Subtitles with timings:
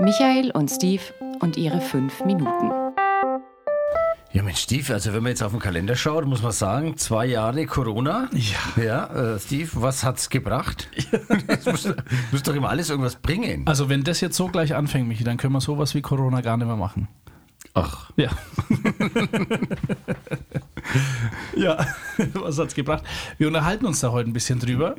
[0.00, 1.02] Michael und Steve
[1.40, 2.70] und ihre fünf Minuten.
[4.32, 7.26] Ja, Mensch, Steve, also wenn man jetzt auf den Kalender schaut, muss man sagen, zwei
[7.26, 8.28] Jahre Corona.
[8.32, 8.82] Ja.
[8.82, 10.88] Ja, äh, Steve, was hat's gebracht?
[11.46, 11.88] das muss,
[12.32, 13.62] muss doch immer alles irgendwas bringen.
[13.66, 16.56] Also wenn das jetzt so gleich anfängt, Michi, dann können wir sowas wie Corona gar
[16.56, 17.06] nicht mehr machen.
[17.74, 18.30] Ach, Ja.
[21.56, 21.86] ja,
[22.34, 23.04] was hat's gebracht?
[23.38, 24.96] Wir unterhalten uns da heute ein bisschen drüber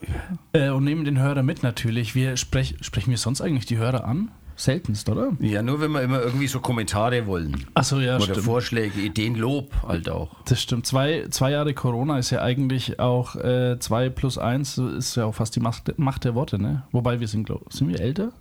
[0.53, 2.15] äh, und nehmen den Hörer mit natürlich.
[2.15, 4.31] Wir sprech, sprechen wir sonst eigentlich die Hörer an?
[4.57, 5.33] Seltenst, oder?
[5.39, 7.65] ja, nur wenn wir immer irgendwie so Kommentare wollen.
[7.73, 8.39] Achso, ja, Oder stimmt.
[8.45, 10.29] Vorschläge, Ideen, Lob halt auch.
[10.45, 10.85] Das stimmt.
[10.85, 15.35] Zwei, zwei Jahre Corona ist ja eigentlich auch äh, zwei plus eins ist ja auch
[15.35, 16.83] fast die Macht, Macht der Worte, ne?
[16.91, 18.31] Wobei wir sind, glaub, sind wir älter?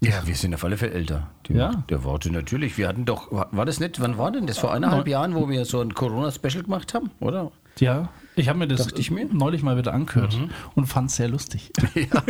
[0.00, 1.28] Ja, wir sind auf alle Fälle älter.
[1.48, 1.72] Die Ja.
[1.72, 2.76] Macht der Worte natürlich.
[2.76, 4.58] Wir hatten doch, war das nicht, wann war denn das?
[4.58, 7.50] Vor eineinhalb Neun- Jahren, wo wir so ein Corona-Special gemacht haben, oder?
[7.78, 8.10] Ja.
[8.36, 9.26] Ich habe mir das Dachte ich mir.
[9.32, 10.36] neulich mal wieder angehört
[10.74, 11.72] und fand es sehr lustig.
[11.94, 12.22] Ja.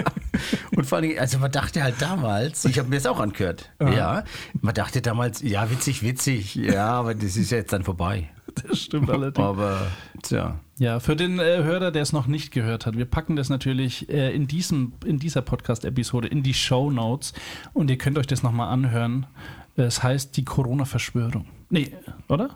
[0.76, 4.24] Und vor allem, also man dachte halt damals, ich habe mir das auch angehört, ja,
[4.60, 8.28] man dachte damals, ja, witzig, witzig, ja, aber das ist ja jetzt dann vorbei.
[8.66, 9.44] Das stimmt allerdings.
[9.46, 9.86] Aber,
[10.22, 13.48] tja, Ja, für den äh, Hörer, der es noch nicht gehört hat, wir packen das
[13.48, 17.32] natürlich äh, in, diesem, in dieser Podcast-Episode in die Show Notes
[17.72, 19.26] und ihr könnt euch das nochmal anhören.
[19.76, 21.46] Es heißt die Corona-Verschwörung.
[21.70, 21.92] Nee,
[22.28, 22.50] oder?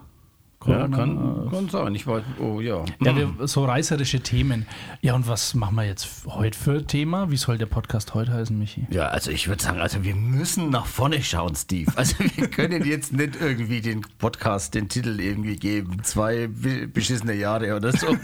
[0.67, 1.95] Ja, kann, kann sein.
[1.95, 2.85] Ich war, oh ja.
[3.01, 4.67] Ja, wir, so reißerische Themen.
[5.01, 7.31] Ja, und was machen wir jetzt heute für Thema?
[7.31, 8.87] Wie soll der Podcast heute heißen, Michi?
[8.91, 11.93] Ja, also ich würde sagen, also wir müssen nach vorne schauen, Steve.
[11.97, 16.03] Also wir können jetzt nicht irgendwie den Podcast, den Titel irgendwie geben.
[16.03, 18.09] Zwei be- beschissene Jahre oder so.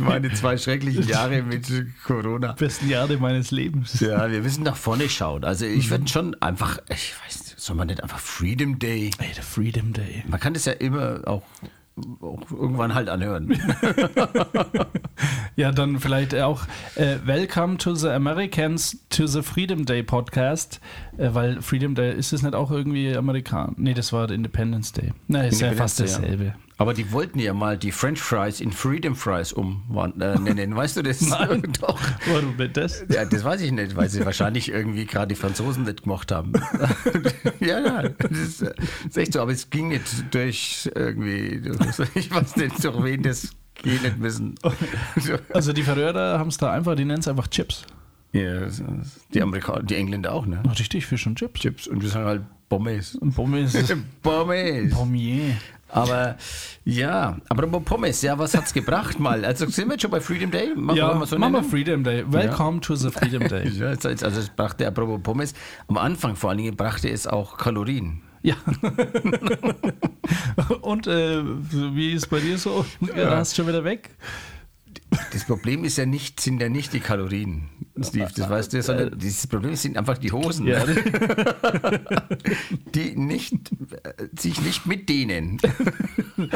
[0.00, 1.66] Meine zwei schrecklichen Jahre mit
[2.04, 2.52] Corona.
[2.52, 4.00] Besten Jahre meines Lebens.
[4.00, 5.44] Ja, wir müssen nach vorne schauen.
[5.44, 9.10] Also ich würde schon einfach, ich weiß, nicht, soll man nicht einfach Freedom Day?
[9.18, 10.22] Ey, der Freedom Day.
[10.26, 11.42] Man kann das ja immer auch,
[12.20, 13.58] auch irgendwann halt anhören.
[15.56, 20.80] Ja, dann vielleicht auch äh, Welcome to the Americans to the Freedom Day Podcast,
[21.16, 23.72] äh, weil Freedom Day ist es nicht auch irgendwie Amerikan?
[23.78, 25.12] Nee, das war Independence Day.
[25.28, 26.56] Na, ist ja fast dasselbe.
[26.76, 30.74] Aber die wollten ja mal die French Fries in Freedom Fries umnennen.
[30.74, 31.20] Weißt du das?
[31.28, 31.62] Nein.
[31.80, 32.00] Doch.
[32.26, 33.04] Warum denn das?
[33.08, 36.52] Ja, das weiß ich nicht, weil sie wahrscheinlich irgendwie gerade die Franzosen nicht gemocht haben.
[37.60, 38.74] ja, ja, das ist, äh,
[39.06, 39.40] ist echt so.
[39.40, 41.62] Aber es ging nicht durch irgendwie,
[42.16, 43.50] ich weiß nicht, durch wen das
[43.82, 44.56] gehen nicht müssen.
[45.52, 47.84] Also die Verröder haben es da einfach, die nennen es einfach Chips.
[48.32, 50.60] ja, das- das- die Amerikaner, die Engländer auch, ne?
[50.78, 51.60] Richtig, Fisch und Chips.
[51.60, 53.16] Chips und wir sagen halt Pommes.
[53.34, 53.76] Pommes
[54.22, 54.92] Pommes.
[54.92, 55.56] Pommier.
[55.94, 56.36] Aber
[56.84, 59.44] ja, aber Pommes, ja, was hat's gebracht mal?
[59.44, 60.74] Also sind wir jetzt schon bei Freedom Day?
[60.74, 61.62] Machen Ja, wir so machen wir?
[61.62, 62.24] Freedom Day.
[62.26, 63.68] Welcome to the Freedom Day.
[63.74, 65.54] Ja, also es brachte apropos Pommes,
[65.86, 68.22] am Anfang vor allen Dingen brachte es auch Kalorien.
[68.42, 68.56] Ja.
[70.82, 72.84] Und äh, wie ist bei dir so?
[73.16, 73.36] Ja.
[73.36, 74.10] Hast du schon wieder weg?
[75.32, 77.68] Das Problem ist ja nicht, sind ja nicht die Kalorien,
[78.02, 80.84] Steve, das weißt du, sondern das Problem sind einfach die Hosen, Ja.
[82.94, 85.58] die nicht, äh, sich nicht mit dehnen.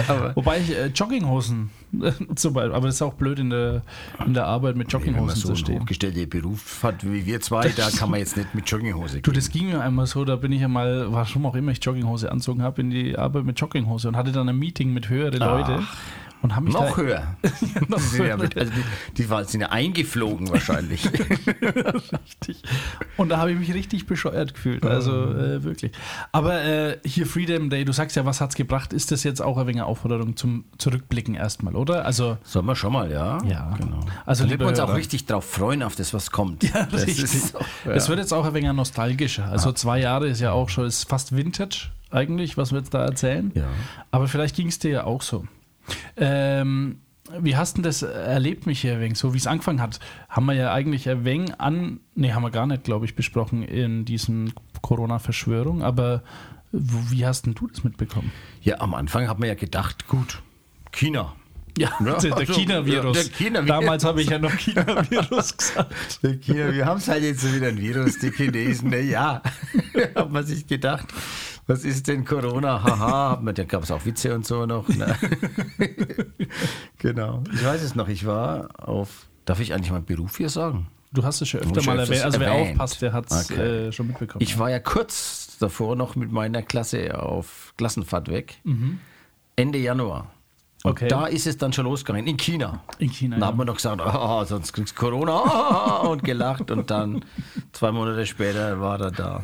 [0.09, 1.71] Aber Wobei ich äh, Jogginghosen
[2.35, 3.83] zum Beispiel, aber das ist auch blöd in der,
[4.27, 5.81] in der Arbeit mit wenn man Jogginghosen so zu stehen.
[5.83, 9.35] hochgestellten Beruf hat wie wir zwei, da kann man jetzt nicht mit Jogginghose Du, gehen.
[9.35, 12.63] das ging mir einmal so, da bin ich einmal, warum auch immer ich Jogginghose anzogen
[12.63, 15.83] habe, in die Arbeit mit Jogginghose und hatte dann ein Meeting mit höheren Leute
[16.43, 17.37] und haben mich Noch da, höher.
[17.88, 21.04] noch Die sind ja, mit, also die, die war- sind ja eingeflogen wahrscheinlich.
[21.12, 22.62] richtig.
[23.16, 24.84] Und da habe ich mich richtig bescheuert gefühlt.
[24.84, 25.93] Also äh, wirklich.
[26.32, 28.93] Aber äh, hier Freedom Day, du sagst ja, was hat's gebracht?
[28.93, 32.04] Ist das jetzt auch ein wenig Aufforderung zum Zurückblicken erstmal, oder?
[32.04, 33.38] Also Sollen wir schon mal, ja?
[33.44, 33.75] Ja.
[33.78, 34.00] Genau.
[34.27, 36.62] Also, da man uns auch richtig drauf freuen, auf das, was kommt.
[36.69, 37.54] Ja, das richtig.
[37.54, 37.94] Auch- ja.
[37.94, 39.47] Das wird jetzt auch ein wenig nostalgischer.
[39.47, 43.04] Also zwei Jahre ist ja auch schon, ist fast Vintage eigentlich, was wir jetzt da
[43.04, 43.50] erzählen.
[43.54, 43.65] Ja.
[44.10, 45.47] Aber vielleicht ging es dir ja auch so.
[46.16, 47.00] Ähm,
[47.41, 49.19] wie hast du das erlebt, Michi, ein wenig?
[49.19, 52.50] So wie es angefangen hat, haben wir ja eigentlich ein wenig an, nee, haben wir
[52.50, 56.22] gar nicht, glaube ich, besprochen in diesen Corona-Verschwörung, aber
[56.72, 58.31] wie hast denn du das mitbekommen?
[58.62, 60.43] ja, am Anfang hat man ja gedacht, gut,
[60.93, 61.34] China.
[61.77, 63.31] Ja, Ja, der, der also, China-Virus.
[63.31, 63.69] China-Virus.
[63.69, 65.95] Damals habe ich ja noch China-Virus gesagt.
[66.22, 69.42] Der China, wir haben es halt jetzt wieder ein Virus, die Chinesen, na ja.
[70.15, 71.07] hat man sich gedacht,
[71.68, 72.82] was ist denn Corona?
[72.82, 74.88] Haha, da gab es auch Witze und so noch.
[74.88, 75.15] Ne?
[76.98, 77.42] genau.
[77.53, 80.88] Ich weiß es noch, ich war auf, darf ich eigentlich meinen Beruf hier sagen?
[81.12, 82.22] Du hast es schon öfter mal erwähnt.
[82.24, 82.70] Also wer erwähnt.
[82.72, 83.88] aufpasst, der hat es Okay.
[83.88, 84.42] äh, schon mitbekommen.
[84.42, 88.60] Ich war ja kurz davor noch mit meiner Klasse auf Klassenfahrt weg.
[89.56, 90.30] Ende Januar.
[90.84, 91.09] Und Okay.
[91.09, 92.82] da ist es dann schon losgegangen, in China.
[92.98, 93.47] In China, Dann ja.
[93.48, 97.24] hat man noch gesagt, ah, sonst kriegst du Corona und gelacht und dann
[97.72, 99.42] zwei Monate später war er da.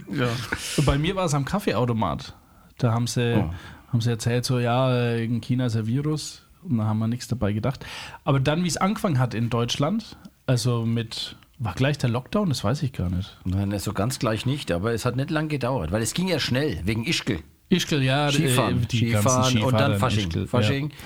[0.12, 0.28] ja.
[0.84, 2.34] Bei mir war es am Kaffeeautomat.
[2.78, 3.50] Da haben sie, Oh.
[3.92, 6.42] haben sie erzählt, so ja, in China ist ein Virus.
[6.62, 7.84] Und da haben wir nichts dabei gedacht.
[8.24, 10.16] Aber dann, wie es angefangen hat in Deutschland,
[10.46, 12.48] also mit War gleich der Lockdown?
[12.48, 13.36] Das weiß ich gar nicht.
[13.44, 16.38] Nein, so ganz gleich nicht, aber es hat nicht lang gedauert, weil es ging ja
[16.38, 17.38] schnell, wegen Ischgl.
[17.68, 18.30] Ischgl, ja.
[18.30, 20.28] Skifahren, äh, die Skifahren ganzen und dann Fasching.
[20.28, 20.96] Ischgl, Fasching, Ja.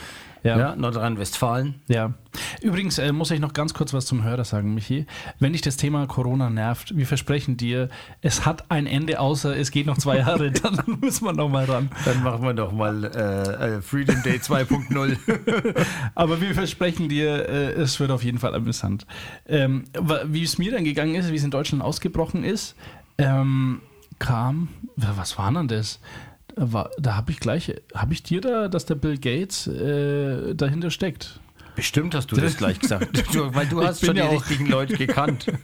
[0.47, 0.59] Ja.
[0.59, 0.77] Ja.
[0.77, 1.75] Nordrhein-Westfalen.
[1.89, 2.15] Ja.
[2.61, 5.07] Übrigens äh, muss ich noch ganz kurz was zum Hörer sagen, Michi.
[5.41, 7.89] Wenn dich das Thema Corona nervt, wir versprechen dir,
[8.21, 11.65] es hat ein Ende, außer es geht noch zwei Jahre, dann muss man noch mal
[11.65, 11.91] ran.
[12.05, 15.17] Dann machen wir doch mal äh, äh, Freedom Day 2.0.
[16.15, 19.07] Aber wir versprechen dir, äh, es wird auf jeden Fall amüsant.
[19.49, 19.85] Ähm,
[20.27, 22.75] wie es mir dann gegangen ist, wie es in Deutschland ausgebrochen ist,
[23.19, 23.81] ähm,
[24.19, 26.01] kam, wa- was war denn das?
[26.57, 30.91] War, da habe ich gleich, habe ich dir da, dass der Bill Gates äh, dahinter
[30.91, 31.39] steckt?
[31.75, 33.35] Bestimmt hast du das gleich gesagt.
[33.35, 35.47] Du, weil du hast schon die ja auch- richtigen Leute gekannt.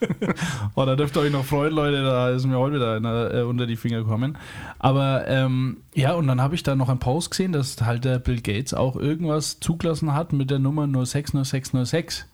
[0.74, 3.42] Oh, da dürft ihr euch noch freuen, Leute, da ist mir heute wieder einer äh,
[3.42, 4.38] unter die Finger gekommen.
[4.78, 8.18] Aber ähm, ja, und dann habe ich da noch einen Post gesehen, dass halt der
[8.18, 12.26] Bill Gates auch irgendwas zugelassen hat mit der Nummer 060606.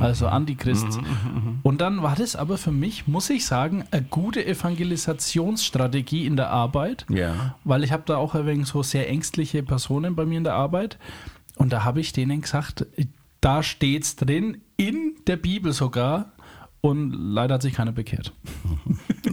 [0.00, 0.98] Also Antichrist.
[1.62, 6.50] Und dann war das aber für mich, muss ich sagen, eine gute Evangelisationsstrategie in der
[6.50, 7.06] Arbeit.
[7.08, 7.56] Ja.
[7.64, 10.54] Weil ich habe da auch ein wenig so sehr ängstliche Personen bei mir in der
[10.54, 10.98] Arbeit.
[11.56, 12.86] Und da habe ich denen gesagt,
[13.40, 16.32] da steht's drin, in der Bibel sogar.
[16.80, 18.32] Und leider hat sich keiner bekehrt.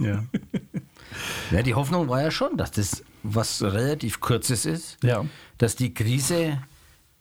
[0.00, 0.24] Ja.
[1.52, 4.98] ja, die Hoffnung war ja schon, dass das was relativ Kurzes ist.
[5.04, 5.24] Ja.
[5.56, 6.58] Dass die Krise,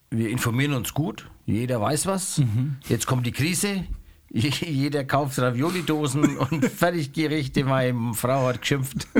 [0.10, 2.42] wir informieren uns gut, jeder weiß was.
[2.88, 3.84] Jetzt kommt die Krise,
[4.30, 7.64] je- jeder kauft Ravioli-Dosen und Fertiggerichte.
[7.64, 9.08] Meine Frau hat geschimpft.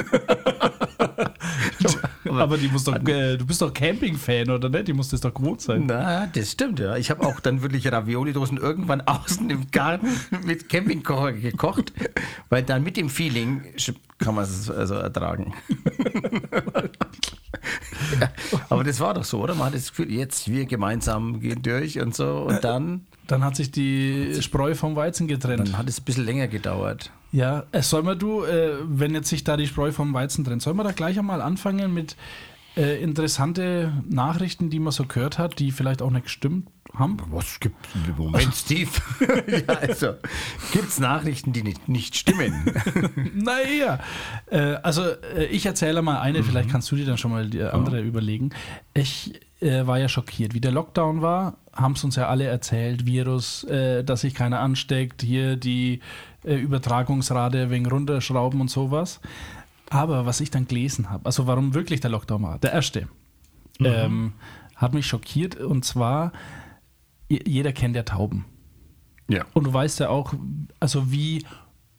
[2.26, 4.88] Aber die muss doch, äh, du bist doch Camping-Fan, oder nicht?
[4.88, 5.84] Die muss das doch gewohnt sein.
[5.86, 6.96] Na, das stimmt, ja.
[6.98, 10.08] Ich habe auch dann wirklich Ravioli-Dosen irgendwann außen im Garten
[10.44, 11.94] mit Campingkocher gekocht,
[12.50, 13.62] weil dann mit dem Feeling
[14.18, 15.54] kann man es also ertragen.
[18.20, 18.30] ja,
[18.70, 19.56] aber das war doch so, oder?
[19.56, 23.56] Man hat das Gefühl, jetzt wir gemeinsam gehen durch und so und dann, Dann hat
[23.56, 25.68] sich die Spreu vom Weizen getrennt.
[25.68, 27.12] dann hat es ein bisschen länger gedauert.
[27.32, 30.62] Ja, äh, soll man du, äh, wenn jetzt sich da die Spreu vom Weizen trennt,
[30.62, 32.16] soll man da gleich einmal anfangen mit
[32.78, 37.18] äh, interessante Nachrichten, die man so gehört hat, die vielleicht auch nicht gestimmt haben?
[37.32, 37.76] Was gibt
[38.18, 38.90] Moment, Steve?
[39.68, 40.14] ja, also,
[40.72, 42.72] gibt es Nachrichten, die nicht, nicht stimmen?
[43.36, 44.00] Naja,
[44.50, 47.62] äh, also äh, ich erzähle mal eine, vielleicht kannst du dir dann schon mal die
[47.62, 48.52] andere überlegen.
[48.94, 50.54] Ich äh, war ja schockiert.
[50.54, 54.60] Wie der Lockdown war, haben es uns ja alle erzählt, Virus, äh, dass sich keiner
[54.60, 56.02] ansteckt, hier die
[56.44, 59.20] äh, Übertragungsrate wegen runterschrauben und sowas.
[59.90, 63.08] Aber was ich dann gelesen habe, also warum wirklich der Lockdown war, der erste,
[63.80, 64.34] ähm,
[64.76, 66.32] hat mich schockiert und zwar,
[67.46, 68.46] jeder kennt ja Tauben.
[69.30, 69.46] ja.
[69.54, 70.34] Und du weißt ja auch,
[70.80, 71.44] also wie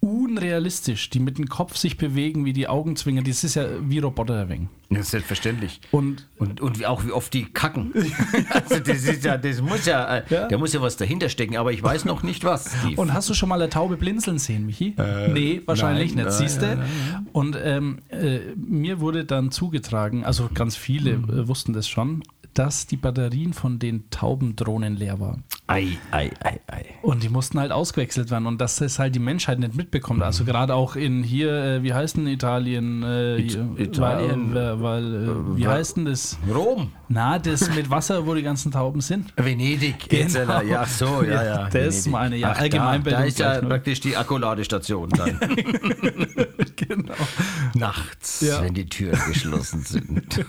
[0.00, 3.24] unrealistisch die mit dem Kopf sich bewegen, wie die Augen zwingen.
[3.24, 4.68] Das ist ja wie Roboter wenig.
[4.90, 5.80] Ja, selbstverständlich.
[5.92, 7.90] Und Und, und auch wie oft die kacken.
[8.50, 10.46] also das ist ja, das muss ja, äh, Ja.
[10.48, 12.70] da muss ja was dahinter stecken, aber ich weiß noch nicht was.
[12.80, 13.00] Steve.
[13.00, 14.94] Und hast du schon mal eine Taube blinzeln sehen, Michi?
[15.32, 16.36] nee, wahrscheinlich nein, nicht.
[16.36, 16.84] Siehst du?
[17.32, 22.22] Und ähm, äh, mir wurde dann zugetragen, also ganz viele äh, wussten das schon,
[22.54, 25.44] dass die Batterien von den Taubendrohnen leer waren.
[25.66, 26.84] ei, ei, ei, ei.
[27.02, 30.22] Und die mussten halt ausgewechselt werden und dass das halt die Menschheit nicht mitbekommt.
[30.22, 33.02] Also gerade auch in hier, äh, wie heißt denn Italien?
[33.02, 36.38] Äh, It- Italien, Weil, weil, äh, wie wa- heißt denn das?
[36.52, 39.32] Rom, Na, das mit Wasser, wo die ganzen Tauben sind.
[39.36, 40.60] Venedig, Genau.
[40.62, 41.64] Ja, so, ja, ja.
[41.64, 42.06] Das Venedig.
[42.12, 43.68] meine ja, Ach, Allgemeinbildung Da, da ist ja noch.
[43.68, 45.38] praktisch die Akkuladestation dann.
[46.76, 47.14] genau.
[47.74, 48.62] Nachts, Ja.
[48.62, 50.44] wenn die Türen geschlossen sind.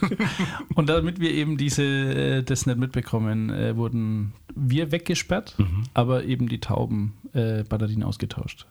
[0.76, 5.84] Und damit wir eben diese, äh, das nicht mitbekommen, äh, wurden wir weggesperrt, Mhm.
[5.94, 8.66] aber eben die Tauben äh, Batterien ausgetauscht.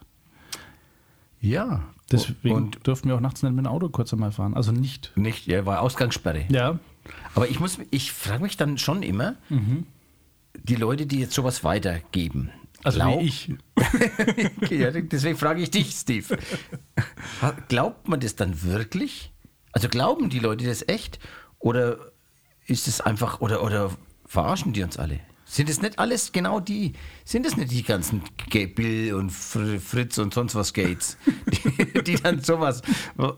[1.40, 1.82] ja.
[2.12, 4.52] Deswegen Und durften wir auch nachts nicht mit dem Auto kurz einmal fahren.
[4.54, 5.12] Also nicht.
[5.16, 6.44] nicht, ja, war Ausgangssperre.
[6.50, 6.78] Ja.
[7.34, 9.36] Aber ich muss, ich frage mich dann schon immer,
[10.62, 12.50] die Leute, die jetzt sowas weitergeben.
[12.82, 13.48] Also glaub- wie ich.
[14.70, 16.36] ja, deswegen frage ich dich, Steve.
[17.68, 19.32] Glaubt man das dann wirklich?
[19.72, 21.18] Also glauben die Leute das echt?
[21.58, 21.96] Oder
[22.66, 23.90] ist es einfach, oder, oder
[24.26, 25.21] verarschen die uns alle?
[25.47, 26.94] Sind es nicht alles genau die,
[27.25, 31.16] sind es nicht die ganzen Bill und Fr- Fritz und sonst was Gates,
[31.47, 32.83] die, die dann sowas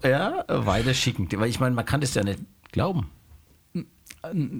[0.03, 1.29] ja, weiterschicken?
[1.33, 2.41] Weil ich meine, man kann das ja nicht
[2.73, 3.11] glauben.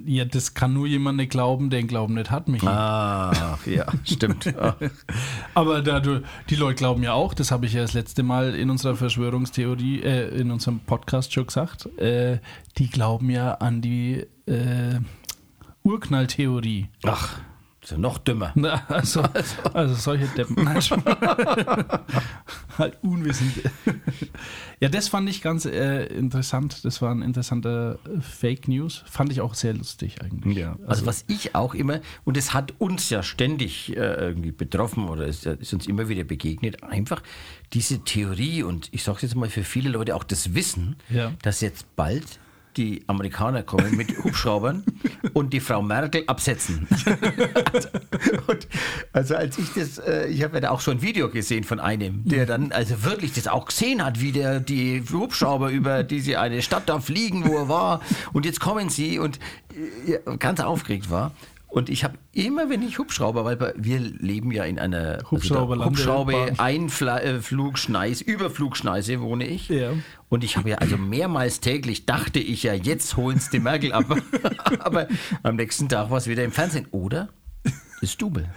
[0.05, 2.67] Ja, das kann nur jemand nicht glauben, der den Glauben nicht hat, Michi.
[2.67, 4.53] Ach, ja, stimmt.
[4.59, 4.75] Ach.
[5.53, 8.55] Aber da du, die Leute glauben ja auch, das habe ich ja das letzte Mal
[8.55, 12.39] in unserer Verschwörungstheorie, äh, in unserem Podcast schon gesagt, äh,
[12.77, 14.99] die glauben ja an die äh,
[15.83, 16.89] Urknalltheorie.
[17.03, 17.39] Ach,
[17.89, 18.51] Also noch dümmer.
[18.55, 19.21] Na, also,
[19.73, 20.67] also solche Deppen.
[22.77, 23.53] Halt unwissend.
[24.81, 26.83] ja, das fand ich ganz äh, interessant.
[26.83, 29.03] Das war ein interessanter äh, Fake News.
[29.09, 30.65] Fand ich auch sehr lustig eigentlich.
[30.85, 35.25] Also, was ich auch immer, und es hat uns ja ständig äh, irgendwie betroffen oder
[35.25, 37.23] ist, ja- ist uns immer wieder begegnet, einfach
[37.73, 41.31] diese Theorie und ich sage jetzt mal für viele Leute auch das Wissen, Ja.
[41.41, 42.39] dass jetzt bald
[42.77, 44.83] die Amerikaner kommen mit Hubschraubern
[45.33, 46.87] und die Frau Merkel absetzen.
[47.73, 47.89] also,
[48.47, 48.67] und,
[49.13, 51.79] also als ich das, äh, ich habe ja da auch so ein Video gesehen von
[51.79, 56.39] einem, der dann also wirklich das auch gesehen hat, wie der die Hubschrauber über diese
[56.39, 58.01] eine Stadt da fliegen, wo er war
[58.33, 59.39] und jetzt kommen sie und
[60.05, 61.31] äh, ganz aufgeregt war.
[61.77, 66.59] Und ich habe immer, wenn ich Hubschrauber, weil wir leben ja in einer Hubschrauber, Bahn.
[66.59, 69.69] Einflugschneise, Überflugschneise wohne ich.
[69.69, 69.91] Ja.
[70.27, 73.93] Und ich habe ja also mehrmals täglich dachte ich ja, jetzt holen sie die Merkel
[73.93, 74.05] ab.
[74.79, 75.07] Aber
[75.43, 76.87] am nächsten Tag war es wieder im Fernsehen.
[76.89, 77.29] Oder
[78.01, 78.49] das Double.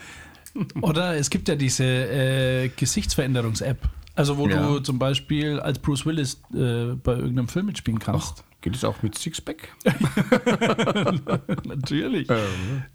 [0.80, 3.86] Oder es gibt ja diese äh, Gesichtsveränderungs-App.
[4.14, 4.66] Also wo Ja.
[4.66, 8.44] du zum Beispiel als Bruce Willis äh, bei irgendeinem Film mitspielen kannst.
[8.62, 9.68] Geht es auch mit Sixpack?
[11.64, 12.28] Natürlich.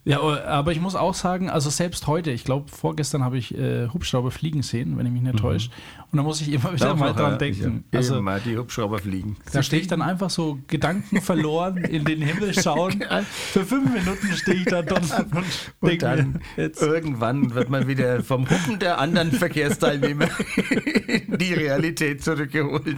[0.04, 3.88] Ja, aber ich muss auch sagen, also selbst heute, ich glaube, vorgestern habe ich äh,
[3.90, 5.70] Hubschrauber fliegen sehen, wenn ich mich nicht täusche.
[6.12, 7.84] Und da muss ich immer wieder mal dran denken.
[7.92, 9.38] Also Also mal die Hubschrauber fliegen.
[9.52, 13.04] da stehe ich dann einfach so Gedanken verloren in den Himmel schauen.
[13.52, 17.88] Für fünf Minuten stehe ich da dort und Und denke dann jetzt irgendwann wird man
[17.88, 20.28] wieder vom Hupen der anderen Verkehrsteilnehmer
[21.08, 22.96] in die Realität zurückgeholt.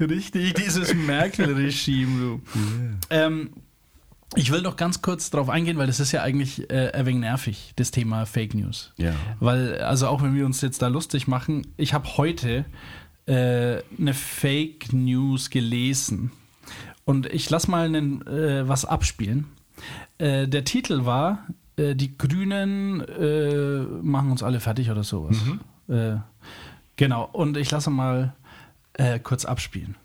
[0.00, 0.94] Richtig, dieses
[1.46, 2.40] Merkel-Regime, du.
[3.10, 3.50] Ähm,
[4.34, 7.20] ich will noch ganz kurz darauf eingehen, weil das ist ja eigentlich äh, ein wenig
[7.20, 8.92] nervig, das Thema Fake News.
[8.96, 9.14] Ja.
[9.40, 12.64] Weil, also auch wenn wir uns jetzt da lustig machen, ich habe heute
[13.26, 16.32] äh, eine Fake News gelesen.
[17.04, 19.46] Und ich lass mal einen, äh, was abspielen.
[20.18, 21.46] Äh, der Titel war,
[21.76, 25.36] äh, die Grünen äh, machen uns alle fertig oder sowas.
[25.88, 26.16] Äh,
[26.96, 28.34] genau, und ich lasse mal
[29.22, 29.96] kurz abspielen.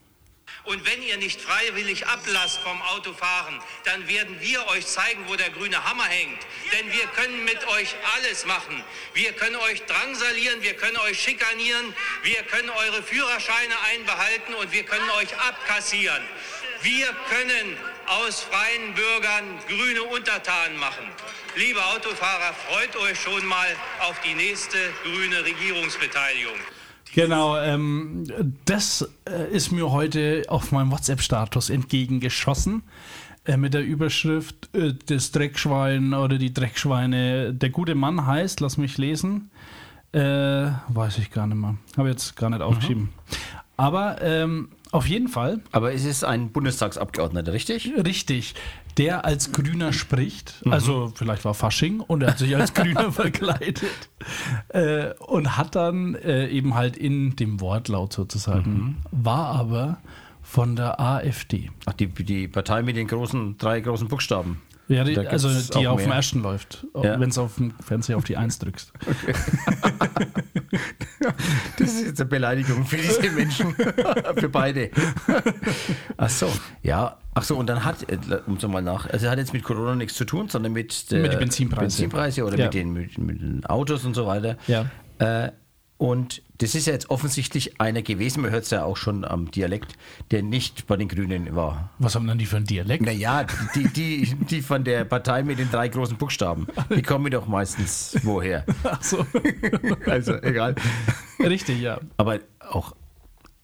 [0.68, 5.50] Und wenn ihr nicht freiwillig ablasst vom Autofahren, dann werden wir euch zeigen, wo der
[5.50, 6.40] grüne Hammer hängt.
[6.74, 8.84] Denn wir können mit euch alles machen.
[9.14, 14.84] Wir können euch drangsalieren, wir können euch schikanieren, wir können eure Führerscheine einbehalten und wir
[14.84, 16.22] können euch abkassieren.
[16.82, 21.10] Wir können aus freien Bürgern grüne Untertanen machen.
[21.56, 26.60] Liebe Autofahrer, freut euch schon mal auf die nächste grüne Regierungsbeteiligung.
[27.18, 28.26] Genau, ähm,
[28.66, 32.84] das äh, ist mir heute auf meinem WhatsApp-Status entgegengeschossen.
[33.44, 37.56] Äh, mit der Überschrift äh, das Dreckschwein oder die Dreckschweine.
[37.56, 39.50] Der gute Mann heißt, lass mich lesen.
[40.12, 41.78] Äh, weiß ich gar nicht mehr.
[41.98, 43.10] Habe jetzt gar nicht aufgeschrieben.
[43.78, 47.92] Aber ähm, auf jeden Fall, Aber es ist ein Bundestagsabgeordneter, richtig?
[47.98, 48.56] richtig,
[48.98, 50.56] der als Grüner spricht.
[50.70, 53.84] Also vielleicht war Fasching und er hat sich als Grüner verkleidet.
[54.70, 59.98] Äh, und hat dann äh, eben halt in dem Wortlaut sozusagen, war aber
[60.42, 61.70] von der AfD.
[61.86, 64.62] Ach, die, die Partei mit den großen, drei großen Buchstaben.
[64.90, 67.20] Ja, die, also die auf dem ersten läuft, Ja.
[67.20, 68.94] wenn es auf dem Fernseher auf die Eins drückst.
[71.78, 73.74] Das ist jetzt eine Beleidigung für diese Menschen.
[74.38, 74.90] für beide.
[76.18, 76.52] Ach so,
[76.82, 77.18] ja.
[77.34, 78.18] Ach so, und dann hat, äh,
[78.48, 81.22] um so mal nach, also hat jetzt mit Corona nichts zu tun, sondern mit, der
[81.22, 81.86] Mit den Benzinpreisen.
[82.04, 82.66] Benzinpreise oder Ja.
[82.66, 84.58] mit, den, mit, mit den Autos und so weiter.
[84.68, 84.86] Ja.
[85.20, 85.52] Äh,
[85.98, 89.52] und das ist ja jetzt offensichtlich einer gewesen, man hört es ja auch schon am
[89.52, 89.94] Dialekt,
[90.32, 91.92] der nicht bei den Grünen war.
[92.00, 93.06] Was haben denn die für einen Dialekt?
[93.06, 93.46] Naja,
[93.76, 98.18] die, die, die von der Partei mit den drei großen Buchstaben, die kommen doch meistens
[98.24, 98.66] woher.
[98.84, 99.26] Ach so.
[100.06, 100.76] Also egal.
[101.40, 102.00] Richtig, ja.
[102.18, 102.94] Aber auch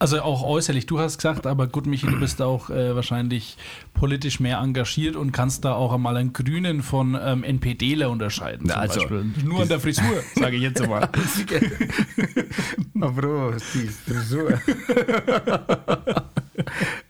[0.04, 3.56] Also auch äußerlich, du hast gesagt, aber gut, Michi, du bist auch äh, wahrscheinlich
[3.94, 8.66] politisch mehr engagiert und kannst da auch einmal einen Grünen von ähm, NPDler unterscheiden.
[8.68, 9.26] Na, zum also, Beispiel.
[9.46, 11.08] Nur an der Frisur, sage ich jetzt einmal.
[12.94, 14.60] Bro, die Frisur.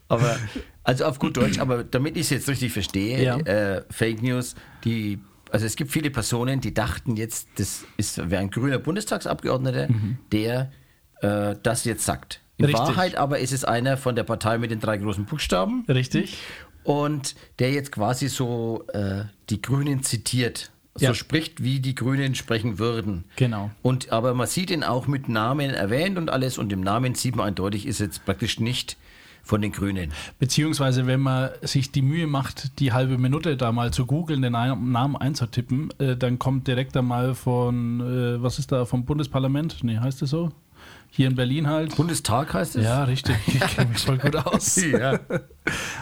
[0.07, 0.38] aber,
[0.83, 3.38] also auf gut Deutsch, aber damit ich es jetzt richtig verstehe, Ja.
[3.39, 5.17] äh, Fake News, die,
[5.50, 9.88] also es gibt viele Personen, die dachten jetzt, das ist wäre ein grüner Bundestagsabgeordneter,
[10.31, 10.71] der
[11.21, 12.42] äh, das jetzt sagt.
[12.57, 12.79] In Richtig.
[12.81, 16.38] Wahrheit aber ist es einer von der Partei mit den drei großen Buchstaben Richtig?
[16.83, 20.69] und der jetzt quasi so äh, die Grünen zitiert.
[20.95, 21.13] So Ja.
[21.15, 23.24] spricht, wie die Grünen sprechen würden.
[23.38, 23.72] Genau.
[23.81, 27.36] Und aber man sieht ihn auch mit Namen erwähnt und alles und im Namen sieht
[27.36, 28.95] man eindeutig, ist jetzt praktisch nicht
[29.41, 30.13] von den Grünen.
[30.39, 34.53] Beziehungsweise, wenn man sich die Mühe macht, die halbe Minute da mal zu googeln, den
[34.53, 39.83] Namen einzutippen, äh, dann kommt direkt einmal von, äh, was ist da, vom Bundesparlament?
[39.83, 40.51] Nee, heißt es so?
[41.15, 41.95] Hier in Berlin halt.
[41.95, 42.85] Bundestag heißt es?
[42.85, 43.35] Ja, richtig.
[43.45, 44.81] Ich kenne mich voll gut aus.
[44.91, 45.19] Ja.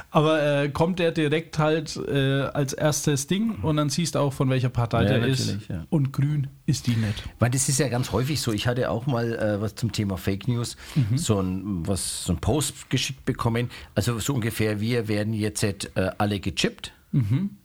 [0.10, 4.34] Aber äh, kommt der direkt halt äh, als erstes Ding und dann siehst du auch,
[4.34, 5.68] von welcher Partei Ja, der ist.
[5.70, 5.86] ja.
[5.90, 7.24] Und grün ist die nicht.
[7.40, 8.52] Weil das ist ja ganz häufig so.
[8.54, 10.78] Ich hatte auch mal äh, was zum Thema Fake News,
[11.16, 13.70] so, ein, was, so ein Post geschickt bekommen.
[13.96, 15.78] Also so ungefähr, wir werden jetzt äh,
[16.18, 17.18] alle gechippt äh,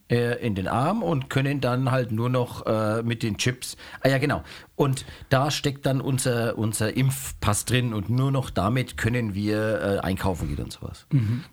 [0.08, 3.76] in den Arm und können dann halt nur noch äh, mit den Chips.
[4.02, 4.42] Ah ja, genau.
[4.76, 9.98] Und da steckt dann unser, unser Impfpass drin und nur noch damit können wir äh,
[9.98, 11.06] einkaufen gehen und sowas.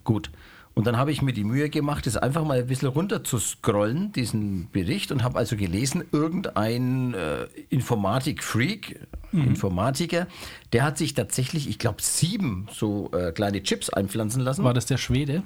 [0.04, 0.30] Gut.
[0.76, 3.38] Und dann habe ich mir die Mühe gemacht, das einfach mal ein bisschen runter zu
[3.38, 9.00] scrollen, diesen Bericht, und habe also gelesen, irgendein äh, Informatik-Freak,
[9.32, 10.28] Informatiker,
[10.74, 14.64] der hat sich tatsächlich, ich glaube, sieben so äh, kleine Chips einpflanzen lassen.
[14.64, 15.42] War das der Schwede?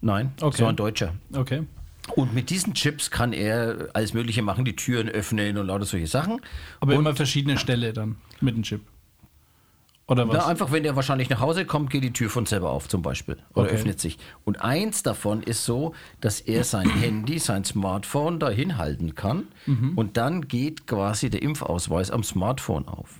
[0.00, 0.58] Nein, Okay.
[0.58, 1.14] so ein Deutscher.
[1.34, 1.62] Okay.
[2.16, 6.06] Und mit diesen Chips kann er alles Mögliche machen, die Türen öffnen und lauter solche
[6.06, 6.40] Sachen.
[6.80, 8.82] Aber und immer verschiedene Stelle dann mit dem Chip.
[10.10, 10.36] Oder was?
[10.38, 13.02] Na, einfach, wenn er wahrscheinlich nach Hause kommt, geht die Tür von selber auf zum
[13.02, 13.36] Beispiel.
[13.54, 13.74] Oder Okay.
[13.74, 14.18] öffnet sich.
[14.44, 19.48] Und eins davon ist so, dass er sein Handy, sein Smartphone dahin halten kann.
[19.66, 19.92] Mhm.
[19.98, 23.16] Und dann geht quasi der Impfausweis am Smartphone auf.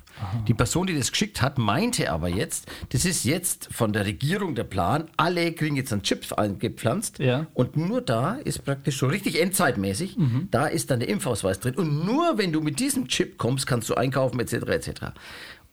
[0.49, 4.57] Die Person, die das geschickt hat, meinte aber jetzt, das ist jetzt von der Regierung
[4.57, 7.21] der Plan, alle kriegen jetzt einen Chip eingepflanzt.
[7.21, 7.47] Ja.
[7.55, 10.49] Und nur da ist praktisch so richtig endzeitmäßig, Mhm.
[10.51, 11.75] da ist dann der Impfausweis drin.
[11.77, 14.55] Und nur wenn du mit diesem Chip kommst, kannst du einkaufen etc.
[14.71, 14.91] etc.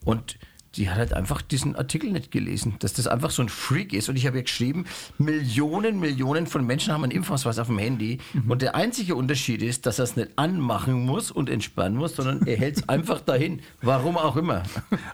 [0.04, 0.38] Und
[0.78, 4.10] die hat halt einfach diesen Artikel nicht gelesen, dass das einfach so ein Freak ist.
[4.10, 4.86] Und ich habe ja geschrieben,
[5.18, 8.20] Millionen, Millionen von Menschen haben einen Impfausweis auf dem Handy.
[8.34, 8.52] Mhm.
[8.52, 12.46] Und der einzige Unterschied ist, dass er es nicht anmachen muss und entspannen muss, sondern
[12.48, 13.62] er hält es einfach dahin.
[13.82, 14.64] Warum auch immer.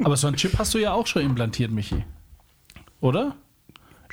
[0.03, 2.03] Aber so ein Chip hast du ja auch schon implantiert, Michi.
[2.99, 3.35] Oder?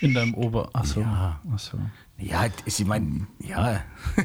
[0.00, 0.70] In deinem Ober.
[0.72, 1.00] Achso.
[1.00, 1.40] Ja.
[1.52, 1.78] Achso.
[2.20, 3.82] Ja, ich meine, ja.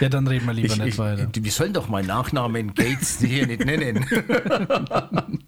[0.00, 1.28] Ja, dann reden wir lieber Ich, nicht ich, weiter.
[1.34, 4.04] wir sollen doch meinen Nachnamen Gates hier nicht nennen.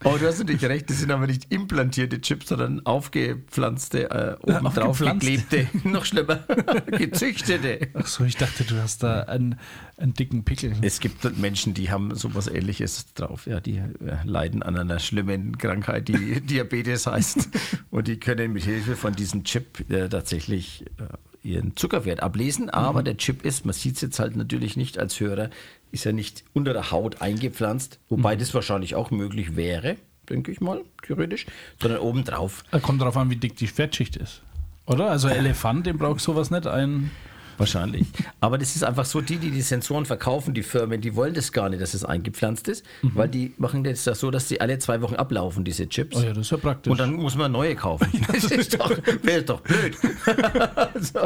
[0.00, 4.64] Aber du hast natürlich recht, das sind aber nicht implantierte Chips, sondern aufgepflanzte, äh, oben
[4.64, 5.26] drauf Aufgepflanzt.
[5.50, 6.44] geklebte, noch schlimmer,
[6.90, 7.88] gezüchtete.
[7.94, 9.58] Achso, ich dachte, du hast da einen,
[9.96, 10.74] einen dicken Pickel.
[10.82, 13.46] Es gibt Menschen, die haben sowas ähnliches drauf.
[13.46, 13.90] Ja, die äh,
[14.24, 17.48] leiden an einer schlimmen Krankheit, die Diabetes heißt.
[17.90, 22.70] Und die können mit Hilfe von diesem Chip äh, tatsächlich äh, ihren Zuckerwert ablesen.
[22.70, 25.50] Aber der Chip ist, man sieht es jetzt halt natürlich nicht als Hörer,
[25.92, 29.96] ist ja nicht unter der Haut eingepflanzt, wobei das wahrscheinlich auch möglich wäre,
[30.28, 31.46] denke ich mal, theoretisch,
[31.80, 32.64] sondern obendrauf.
[32.72, 34.42] Äh, Kommt darauf an, wie dick die Fettschicht ist.
[34.86, 35.10] Oder?
[35.10, 36.66] Also Elefant, dem braucht sowas nicht.
[36.66, 37.10] Ein
[37.58, 38.06] Wahrscheinlich.
[38.40, 41.52] Aber das ist einfach so, die, die die Sensoren verkaufen, die Firmen, die wollen das
[41.52, 44.78] gar nicht, dass es eingepflanzt ist, weil die machen das ja so, dass die alle
[44.78, 46.16] zwei Wochen ablaufen, diese Chips.
[46.16, 46.90] oh ja, das ist ja praktisch.
[46.90, 48.10] Und dann muss man neue kaufen.
[48.34, 48.90] Das ist doch,
[49.22, 49.96] wäre doch blöd.
[51.00, 51.20] so.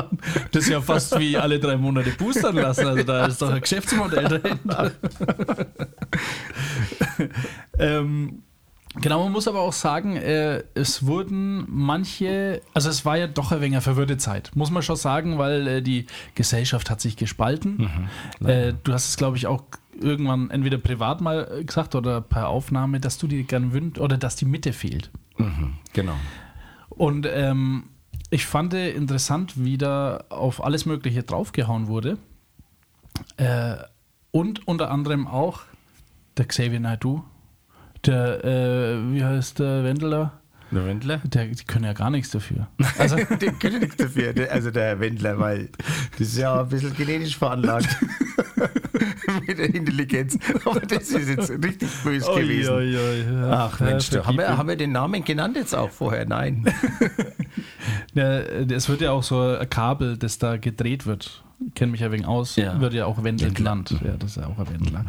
[0.53, 2.87] das ist ja fast wie alle drei Monate boostern lassen.
[2.87, 4.93] Also da ist doch ein Geschäftsmodell dahinter.
[7.79, 8.43] ähm,
[9.01, 13.53] genau, man muss aber auch sagen, äh, es wurden manche, also es war ja doch
[13.53, 17.17] ein wenig eine verwirrte Zeit, muss man schon sagen, weil äh, die Gesellschaft hat sich
[17.17, 18.09] gespalten.
[18.45, 19.63] äh, du hast es, glaube ich, auch
[20.01, 24.37] irgendwann entweder privat mal gesagt oder per Aufnahme, dass du dir gern wünschst oder dass
[24.37, 25.11] die Mitte fehlt.
[25.93, 26.15] Genau.
[26.89, 27.85] Und ähm,
[28.31, 32.19] ich fand interessant, wie da auf alles Mögliche draufgehauen wurde.
[33.37, 33.77] Äh,
[34.31, 35.63] und unter anderem auch
[36.37, 37.25] der Xavier Naidoo,
[38.07, 40.33] der, äh, wie heißt der Wendler?
[40.71, 41.19] Der Wendler?
[41.25, 42.69] Der, die können ja gar nichts dafür.
[42.99, 45.71] Also, Der kann nichts dafür, also der Wendler, weil
[46.19, 47.89] das ist ja ein bisschen genetisch veranlagt.
[49.47, 50.39] Mit der Intelligenz.
[50.65, 52.75] Aber das ist jetzt richtig böse gewesen.
[52.75, 53.51] Oi, oi, oi, ja.
[53.51, 56.27] Ach Mensch, Ja, haben, wir, haben wir den Namen genannt jetzt auch vorher?
[56.27, 56.65] Nein.
[58.15, 61.45] Ja, es wird ja auch so ein Kabel, das da gedreht wird.
[61.75, 62.81] Kenne mich ja wegen aus, Ja.
[62.81, 63.95] wird ja auch Wendel genannt.
[64.05, 65.05] Ja, das ist ja auch ein Wendler.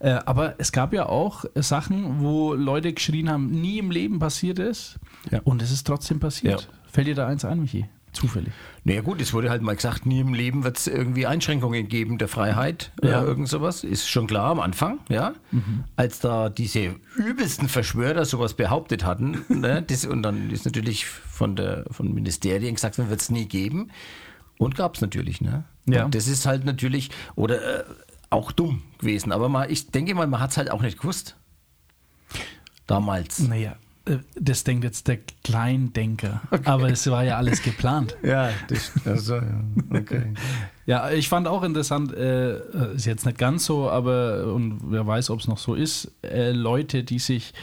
[0.00, 4.58] Äh, aber es gab ja auch Sachen, wo Leute geschrien haben, nie im Leben passiert
[4.58, 4.98] ist.
[5.30, 5.40] Ja.
[5.44, 6.62] Und es ist trotzdem passiert.
[6.70, 6.90] Ja.
[6.92, 7.86] Fällt dir da eins ein, Michi?
[8.12, 8.52] Zufällig.
[8.84, 12.16] Naja gut, es wurde halt mal gesagt, nie im Leben wird es irgendwie Einschränkungen geben
[12.18, 13.08] der Freiheit Ja.
[13.20, 13.82] oder irgend sowas.
[13.82, 15.32] Ist schon klar am Anfang, ja.
[15.96, 21.56] Als da diese übelsten Verschwörer sowas behauptet hatten, ne, das, und dann ist natürlich von
[21.56, 23.90] der von Ministerien gesagt, wird es nie geben.
[24.58, 25.64] Und gab es natürlich, ne?
[25.86, 26.04] Ja.
[26.04, 27.84] Und das ist halt natürlich, oder äh,
[28.30, 29.32] auch dumm gewesen.
[29.32, 31.36] Aber mal, ich denke mal, man hat es halt auch nicht gewusst.
[32.86, 33.40] Damals.
[33.40, 36.42] Naja, äh, das denkt jetzt der Kleindenker.
[36.64, 38.16] Aber es war ja alles geplant.
[38.22, 39.64] Ja, das, also, ja.
[39.90, 40.34] okay.
[40.86, 42.58] Ja, ich fand auch interessant, äh,
[42.94, 46.52] ist jetzt nicht ganz so, aber und wer weiß, ob es noch so ist, äh,
[46.52, 47.54] Leute, die sich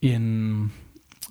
[0.00, 0.70] in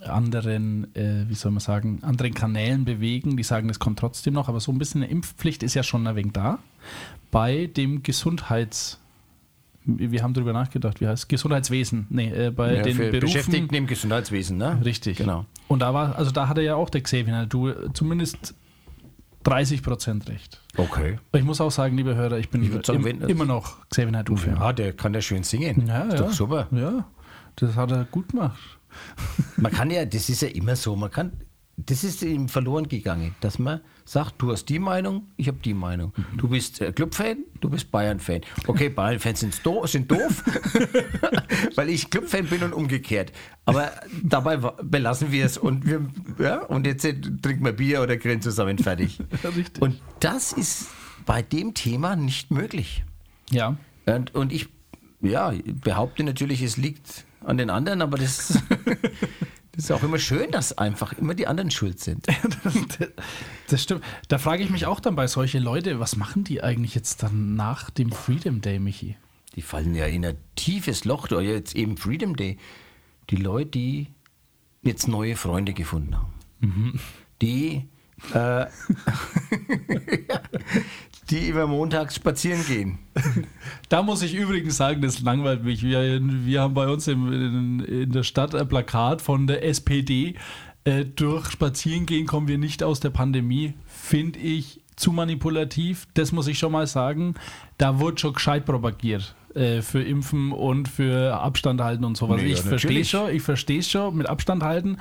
[0.01, 4.49] anderen, äh, wie soll man sagen, anderen Kanälen bewegen, die sagen, das kommt trotzdem noch,
[4.49, 6.59] aber so ein bisschen eine Impfpflicht ist ja schon ein wenig da.
[7.31, 8.99] Bei dem Gesundheits,
[9.85, 11.27] wir haben darüber nachgedacht, wie heißt es?
[11.27, 13.19] Gesundheitswesen, nee, äh, bei Ja, den für Berufen.
[13.19, 14.79] Beschäftigten im Gesundheitswesen, ne?
[14.83, 15.17] Richtig.
[15.17, 15.45] Genau.
[15.67, 18.55] Und da war, also da hatte ja auch der Xavier du zumindest
[19.43, 20.59] 30 Prozent recht.
[20.77, 21.19] Okay.
[21.33, 24.55] Ich muss auch sagen, liebe Hörer, ich bin Ich sagen, im, immer noch Xavier Naidoo-Fan.
[24.55, 25.87] Ja, der kann ja schön singen.
[25.87, 26.19] Ja, ist ja.
[26.19, 26.67] doch super.
[26.71, 27.05] Ja,
[27.55, 28.78] das hat er gut gemacht.
[29.57, 31.31] Man kann ja, das ist ja immer so, man kann,
[31.85, 35.73] das ist ihm verloren gegangen, dass man sagt, du hast die Meinung, ich habe die
[35.73, 36.13] Meinung.
[36.35, 38.41] Du bist äh, Clubfan, du bist Bayern-Fan.
[38.67, 40.43] Okay, Bayern-Fans sind, do sind doof,
[41.75, 43.31] weil ich Clubfan bin und umgekehrt.
[43.65, 43.91] Aber
[44.23, 46.05] dabei belassen wir es und wir,
[46.39, 49.19] ja, und jetzt trinken wir Bier oder grillen zusammen fertig.
[49.55, 49.81] Richtig.
[49.81, 50.87] Und das ist
[51.25, 53.03] bei dem Thema nicht möglich.
[53.51, 53.77] Ja.
[54.05, 54.69] Und, und ich
[55.21, 58.47] ja, behaupte natürlich, es liegt an den anderen, aber das,
[59.71, 62.27] das ist auch immer schön, dass einfach immer die anderen schuld sind.
[63.69, 64.03] Das stimmt.
[64.29, 67.53] Da frage ich mich auch dann bei solche Leute, was machen die eigentlich jetzt dann
[67.53, 69.15] nach dem Freedom Day, Michi?
[69.55, 72.57] Die fallen ja in ein tiefes Loch, da jetzt eben Freedom Day.
[73.29, 74.07] Die Leute, die
[74.81, 76.99] jetzt neue Freunde gefunden haben.
[77.43, 77.87] Die,
[78.33, 78.65] äh,
[81.29, 82.99] die immer montags spazieren gehen.
[83.89, 85.83] Da muss ich übrigens sagen, das langweilt mich.
[85.83, 90.35] Wir, wir haben bei uns im, in, in der Stadt ein Plakat von der SPD.
[90.85, 93.73] Äh, durch Spazierengehen kommen wir nicht aus der Pandemie.
[93.85, 96.07] Finde ich zu manipulativ.
[96.13, 97.35] Das muss ich schon mal sagen.
[97.77, 99.35] Da wurde schon gescheit propagiert.
[99.55, 102.41] äh, Für Impfen und für Abstand halten und sowas.
[102.41, 104.97] Nee, ich ja, verstehe schon, ich verstehe schon mit Abstand halten,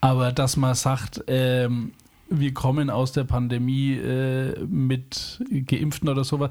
[0.00, 1.92] aber dass man sagt, ähm,
[2.40, 6.50] wir kommen aus der Pandemie äh, mit Geimpften oder sowas,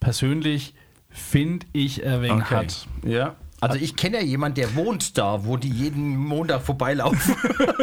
[0.00, 0.74] persönlich
[1.08, 2.86] finde ich ein wenig hart.
[3.04, 3.36] Ja.
[3.58, 7.34] Also ich kenne ja jemanden, der wohnt da, wo die jeden Montag vorbeilaufen.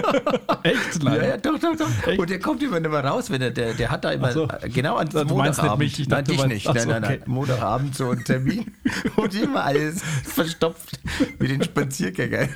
[0.63, 1.03] Echt?
[1.03, 2.08] Ja, ja, doch, doch, doch.
[2.08, 2.19] Echt?
[2.19, 4.47] Und der kommt immer nicht mehr raus, wenn er, der, der hat da immer, so.
[4.47, 5.79] äh, genau an Du meinst nicht Montagabend.
[5.79, 6.65] mich, ich nein, dachte, dich du nicht.
[6.67, 7.19] meinst- Nein, nein, nein.
[7.21, 7.29] okay.
[7.32, 8.71] Montagabend so ein Termin
[9.15, 10.99] und immer alles verstopft
[11.39, 12.49] mit den Spaziergängern.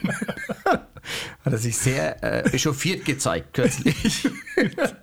[1.43, 4.27] Hat er sich sehr äh, echauffiert gezeigt kürzlich.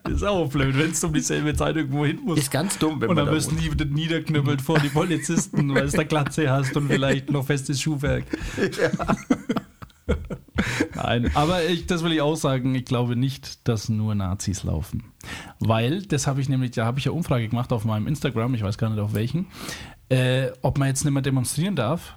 [0.05, 2.43] Das ist auch blöd, wenn du um dieselbe Zeit irgendwo hin musst.
[2.43, 5.87] Ist ganz dumm, wenn und man dann da wirst du niederknüppelt vor die Polizisten, weil
[5.87, 8.25] du da Glatze hast und vielleicht noch festes Schuhwerk.
[10.95, 15.05] Nein, aber ich, das will ich auch sagen, ich glaube nicht, dass nur Nazis laufen.
[15.59, 18.63] Weil, das habe ich nämlich, da habe ich ja Umfrage gemacht auf meinem Instagram, ich
[18.63, 19.47] weiß gar nicht auf welchen,
[20.09, 22.15] äh, ob man jetzt nicht mehr demonstrieren darf,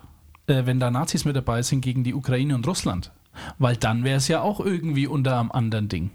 [0.47, 3.11] äh, wenn da Nazis mit dabei sind gegen die Ukraine und Russland.
[3.57, 6.11] Weil dann wäre es ja auch irgendwie unter einem anderen Ding.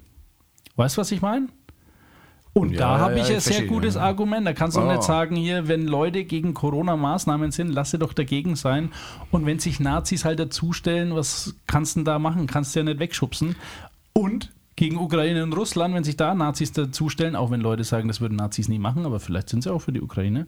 [0.77, 1.49] Weißt du, was ich meine?
[2.55, 4.03] Und Ja, da habe ja, ich ich ein sehr gutes ja.
[4.03, 4.47] Argument.
[4.47, 4.91] Da kannst du Oh.
[4.91, 8.91] nicht sagen, hier, wenn Leute gegen Corona-Maßnahmen sind, lass sie doch dagegen sein.
[9.31, 12.47] Und wenn sich Nazis halt dazustellen, was kannst du denn da machen?
[12.47, 13.57] Kannst du ja nicht wegschubsen.
[14.13, 18.21] Und gegen Ukraine und Russland, wenn sich da Nazis dazustellen, auch wenn Leute sagen, das
[18.21, 20.47] würden Nazis nie machen, aber vielleicht sind sie auch für die Ukraine,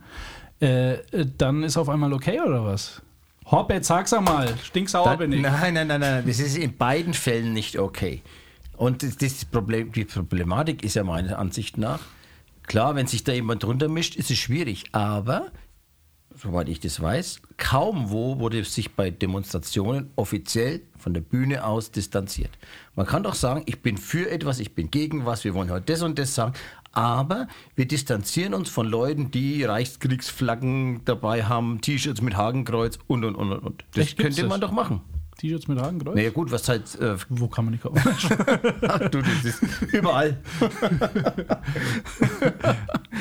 [0.60, 0.96] äh,
[1.38, 3.02] dann ist auf einmal okay oder was?
[3.50, 4.56] Hopp, jetzt sag's einmal.
[4.62, 5.42] Stinksauer Da, bin ich.
[5.42, 8.22] nein, nein, nein, nein, das ist in beiden Fällen nicht okay.
[8.76, 12.00] Und das, das Problem, die Problematik ist ja meiner Ansicht nach,
[12.64, 15.52] klar, wenn sich da jemand drunter mischt, ist es schwierig, aber
[16.34, 21.90] soweit ich das weiß, kaum wo wurde sich bei Demonstrationen offiziell von der Bühne aus
[21.92, 22.50] distanziert.
[22.96, 25.92] Man kann doch sagen, ich bin für etwas, ich bin gegen was, wir wollen heute
[25.92, 26.54] das und das sagen,
[26.94, 33.34] aber wir distanzieren uns von Leuten, die Reichskriegsflaggen dabei haben, T-Shirts mit Hakenkreuz und und
[33.34, 33.84] und und.
[33.94, 34.70] Das Echt, könnte man das?
[34.70, 35.00] doch machen.
[35.38, 36.14] T-Shirts mit Hakenkreuz?
[36.14, 38.00] Naja gut, was halt äh, Wo kann man die kaufen?
[39.10, 40.38] du, das ist überall.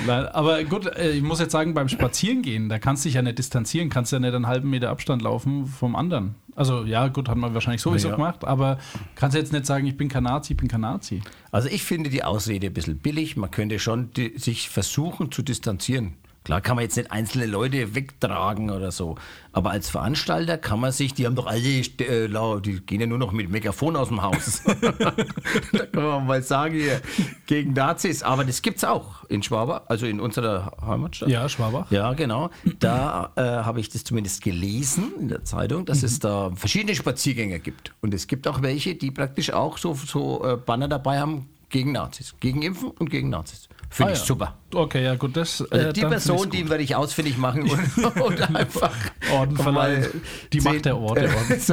[0.06, 3.21] Nein, aber gut, äh, ich muss jetzt sagen, beim Spazierengehen, da kannst du dich ja
[3.21, 6.36] nicht distanzieren, kannst ja nicht einen halben Meter Abstand laufen vom anderen.
[6.56, 8.15] Also ja, gut, hat man wahrscheinlich sowieso Ja.
[8.15, 8.78] gemacht, aber
[9.15, 11.21] kannst jetzt nicht sagen, ich bin kein Nazi, ich bin kein Nazi.
[11.52, 13.38] Also ich finde die Ausrede ein bisschen billig.
[13.38, 16.13] Man könnte schon die, sich versuchen zu distanzieren.
[16.43, 19.15] Klar kann man jetzt nicht einzelne Leute wegtragen oder so.
[19.53, 23.17] Aber als Veranstalter kann man sich, die haben doch alle, äh, die gehen ja nur
[23.17, 24.62] noch mit Megafon aus dem Haus.
[25.71, 27.01] da kann man mal sagen, hier,
[27.45, 28.23] gegen Nazis.
[28.23, 31.29] Aber das gibt's auch in Schwabach, also in unserer Heimatstadt.
[31.29, 31.89] Ja, Schwabach.
[31.91, 32.49] Ja, genau.
[32.79, 37.60] Da äh, habe ich das zumindest gelesen in der Zeitung, dass es da verschiedene Spaziergänger
[37.60, 37.93] gibt.
[38.01, 41.93] Und es gibt auch welche, die praktisch auch so, so äh, Banner dabei haben gegen
[41.93, 42.36] Nazis.
[42.39, 43.69] Gegen Impfen und gegen Nazis.
[43.93, 44.25] Finde Ah, ich ja.
[44.25, 44.58] super.
[44.73, 45.63] Okay, ja gut, das.
[45.69, 48.91] Also äh, die Person, die werde ich ausfindig machen und, und einfach
[49.32, 50.08] Orden verleihen.
[50.51, 51.29] Die Macht der Orte,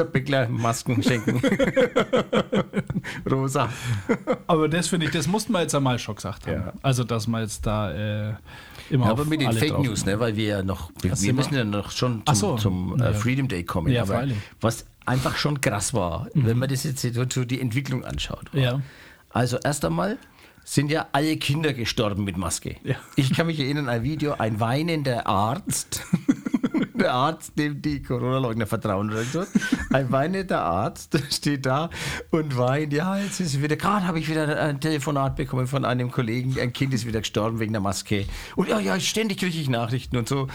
[0.13, 1.41] Bickler Masken schenken.
[3.31, 3.71] Rosa.
[4.47, 6.57] Aber das finde ich, das mussten wir jetzt einmal schon gesagt haben.
[6.57, 6.73] Ja.
[6.83, 8.35] Also, dass wir jetzt da äh,
[8.91, 11.55] immer Ja, aber mit den Fake News, ne, weil wir ja noch, wir, wir müssen
[11.55, 12.57] ja noch schon zum, so.
[12.57, 13.15] zum äh.
[13.15, 13.91] Freedom Day kommen.
[13.91, 14.27] Ja, aber.
[14.27, 14.35] Mhm.
[14.61, 18.53] was einfach schon krass war, wenn man das jetzt so so die Entwicklung anschaut.
[18.53, 18.61] war.
[18.61, 18.81] Ja.
[19.31, 20.19] Also erst einmal
[20.71, 22.77] sind ja alle Kinder gestorben mit Maske.
[22.85, 22.97] Ja.
[23.17, 26.03] Ich kann mich erinnern an ein Video, ein weinender Arzt
[26.95, 29.45] der Arzt, dem die Corona-Leugner vertrauen oder so.
[29.91, 31.91] Ein weinender Arzt steht da
[32.31, 32.93] und weint.
[32.93, 36.73] Ja, jetzt ist wieder, gerade habe ich wieder ein Telefonat bekommen von einem Kollegen, ein
[36.73, 38.27] Kind ist wieder gestorben wegen der Maske.
[38.55, 40.47] Und ja, ja, ständig kriege ich Nachrichten und so.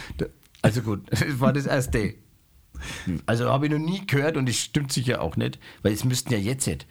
[0.62, 2.15] Also gut, das war das erste.
[3.25, 6.32] Also habe ich noch nie gehört und es stimmt sicher auch nicht, weil es müssten
[6.32, 6.86] ja jetzt nicht.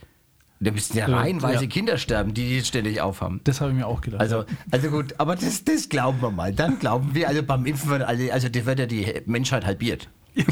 [0.61, 1.71] Da müssten ja reihenweise ja.
[1.71, 3.41] Kinder sterben, die die jetzt ständig aufhaben.
[3.45, 4.21] Das habe ich mir auch gedacht.
[4.21, 6.53] Also, also gut, aber das, das glauben wir mal.
[6.55, 10.09] Dann glauben wir, also beim Impfen wird, alle, also da wird ja die Menschheit halbiert.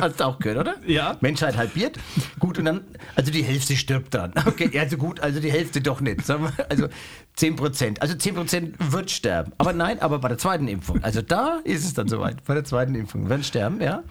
[0.00, 0.76] Hast du auch gehört, oder?
[0.86, 1.16] Ja.
[1.20, 1.98] Menschheit halbiert.
[2.38, 2.82] Gut, und dann,
[3.16, 4.32] also die Hälfte stirbt dran.
[4.46, 6.24] Okay, also gut, also die Hälfte doch nicht.
[6.24, 6.88] Sagen wir, also
[7.34, 8.02] 10 Prozent.
[8.02, 9.52] Also 10 Prozent wird sterben.
[9.58, 11.02] Aber nein, aber bei der zweiten Impfung.
[11.02, 12.44] Also da ist es dann soweit.
[12.44, 14.04] Bei der zweiten Impfung werden sterben, ja.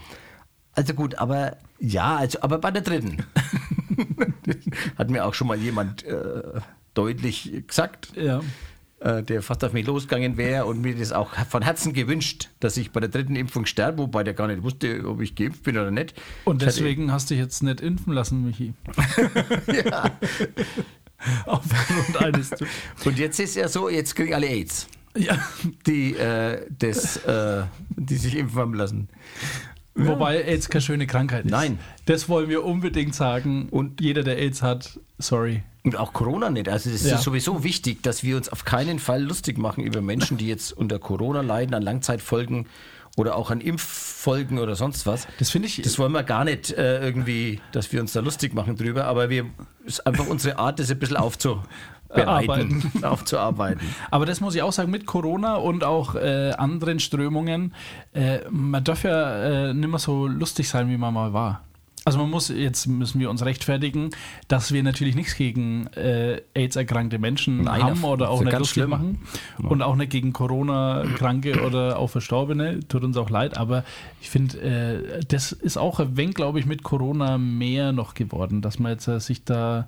[0.74, 3.24] Also gut, aber ja, also, aber bei der dritten.
[4.98, 6.42] Hat mir auch schon mal jemand äh,
[6.94, 8.42] deutlich gesagt, ja.
[9.00, 12.78] äh, der fast auf mich losgegangen wäre und mir das auch von Herzen gewünscht, dass
[12.78, 15.78] ich bei der dritten Impfung sterbe, wobei der gar nicht wusste, ob ich geimpft bin
[15.78, 16.14] oder nicht.
[16.46, 18.74] Und deswegen hast du dich jetzt nicht impfen lassen, Michi.
[19.86, 20.12] ja.
[21.46, 22.52] Aufgrund eines.
[23.06, 24.88] Und jetzt ist ja so, jetzt kriegen alle AIDS.
[25.16, 25.38] Ja.
[25.86, 29.10] Die, äh, das, äh, die sich impfen haben lassen.
[29.96, 31.52] Wobei AIDS keine schöne Krankheit ist.
[31.52, 31.78] Nein.
[32.06, 33.68] Das wollen wir unbedingt sagen.
[33.70, 35.64] Und jeder, der AIDS hat, sorry.
[35.84, 36.70] Und auch Corona nicht.
[36.70, 37.16] Also es Ja.
[37.16, 40.72] ist sowieso wichtig, dass wir uns auf keinen Fall lustig machen über Menschen, die jetzt
[40.72, 42.68] unter Corona leiden, an Langzeitfolgen
[43.18, 45.28] oder auch an Impffolgen oder sonst was.
[45.38, 45.82] Das finde ich.
[45.82, 49.30] Das wollen wir gar nicht äh, irgendwie, dass wir uns da lustig machen drüber, aber
[49.30, 49.46] wir
[49.86, 51.18] ist einfach unsere Art, das ein bisschen
[52.14, 53.88] aufzubereiten, aufzuarbeiten.
[54.12, 57.74] Aber das muss ich auch sagen, mit Corona und auch äh, anderen Strömungen,
[58.14, 61.62] äh, man darf ja äh, nicht mehr so lustig sein, wie man mal war.
[62.06, 64.10] Also man muss, jetzt müssen wir uns rechtfertigen,
[64.50, 68.90] dass wir natürlich nichts gegen äh, AIDS-erkrankte Menschen Nein, haben oder auch nicht lustig schlimm.
[68.90, 69.20] machen.
[69.60, 72.82] Und auch nicht gegen Corona-Kranke oder auch Verstorbene.
[72.90, 73.58] Tut uns auch leid.
[73.58, 73.86] Aber
[74.20, 78.80] ich finde, äh, das ist auch wenig, glaube ich, mit Corona mehr noch geworden, dass
[78.80, 79.88] man jetzt äh, sich da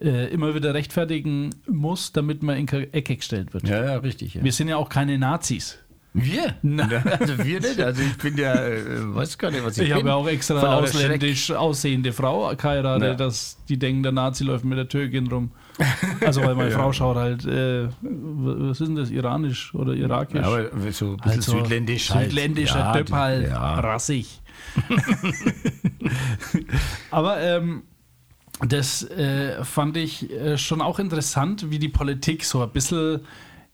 [0.00, 3.68] äh, immer wieder rechtfertigen muss, damit man in die Ecke gestellt wird.
[3.68, 4.34] Ja, ja, richtig.
[4.34, 4.44] Ja.
[4.44, 5.78] Wir sind ja auch keine Nazis.
[6.12, 6.54] Wir?
[7.20, 7.80] Also wir nicht.
[7.80, 8.82] Also ich bin ja, äh,
[9.14, 9.98] weiß gar nicht, was ich, Ich bin.
[9.98, 13.14] habe ja auch extra lauter ausländisch aussehende Frau geheiratet, Ja.
[13.14, 15.52] dass die denken, der Nazi läuft mit der Türkin rum.
[16.26, 20.40] Also weil meine Frau schaut halt, äh, was ist denn das, iranisch oder irakisch?
[20.40, 22.10] Ja, aber so ein bisschen Also, südländisch.
[22.10, 22.30] halt.
[22.30, 23.78] Südländischer ja, Typ halt, Ja.
[23.80, 24.40] rassig.
[27.10, 27.82] Aber ähm,
[28.66, 33.20] das äh, fand ich äh, schon auch interessant, wie die Politik so ein bisschen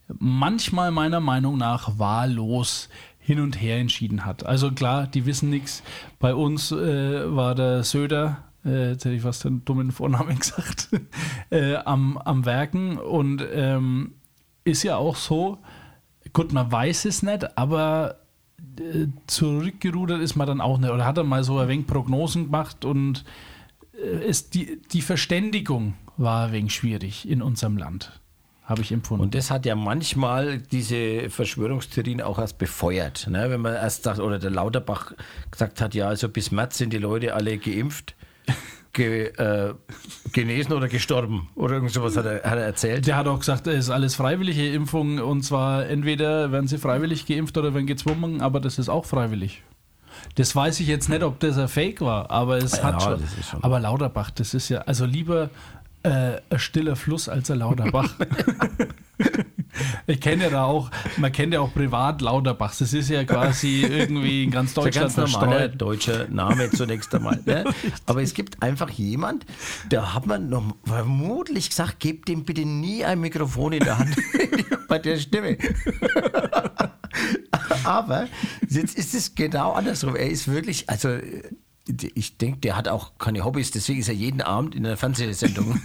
[0.07, 4.45] manchmal meiner Meinung nach wahllos hin und her entschieden hat.
[4.45, 5.83] Also klar, die wissen nichts.
[6.19, 10.89] Bei uns äh, war der Söder, äh, jetzt hätte ich fast den dummen Vornamen gesagt,
[11.49, 14.13] äh, am, am Werken und ähm,
[14.63, 15.57] ist ja auch so,
[16.31, 18.15] gut, man weiß es nicht, aber
[18.79, 20.91] äh, zurückgerudert ist man dann auch nicht.
[20.91, 23.25] Oder hat er mal so ein wenig Prognosen gemacht und
[23.97, 28.19] äh, ist die, die Verständigung war ein wenig schwierig in unserem Land,
[28.63, 29.23] habe ich empfunden.
[29.23, 33.27] Und das hat ja manchmal diese Verschwörungstheorien auch erst befeuert.
[33.29, 33.49] Ne?
[33.49, 35.13] Wenn man erst sagt, oder der Lauterbach
[35.51, 38.15] gesagt hat, ja, also bis März sind die Leute alle geimpft,
[38.93, 39.73] ge, äh,
[40.33, 41.49] genesen oder gestorben.
[41.55, 43.05] Oder irgend sowas hat er, hat er erzählt.
[43.05, 47.25] der hat auch gesagt, es ist alles freiwillige Impfung und zwar entweder werden sie freiwillig
[47.25, 49.63] geimpft oder werden gezwungen, aber das ist auch freiwillig.
[50.35, 53.21] Das weiß ich jetzt nicht, ob das ein Fake war, aber es Ja, hat schon,
[53.21, 55.49] das ist schon- Aber Lauterbach, das ist ja, also lieber
[56.03, 58.09] äh, ein stiller Fluss als ein Lauterbach.
[60.07, 62.77] ich kenne ja da auch, man kennt ja auch privat Lauterbachs.
[62.77, 66.69] Das ist ja quasi irgendwie in ganz Das ist ein Deutschland ganz normaler deutscher Name
[66.71, 67.39] zunächst einmal.
[67.45, 67.65] Ne?
[68.05, 69.45] Aber es gibt einfach jemand,
[69.89, 74.15] da hat man noch vermutlich gesagt, gebt dem bitte nie ein Mikrofon in der Hand
[74.87, 75.57] bei der Stimme.
[77.83, 78.27] Aber
[78.67, 80.15] jetzt ist es genau andersrum.
[80.15, 81.17] Er ist wirklich, also
[82.15, 85.79] ich denke, der hat auch keine Hobbys, deswegen ist er jeden Abend in einer Fernsehsendung.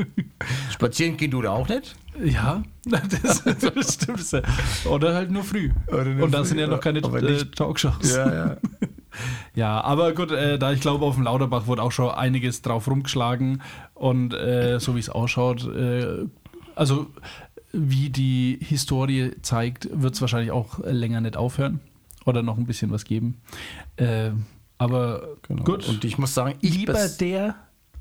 [0.70, 1.96] Spazieren gehen du da auch nicht?
[2.22, 3.42] Ja, das,
[3.74, 4.42] das stimmt.
[4.86, 5.70] Oder halt nur früh.
[5.90, 8.14] Nur Und da sind ja noch keine äh, Talkshows.
[8.16, 8.56] ja.
[9.54, 12.86] Ja, aber gut, äh, da ich glaube, auf dem Lauterbach wurde auch schon einiges drauf
[12.86, 13.62] rumgeschlagen
[13.94, 16.26] und äh, so wie es ausschaut, äh,
[16.76, 17.06] also
[17.78, 21.80] wie die Historie zeigt, wird es wahrscheinlich auch länger nicht aufhören
[22.24, 23.40] oder noch ein bisschen was geben.
[23.96, 24.30] Äh,
[24.78, 27.56] aber gut, Und ich muss sagen, ich lieber der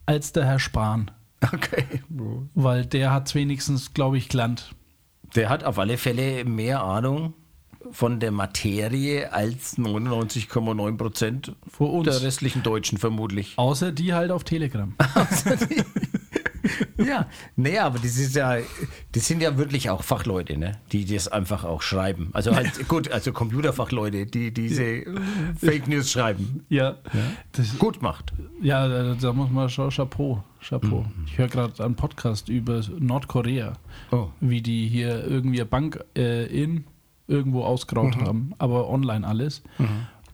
[0.06, 1.12] als der Herr Spahn,
[1.44, 1.86] Okay.
[2.56, 4.74] weil der hat wenigstens, glaube ich, gelernt.
[5.36, 7.34] Der hat auf alle Fälle mehr Ahnung
[7.92, 13.54] von der Materie als 99,9 Prozent der restlichen Deutschen vermutlich.
[13.58, 14.94] Außer die halt auf Telegram.
[16.98, 18.58] Ja, naja, aber das ist ja,
[19.12, 20.78] das sind ja wirklich auch Fachleute, ne?
[20.92, 22.30] die das einfach auch schreiben.
[22.34, 25.04] Also halt, gut, also Computerfachleute, die diese
[25.60, 26.66] Fake News schreiben.
[26.70, 26.98] Ja,
[27.52, 28.34] Das, Gut macht.
[28.62, 30.44] ja da, da muss man schon Chapeau.
[30.62, 31.06] Chapeau.
[31.26, 33.74] Ich höre gerade einen Podcast über Nordkorea,
[34.12, 34.28] Oh.
[34.40, 36.86] wie die hier irgendwie eine Bank äh, in
[37.28, 39.62] irgendwo ausgraut haben, aber online alles.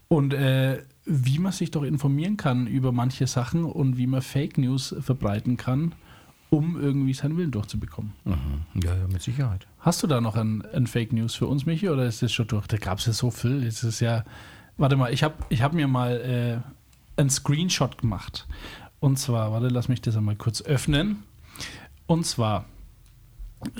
[0.08, 4.58] Und äh, wie man sich doch informieren kann über manche Sachen und wie man Fake
[4.58, 5.93] News verbreiten kann,
[6.54, 8.13] um irgendwie seinen Willen durchzubekommen.
[8.76, 9.66] Ja, ja, mit Sicherheit.
[9.80, 12.46] Hast du da noch ein, ein Fake News für uns, Michi, oder ist das schon
[12.46, 12.68] durch?
[12.68, 13.63] Da gab es ja so viel.
[13.63, 14.24] Es ist ja.
[14.78, 16.62] Warte mal, ich habe ich hab mir mal
[17.18, 18.48] äh, einen Screenshot gemacht.
[19.00, 21.24] Und zwar, warte, lass mich das einmal kurz öffnen.
[22.06, 22.66] Und zwar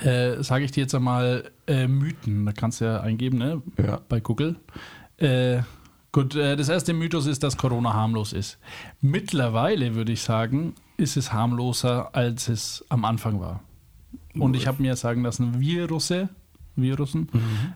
[0.02, 2.44] äh, sage ich dir jetzt einmal äh, Mythen.
[2.48, 3.62] Da kannst du ja eingeben, ne?
[3.78, 4.02] Ja.
[4.10, 4.56] Bei Google.
[5.18, 5.62] Äh,
[6.12, 8.58] gut, äh, das erste Mythos ist, dass Corona harmlos ist.
[9.00, 13.62] Mittlerweile würde ich sagen, ist es harmloser, als es am Anfang war.
[14.36, 16.30] Und ich habe mir sagen lassen, Virusse,
[16.76, 17.30] Virussen,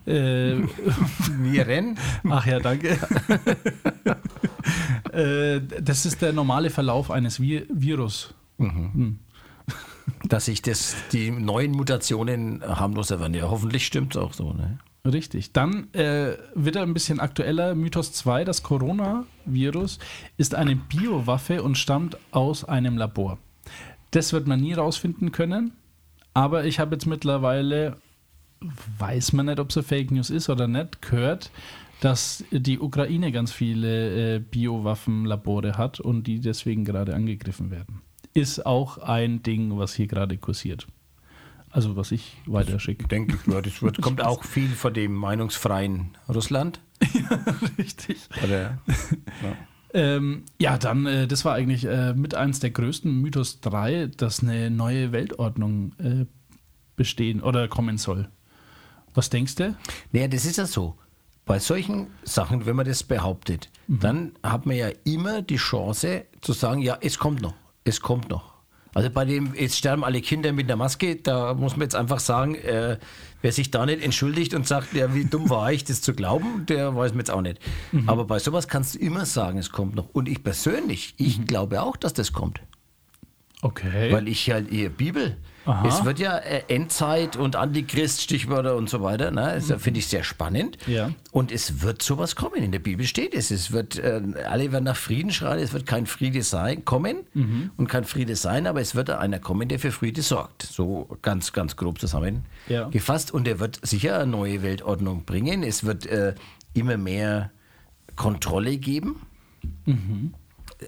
[0.06, 0.56] äh,
[1.40, 1.98] Viren?
[2.30, 2.98] ach ja, danke.
[5.12, 8.34] äh, das ist der normale Verlauf eines Vi Virus.
[10.24, 13.36] Dass sich das, die neuen Mutationen harmloser werden.
[13.36, 14.54] Ja, hoffentlich stimmt es auch so.
[14.54, 14.80] Ne?
[15.08, 15.54] Richtig.
[15.54, 17.76] Dann äh, wird er ein bisschen aktueller.
[17.76, 20.00] Mythos 2, das Coronavirus
[20.36, 23.38] ist eine Biowaffe und stammt aus einem Labor.
[24.12, 25.72] Das wird man nie rausfinden können.
[26.34, 27.96] Aber ich habe jetzt mittlerweile,
[29.00, 31.52] weiß man nicht, ob es Fake News ist oder nicht, gehört,
[32.02, 38.02] dass die Ukraine ganz viele äh, Biowaffenlabore hat und die deswegen gerade angegriffen werden.
[38.34, 40.86] Ist auch ein Ding, was hier gerade kursiert.
[41.72, 43.08] Also was ich weiterschicke.
[43.08, 46.80] Denke ich, ja, das wird, kommt auch viel von dem meinungsfreien Russland.
[47.78, 48.18] Richtig.
[48.44, 48.80] Oder,
[49.94, 54.44] Ähm, ja, dann, äh, das war eigentlich äh, mit eins der größten Mythos 3, dass
[54.44, 56.26] eine neue Weltordnung äh,
[56.96, 58.30] bestehen oder kommen soll.
[59.14, 59.76] Was denkst du?
[60.12, 60.98] Naja, das ist ja so.
[61.46, 66.52] Bei solchen Sachen, wenn man das behauptet, dann hat man ja immer die Chance zu
[66.52, 67.54] sagen, ja, es kommt noch,
[67.86, 68.57] es kommt noch.
[68.98, 72.20] Also bei dem, jetzt sterben alle Kinder mit der Maske, da muss man jetzt einfach
[72.20, 72.98] sagen, äh,
[73.44, 76.66] wer sich da nicht entschuldigt und sagt, ja, wie dumm war ich, das zu glauben,
[76.66, 77.60] der weiß mir jetzt auch nicht.
[78.08, 80.10] Aber bei sowas kannst du immer sagen, es kommt noch.
[80.14, 82.60] Und ich persönlich, ich glaube auch, dass das kommt.
[83.62, 84.12] Okay.
[84.12, 85.38] Weil ich halt eher Bibel.
[85.68, 85.86] Aha.
[85.88, 89.32] Es wird ja äh, Endzeit und Antichrist, Stichwörter und so weiter.
[89.32, 89.62] Ne?
[89.68, 90.78] Das finde ich sehr spannend.
[90.88, 91.12] Ja.
[91.32, 92.64] Und es wird sowas kommen.
[92.64, 93.52] In der Bibel steht es.
[93.52, 95.60] Es wird, äh, alle werden nach Frieden schreien.
[95.60, 97.72] Es wird kein Friede sein, kommen Mhm.
[97.76, 100.64] und kein Friede sein, aber es wird einer kommen, der für Friede sorgt.
[100.64, 103.32] So ganz, ganz grob zusammengefasst.
[103.34, 105.64] Und er wird sicher eine neue Weltordnung bringen.
[105.64, 106.34] Es wird äh,
[106.74, 107.52] immer mehr
[108.16, 109.22] Kontrolle geben.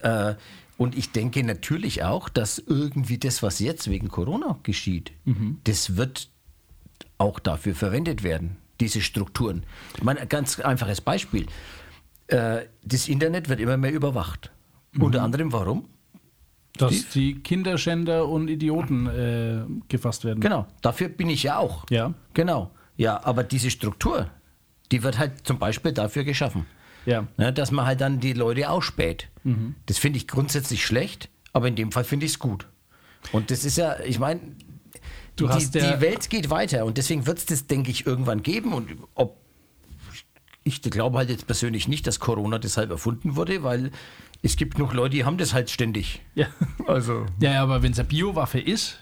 [0.02, 0.36] Äh,
[0.80, 5.12] und ich denke natürlich auch, dass irgendwie das, was jetzt wegen Corona geschieht,
[5.66, 6.30] das wird
[7.18, 9.64] auch dafür verwendet werden, diese Strukturen.
[9.98, 11.48] Ich meine, ein ganz einfaches Beispiel.
[12.28, 14.52] Äh, das Internet wird immer mehr überwacht.
[14.98, 15.86] Unter anderem warum?
[16.78, 20.40] dass die Kinderschänder und Idioten äh, gefasst werden.
[20.40, 21.86] Genau, dafür bin ich ja auch.
[21.90, 22.14] Ja.
[22.34, 22.72] Genau.
[22.96, 24.30] Ja, aber diese Struktur,
[24.94, 26.66] die wird halt zum Beispiel dafür geschaffen.
[27.06, 27.28] Ja.
[27.38, 29.30] Ne, dass man halt dann die Leute ausspäht.
[29.86, 32.68] Das finde ich grundsätzlich schlecht, aber in dem Fall finde ich es gut.
[33.32, 34.42] Und das ist ja, ich meine,
[35.40, 38.74] die, die Welt geht weiter und deswegen wird es das, denke ich, irgendwann geben.
[38.74, 39.38] Und ob
[40.64, 43.92] ich glaube halt jetzt persönlich nicht, dass Corona deshalb erfunden wurde, weil
[44.42, 46.22] es gibt genug Leute, die haben das halt ständig.
[46.36, 46.48] Ja.
[46.88, 47.26] Also.
[47.40, 49.00] Ja, ja, aber wenn es eine Biowaffe ist,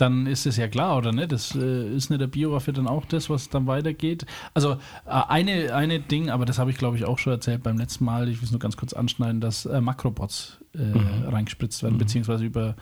[0.00, 1.32] dann ist es ja klar, oder nicht?
[1.32, 4.26] Das äh, ist nicht der Biowaffe dann auch das, was dann weitergeht.
[4.54, 7.78] Also äh, eine, eine Ding, aber das habe ich glaube ich auch schon erzählt beim
[7.78, 11.98] letzten Mal, ich will es nur ganz kurz anschneiden, dass äh, Makrobots äh, reingespritzt werden,
[11.98, 12.76] beziehungsweise über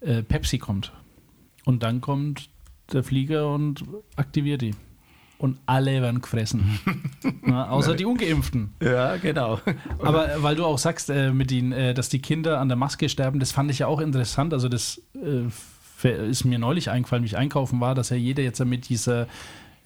[0.00, 0.92] äh, Pepsi kommt.
[1.64, 2.50] Und dann kommt
[2.92, 3.84] der Flieger und
[4.16, 4.74] aktiviert die.
[5.38, 6.78] Und alle werden gefressen.
[7.42, 8.72] Na, außer die Ungeimpften.
[8.80, 9.60] Ja, genau.
[9.98, 12.76] Aber äh, weil du auch sagst, äh, mit den, äh, dass die Kinder an der
[12.76, 14.54] Maske sterben, das fand ich ja auch interessant.
[14.54, 15.50] Also das äh,
[16.04, 19.26] ist mir neulich eingefallen, wie ich einkaufen war, dass ja jeder jetzt mit dieser,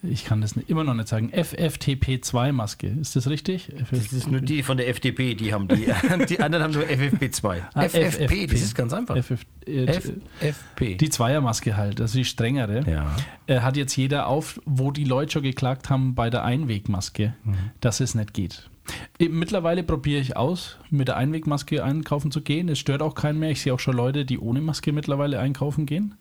[0.03, 2.87] ich kann das immer noch nicht sagen, FFTP2-Maske.
[2.99, 3.71] Ist das richtig?
[3.91, 5.85] Das ist nur die von der FDP, die haben die.
[6.27, 7.61] Die anderen haben nur FFP2.
[7.73, 9.15] Ah, FFP, das ist ganz einfach.
[9.15, 10.95] FF, äh, FFP.
[10.95, 12.83] die Zweiermaske halt, also die strengere.
[12.89, 13.15] ja.
[13.47, 17.35] äh, hat jetzt jeder auf, wo die Leute schon geklagt haben bei der Einwegmaske,
[17.79, 18.70] dass es nicht geht.
[19.19, 22.69] Mittlerweile probiere ich aus, mit der Einwegmaske einkaufen zu gehen.
[22.69, 23.51] Es stört auch keinen mehr.
[23.51, 26.15] Ich sehe auch schon Leute, die ohne Maske mittlerweile einkaufen gehen.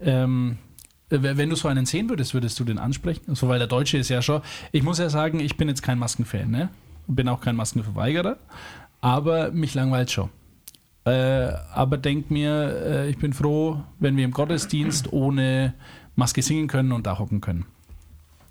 [0.00, 0.58] Ähm,
[1.10, 3.34] äh, wenn du so einen sehen würdest, würdest du den ansprechen?
[3.34, 4.42] So, weil der Deutsche ist ja schon.
[4.72, 6.68] Ich muss ja sagen, ich bin jetzt kein Maskenfan, ne?
[7.06, 8.36] Bin auch kein Maskenverweigerer,
[9.00, 10.30] aber mich langweilt schon.
[11.04, 12.52] äh, aber denk mir,
[12.86, 15.74] äh, ich bin froh, wenn wir im Gottesdienst ohne
[16.16, 17.64] Maske singen können und da hocken können.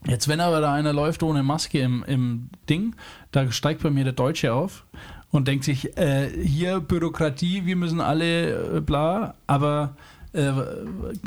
[0.08, 2.95] Jetzt, wenn aber da einer läuft ohne Maske im, im Ding,
[3.32, 4.86] da steigt bei mir der Deutsche auf
[5.32, 9.95] und denkt sich, äh, hier Bürokratie, wir müssen alle äh, bla, aber
[10.34, 10.51] äh,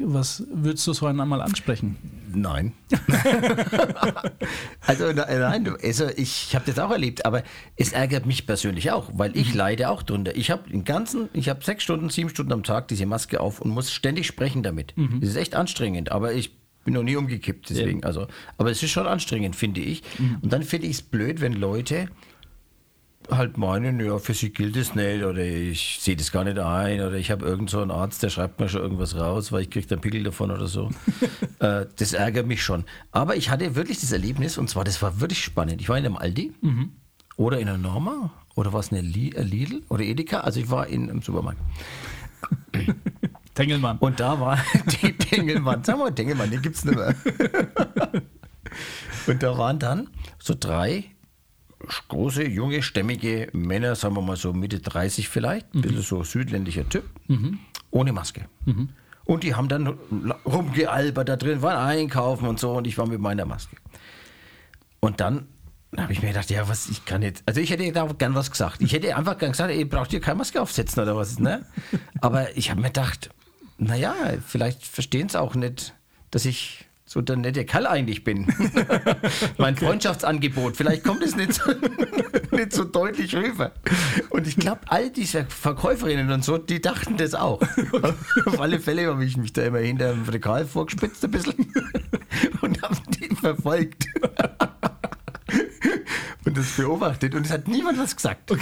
[0.03, 1.97] was würdest du so einmal ansprechen?
[2.33, 2.73] Nein.
[4.87, 7.43] also nein, also ich habe das auch erlebt, aber
[7.77, 10.37] es ärgert mich persönlich auch, weil ich leide auch drunter.
[10.37, 13.61] Ich habe den ganzen, ich habe sechs Stunden, sieben Stunden am Tag diese Maske auf
[13.61, 14.95] und muss ständig sprechen damit.
[15.21, 18.05] Das ist echt anstrengend, aber ich bin noch nie umgekippt, deswegen.
[18.05, 18.27] Also,
[18.59, 20.03] aber es ist schon anstrengend, finde ich.
[20.43, 22.09] Und dann finde ich es blöd, wenn Leute
[23.31, 27.01] halt meinen, ja, für sie gilt es nicht oder ich sehe das gar nicht ein
[27.01, 29.71] oder ich habe irgend so einen Arzt, der schreibt mir schon irgendwas raus, weil ich
[29.71, 30.91] kriege dann Pickel davon oder so.
[31.61, 32.85] äh, das ärgert mich schon.
[33.13, 35.81] Aber ich hatte wirklich das Erlebnis und zwar, das war wirklich spannend.
[35.81, 36.53] Ich war in einem Aldi
[37.37, 40.41] oder in einer Norma oder war es eine Li- Lidl oder Edeka?
[40.41, 41.61] Also ich war in einem Supermarkt.
[43.55, 43.99] Tengelmann.
[43.99, 44.59] Und da war
[45.03, 45.85] die Tengelmann.
[45.85, 47.15] Sag mal, Tengelmann, den gibt's nicht mehr.
[49.27, 51.05] Und da waren dann so drei
[52.09, 56.89] große, junge, stämmige Männer, sagen wir mal so Mitte 30 vielleicht, ein bisschen so südländischer
[56.89, 57.05] Typ,
[57.91, 58.47] ohne Maske.
[59.25, 59.99] Und die haben dann
[60.45, 63.77] rumgealbert da drin, waren einkaufen und so und ich war mit meiner Maske.
[65.01, 65.47] Und dann
[65.97, 68.51] habe ich mir gedacht, ja, was, ich kann jetzt, also ich hätte da gern was
[68.51, 68.81] gesagt.
[68.81, 71.67] Ich hätte einfach gern gesagt, ihr braucht ihr keine Maske aufsetzen oder was, ne?
[72.21, 73.31] Aber ich habe mir gedacht,
[73.81, 74.15] naja,
[74.47, 75.95] vielleicht verstehen es auch nicht,
[76.31, 78.47] dass ich so der nette Kerl eigentlich bin.
[79.59, 81.73] mein Freundschaftsangebot, vielleicht kommt es nicht so,
[82.53, 83.73] nicht so deutlich rüber.
[84.29, 87.61] Und ich glaube, all diese Verkäuferinnen und so, die dachten das auch.
[88.47, 91.73] Auf alle Fälle habe ich mich da immer hinter dem Regal vorgespitzt ein bisschen
[92.61, 94.05] und habe die verfolgt.
[96.45, 98.53] Und das beobachtet und es hat niemand was gesagt.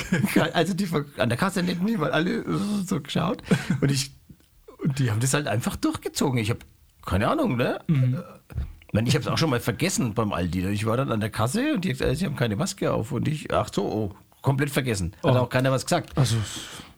[0.55, 0.89] Also die
[1.19, 2.45] an der Kasse nicht niemand, alle
[2.87, 3.43] so geschaut.
[3.81, 4.13] Und ich
[4.83, 6.39] und die haben das halt einfach durchgezogen.
[6.39, 6.61] Ich habe
[7.05, 7.81] keine Ahnung, ne?
[7.89, 8.23] Mhm.
[8.87, 10.67] Ich meine, ich habe es auch schon mal vergessen beim Aldi.
[10.69, 13.13] Ich war dann an der Kasse und die hat gesagt, sie haben keine Maske auf.
[13.13, 15.13] Und ich, ach so, oh, komplett vergessen.
[15.23, 15.39] Hat Oh.
[15.39, 16.17] auch keiner was gesagt.
[16.17, 16.37] Also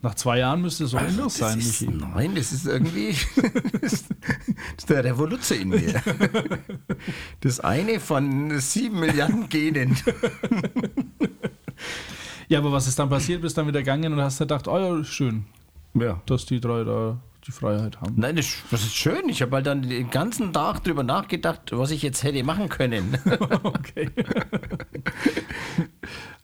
[0.02, 3.14] nach zwei Jahren müsste es so anders sein, Das ist, nein, das ist irgendwie
[3.82, 6.00] das ist der Revoluze in mir.
[7.40, 9.96] Das eine von sieben Milliarden Genen.
[12.48, 13.42] Ja, aber was ist dann passiert?
[13.42, 15.44] Bist dann wieder gegangen und hast gedacht, oh ja, schön,
[15.94, 16.20] Ja.
[16.26, 18.14] dass die drei da die Freiheit haben.
[18.16, 19.28] Nein, das, das ist schön.
[19.28, 23.16] Ich habe halt dann den ganzen Tag drüber nachgedacht, was ich jetzt hätte machen können.
[23.62, 24.10] Okay.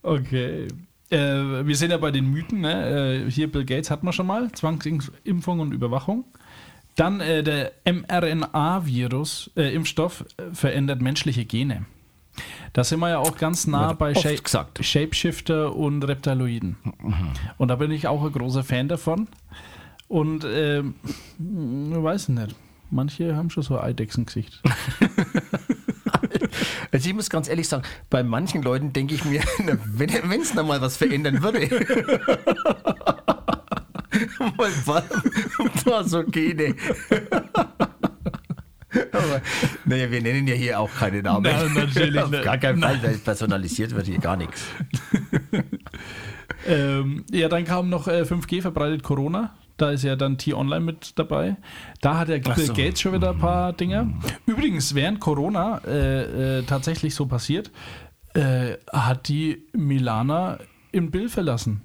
[0.03, 0.69] okay.
[1.11, 2.61] Äh, wir sind ja bei den Mythen.
[2.61, 3.25] Ne?
[3.27, 4.51] Äh, hier Bill Gates hatten wir schon mal.
[4.53, 6.25] Zwangsimpfung und Überwachung.
[6.97, 11.85] Dann äh, der mRNA-Virus, äh, Impfstoff, äh, verändert menschliche Gene.
[12.73, 14.85] Da sind wir ja auch ganz nah Wird bei Sha gesagt.
[14.85, 16.77] Shapeshifter und Reptiloiden.
[17.57, 19.29] Und da bin ich auch ein großer Fan davon.
[20.09, 22.55] Und ich weiß nicht.
[22.91, 24.63] Manche haben schon so ein Eidechsengesicht.
[26.93, 29.43] Also ich muss ganz ehrlich sagen, bei manchen Leuten denke ich mir,
[29.97, 31.69] wenn es noch mal was verändern würde.
[34.57, 36.75] mal ein paar, so Gene.
[39.13, 39.43] Aber,
[39.85, 41.43] naja, wir nennen ja hier auch keine Namen.
[41.43, 44.65] Nein, natürlich Auf gar keinen Fall, weil personalisiert wird hier gar nichts.
[46.67, 49.55] Ähm, ja, dann kam noch äh, 5G verbreitet Corona.
[49.77, 51.57] Da ist ja dann T-Online mit dabei.
[52.01, 52.73] Da hat Ach Bill so.
[52.73, 54.09] Gates schon wieder ein paar Dinger.
[54.47, 57.71] Übrigens, während Corona äh, äh, tatsächlich so passiert,
[58.35, 60.59] äh, hat die Milana
[60.93, 61.83] im Bill verlassen.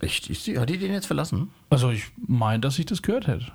[0.00, 0.28] Echt?
[0.28, 1.50] Hat die den jetzt verlassen?
[1.70, 3.52] Also ich meine, dass ich das gehört hätte.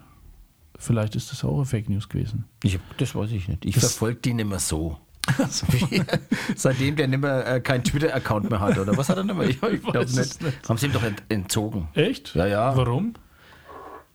[0.78, 2.46] Vielleicht ist das auch eine Fake News gewesen.
[2.64, 3.66] Ich, das weiß ich nicht.
[3.66, 4.98] Ich verfolge die nicht mehr so.
[5.70, 6.02] Wie,
[6.56, 9.50] seitdem der nicht mehr äh, keinen Twitter-Account mehr hat, oder was hat er nicht mehr?
[9.50, 10.42] Ich, ich glaube nicht.
[10.42, 10.70] nicht.
[10.70, 11.90] Haben sie ihm doch ent, entzogen.
[11.94, 12.34] Echt?
[12.36, 12.76] Ja, ja.
[12.78, 13.14] Warum?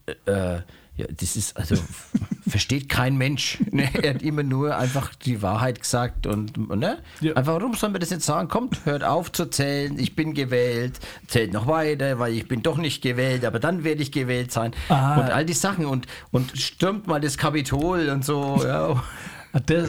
[0.07, 0.61] Äh,
[0.97, 1.75] ja, das ist, also,
[2.47, 3.59] versteht kein Mensch.
[3.75, 3.91] Ne?
[4.01, 6.99] Er hat immer nur einfach die Wahrheit gesagt und, ne?
[7.21, 7.33] Ja.
[7.33, 8.47] Einfach, warum soll man das jetzt sagen?
[8.47, 12.77] Kommt, hört auf zu zählen, ich bin gewählt, zählt noch weiter, weil ich bin doch
[12.77, 14.73] nicht gewählt, aber dann werde ich gewählt sein.
[14.89, 15.17] Ah.
[15.17, 19.03] Und all die Sachen und, und stürmt mal das Kapitol und so, ja.
[19.57, 19.85] Ah, Der,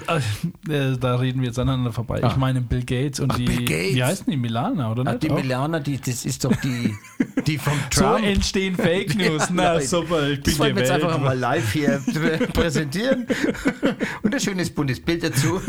[0.69, 2.21] äh, da reden wir jetzt aneinander vorbei.
[2.23, 3.45] Ich meine Bill Gates und Ach, die.
[3.65, 3.95] Gates.
[3.95, 4.37] Wie heißen die?
[4.37, 5.23] Milana, oder Ah, nicht?
[5.23, 5.35] die Auch?
[5.41, 6.93] Milana, die, das ist doch die,
[7.47, 8.23] die vom So Trump.
[8.23, 9.49] entstehen Fake News.
[9.51, 13.25] Na super, ich bin Das wollen wir jetzt einfach mal live hier prä- präsentieren.
[14.21, 15.59] Und ein schönes buntes Bild dazu.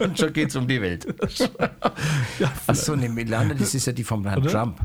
[0.00, 1.06] Und schon geht's um die Welt.
[2.66, 4.50] Ach so, eine Milana, das ist ja die vom Herrn Oder?
[4.50, 4.80] Trump.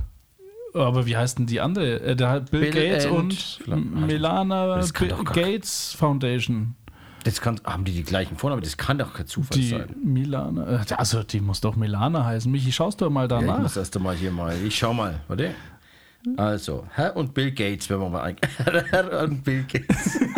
[0.73, 1.99] Aber wie heißt denn die andere?
[1.99, 3.59] Äh, Der hat Bill, Bill Gates und
[4.07, 6.75] Milana Das Bill Gates Foundation.
[7.23, 8.61] Das kann, haben die die gleichen Vornamen?
[8.63, 9.93] Das kann doch kein Zufall Die sein.
[10.03, 10.81] Milana.
[10.81, 12.51] äh, Also die muss doch Milana heißen.
[12.51, 13.61] Michi, schaust du mal Ja, ich danach.
[13.61, 14.55] muss erst einmal hier mal.
[14.65, 15.53] Ich schau mal, warte.
[16.37, 18.35] Also, Herr und Bill Gates, wenn wir mal ein.
[18.89, 20.19] Herr und Bill Gates.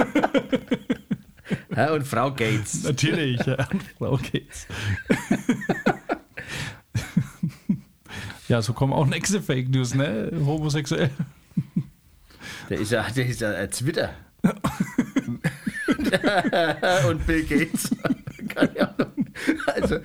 [1.73, 2.83] Herr und Frau Gates.
[2.83, 3.57] Natürlich, ja.
[3.97, 4.67] Frau Gates.
[8.47, 10.31] ja, so kommen auch nächste Fake News, ne?
[10.45, 11.09] Homosexuell.
[12.69, 14.11] Der ist ja, der ist ja ein Twitter.
[17.07, 17.89] und Bill Gates.
[18.49, 19.11] Keine Ahnung.
[19.65, 19.97] Also,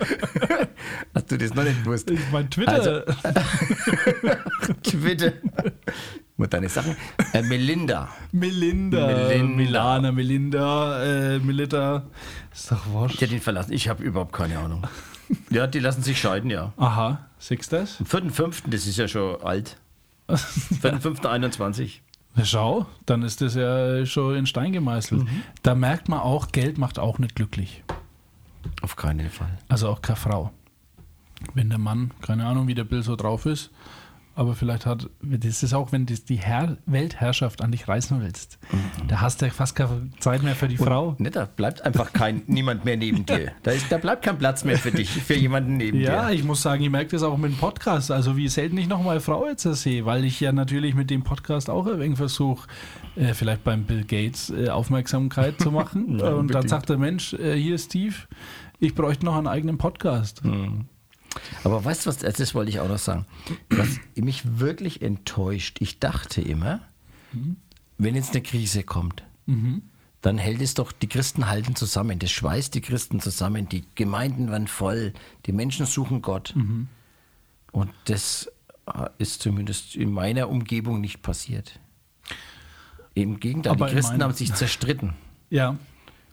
[1.13, 2.09] hast du das noch nicht gewusst?
[2.09, 3.05] Ich mein Twitter.
[4.83, 5.33] Twitter.
[6.37, 6.95] Und deine Sachen.
[7.33, 8.09] Äh, Melinda.
[8.31, 9.07] Melinda.
[9.07, 9.55] Melinda.
[9.55, 12.03] Milana, Melinda, äh, Melita.
[12.53, 13.19] Ist doch wurscht.
[13.19, 13.73] Die hat ihn verlassen.
[13.73, 14.85] Ich habe überhaupt keine Ahnung.
[15.49, 16.73] Ja, die lassen sich scheiden, ja.
[16.77, 17.99] Aha, siehst du das?
[17.99, 19.77] Am 4.5., das ist ja schon alt.
[20.29, 21.99] 4.5.21.
[22.45, 25.23] Schau, dann ist das ja schon in Stein gemeißelt.
[25.23, 25.43] Mhm.
[25.63, 27.83] Da merkt man auch, Geld macht auch nicht glücklich.
[28.81, 29.57] Auf keinen Fall.
[29.69, 30.51] Also auch keine Frau.
[31.53, 33.71] Wenn der Mann, keine Ahnung, wie der Bill so drauf ist,
[34.37, 38.59] aber vielleicht hat, das ist auch, wenn du die Herr, Weltherrschaft an dich reißen willst,
[39.07, 41.15] da hast du ja fast keine Zeit mehr für die Frau.
[41.17, 43.51] Ne, da bleibt einfach kein, niemand mehr neben dir.
[43.63, 46.35] Da, ist, da bleibt kein Platz mehr für dich, für jemanden neben Ja, dir.
[46.35, 48.11] ich muss sagen, ich merke das auch mit dem Podcast.
[48.11, 51.23] Also wie selten ich noch mal Frau jetzt sehe, weil ich ja natürlich mit dem
[51.23, 52.67] Podcast auch ein wenig versuche,
[53.15, 55.87] äh, vielleicht beim Bill Gates äh, Aufmerksamkeit zu machen.
[56.07, 56.69] Ja, Und dann unbedingt.
[56.69, 58.13] sagt der Mensch, äh, hier Steve,
[58.79, 60.41] ich bräuchte noch einen eigenen Podcast.
[61.63, 63.25] Aber weißt du was, das wollte ich auch noch sagen.
[63.69, 66.81] Was mich wirklich enttäuscht, ich dachte immer,
[67.97, 69.23] wenn jetzt eine Krise kommt,
[70.21, 74.49] dann hält es doch, die Christen halten zusammen, das schweißt die Christen zusammen, die Gemeinden
[74.51, 75.13] werden voll,
[75.45, 76.53] die Menschen suchen Gott.
[77.71, 78.51] Und das
[78.87, 81.79] äh, ist zumindest in meiner Umgebung nicht passiert.
[83.13, 85.13] Im Gegenteil, Aber die Christen haben sich zerstritten.
[85.49, 85.77] Ja,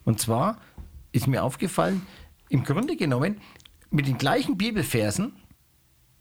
[0.04, 0.58] Und zwar
[1.12, 2.02] ist mir aufgefallen,
[2.48, 3.40] im Grunde genommen,
[3.94, 5.32] mit den gleichen Bibelversen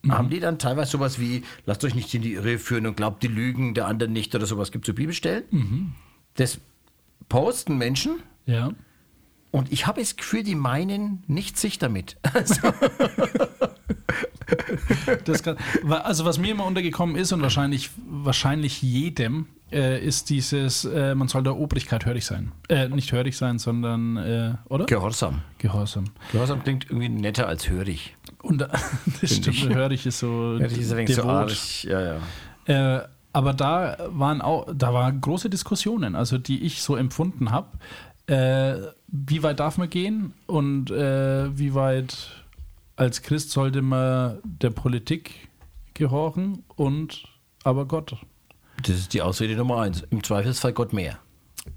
[0.10, 3.24] haben die dann teilweise sowas wie, lasst euch nicht in die Irre führen und glaubt
[3.24, 4.72] die Lügen der anderen nicht oder sowas.
[4.72, 5.44] Gibt es so Bibelstellen?
[6.36, 6.60] Das
[7.30, 8.72] posten Menschen ja.
[9.52, 12.18] und ich habe das Gefühl, die meinen nicht sich damit.
[12.34, 12.56] Also,
[15.44, 15.58] kann,
[15.90, 21.28] also was mir immer untergekommen ist und wahrscheinlich, wahrscheinlich jedem, äh, ist dieses, äh, man
[21.28, 22.52] soll der Obrigkeit hörig sein.
[22.70, 24.86] Äh, nicht hörig sein, sondern, äh, oder?
[24.86, 25.42] Gehorsam.
[25.58, 26.06] Gehorsam.
[26.32, 28.16] Gehorsam klingt irgendwie netter als hörig.
[28.42, 28.62] Und
[29.22, 29.70] das stimmt, ich.
[29.70, 31.36] hörig ist so Ja, das ist ein wenig so devot.
[31.36, 31.84] arg.
[31.84, 32.20] Ja,
[32.68, 32.98] ja.
[32.98, 37.68] Äh, aber da waren auch, da waren große Diskussionen, also die ich so empfunden habe.
[38.28, 42.43] Äh, wie weit darf man gehen und äh, wie weit
[42.96, 45.50] als Christ sollte man der Politik
[45.94, 47.24] gehorchen und
[47.64, 48.16] aber Gott.
[48.82, 50.04] Das ist die Ausrede Nummer eins.
[50.10, 51.20] Im Zweifelsfall Gott mehr.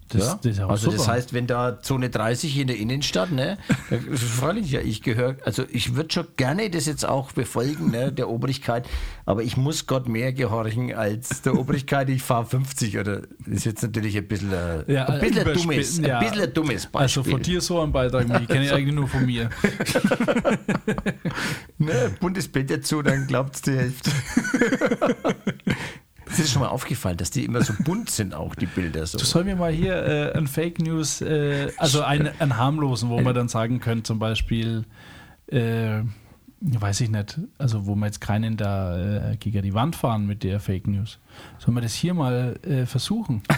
[0.09, 0.35] Das, ja?
[0.35, 1.13] das ist ja auch also das super.
[1.13, 3.59] heißt, wenn da Zone 30 in der Innenstadt, ne,
[4.15, 8.29] freilich ja, ich gehöre, also ich würde schon gerne das jetzt auch befolgen, ne, der
[8.29, 8.89] Obrigkeit,
[9.27, 12.09] aber ich muss Gott mehr gehorchen als der Obrigkeit.
[12.11, 15.55] Ich fahre 50 oder das ist jetzt natürlich ein bisschen, äh, Ja, ein, bisschen ein
[15.55, 16.19] dummes, ja.
[16.19, 17.01] ein bisschen ein dummes Beispiel.
[17.01, 19.51] Also von dir so ein Beitrag, ich kenne ich eigentlich nur von mir.
[21.79, 24.11] ne, buntes Bild dazu, dann glaubt es die Hälfte.
[26.31, 29.07] Es ist schon mal aufgefallen, dass die immer so bunt sind, auch die Bilder.
[29.07, 29.19] So.
[29.19, 33.21] Du soll mir mal hier äh, ein Fake News, äh, also einen, einen harmlosen, wo
[33.21, 34.85] man dann sagen könnte, zum Beispiel,
[35.47, 36.01] äh,
[36.61, 40.43] weiß ich nicht, also wo wir jetzt keinen da äh, gegen die Wand fahren mit
[40.43, 41.19] der Fake News.
[41.59, 43.43] Sollen wir das hier mal äh, versuchen?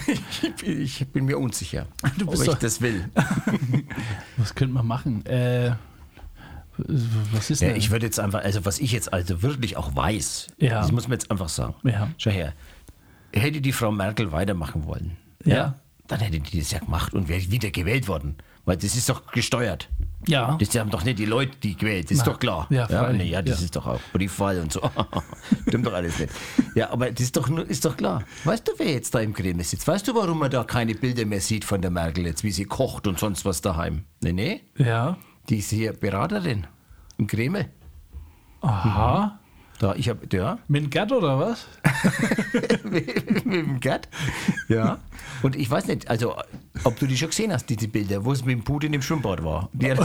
[0.62, 1.86] Ich bin, mir unsicher,
[2.18, 3.08] Du ob ich das will.
[4.36, 5.24] Was könnte man machen?
[5.26, 5.72] Äh,
[7.32, 7.76] was ist Ja, denn?
[7.76, 10.80] ich würde jetzt einfach, also was ich jetzt also wirklich auch weiß, Ja.
[10.80, 11.74] das muss man jetzt einfach sagen.
[11.84, 12.08] Ja.
[12.18, 12.52] Schau her,
[13.32, 15.74] hätte die Frau Merkel weitermachen wollen, Ja.
[16.06, 18.36] dann hätte die das ja gemacht und wäre wieder gewählt worden.
[18.64, 19.88] Weil das ist doch gesteuert.
[20.26, 20.58] ja.
[20.60, 22.66] Das haben doch nicht die Leute, die gewählt, das ist Na, doch klar.
[22.68, 23.64] ja, ja, nee, ja das ja.
[23.64, 24.82] ist doch auch Briefwahl und so.
[25.68, 26.30] Stimmt doch alles nicht.
[26.74, 28.24] Ja, aber das ist doch, ist doch klar.
[28.44, 29.88] Weißt du, wer jetzt da im Kreml sitzt?
[29.88, 32.66] Weißt du, warum man da keine Bilder mehr sieht von der Merkel jetzt, wie sie
[32.66, 34.04] kocht und sonst was daheim?
[34.20, 34.60] Nee, nee.
[34.76, 35.16] ja.
[35.48, 36.66] Die ist hier Beraterin
[37.16, 37.70] im Kreml.
[38.60, 39.38] Aha.
[39.78, 41.68] Da, ich habe, ja, Mit dem Gerd oder was?
[42.84, 44.08] mit dem Gerd.
[44.68, 44.98] Ja.
[45.42, 46.34] Und ich weiß nicht, also,
[46.82, 49.44] ob du die schon gesehen hast, diese Bilder, wo es mit dem Putin im Schwimmbad
[49.44, 49.70] war.
[49.72, 50.04] Der, der,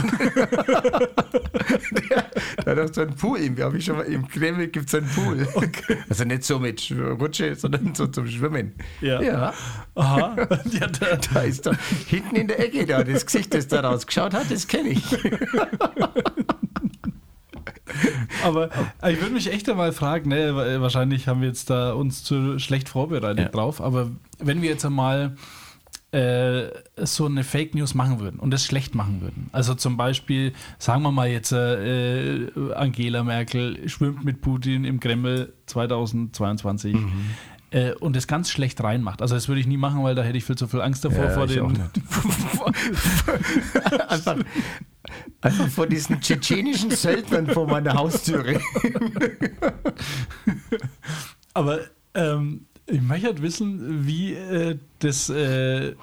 [2.66, 5.46] hat auch so einen Pool, im, ich schon mal, im Kreml gibt es einen Pool.
[6.08, 8.74] Also nicht so mit Rutsche, sondern so zum Schwimmen.
[9.00, 9.20] Ja.
[9.22, 9.54] ja.
[9.94, 10.36] Aha.
[10.70, 11.72] ja, da, Da ist da
[12.08, 15.04] hinten in der Ecke da, das Gesicht, das da rausgeschaut hat, das kenne ich.
[18.42, 18.70] Aber
[19.08, 22.88] ich würde mich echt einmal fragen, ne, wahrscheinlich haben wir jetzt da uns zu schlecht
[22.88, 23.48] vorbereitet Ja.
[23.48, 25.36] drauf, aber wenn wir jetzt einmal
[26.14, 26.70] äh,
[27.04, 29.48] so eine Fake News machen würden und das schlecht machen würden.
[29.50, 35.00] Also zum Beispiel, sagen wir mal jetzt, äh, äh, Angela Merkel schwimmt mit Putin im
[35.00, 36.96] Kreml 2022.
[37.72, 39.22] äh, und es ganz schlecht reinmacht.
[39.22, 41.30] Also das würde ich nie machen, weil da hätte ich viel zu viel Angst davor
[41.30, 41.82] vor ich auch den.
[41.82, 41.90] nicht.
[44.08, 44.36] einfach,
[45.40, 48.54] einfach vor diesen tschetschenischen Söldnern vor meiner Haustüre.
[51.54, 51.80] Aber
[52.14, 55.94] ähm, ich möchte halt wissen, wie äh, das äh,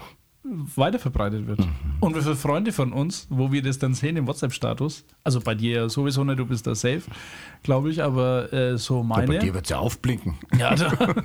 [0.44, 1.60] weiterverbreitet wird.
[2.00, 5.54] Und wie viele Freunde von uns, wo wir das dann sehen im WhatsApp-Status, also bei
[5.54, 7.04] dir ja sowieso nicht, du bist da safe,
[7.64, 9.40] glaube ich, aber äh, so Bei meine.
[9.40, 10.36] dir wird es ja aufblinken.
[10.58, 10.92] Ja, da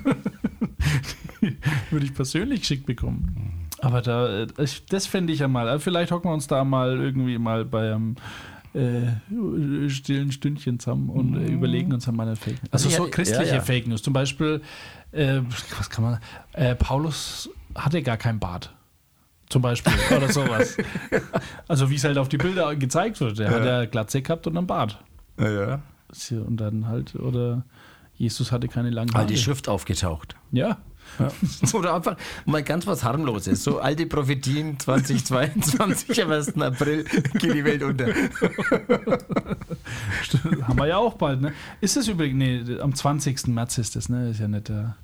[1.90, 3.68] würde ich persönlich geschickt bekommen.
[3.80, 4.46] Aber da, äh,
[4.88, 5.68] das fände ich ja mal.
[5.68, 8.16] Also Vielleicht hocken wir uns da mal irgendwie mal bei einem
[8.76, 12.72] äh, stillen Stündchen zusammen und äh, überlegen uns dann mal eine Fake News.
[12.72, 13.60] Also Also so ja, christliche ja, ja.
[13.62, 14.02] Fake News.
[14.02, 14.60] Zum Beispiel,
[15.12, 15.40] äh,
[15.78, 16.18] was kann man,
[16.52, 18.74] äh, Paulus hatte gar kein Bart.
[19.48, 19.92] Zum Beispiel.
[20.16, 20.76] Oder sowas.
[21.68, 23.38] also wie es halt auf die Bilder gezeigt wird.
[23.38, 25.02] Der hat ja Glatze gehabt und einen Bart.
[25.38, 25.80] Ja.
[26.30, 27.64] Und dann halt, oder
[28.14, 29.22] Jesus hatte keine langen Haare.
[29.22, 30.36] All die Schrift aufgetaucht.
[30.52, 30.78] Ja.
[31.72, 33.64] Oder einfach mal ganz was harmloses.
[33.64, 36.60] So alte Prophetien 2022 am 1.
[36.60, 37.04] April
[37.34, 38.06] geht die Welt unter.
[40.62, 41.52] Haben wir ja auch bald, ne?
[41.80, 43.48] Ist das übrigens, nee, am 20.
[43.48, 44.30] März ist das, ne?
[44.30, 44.96] Ist ja nicht der,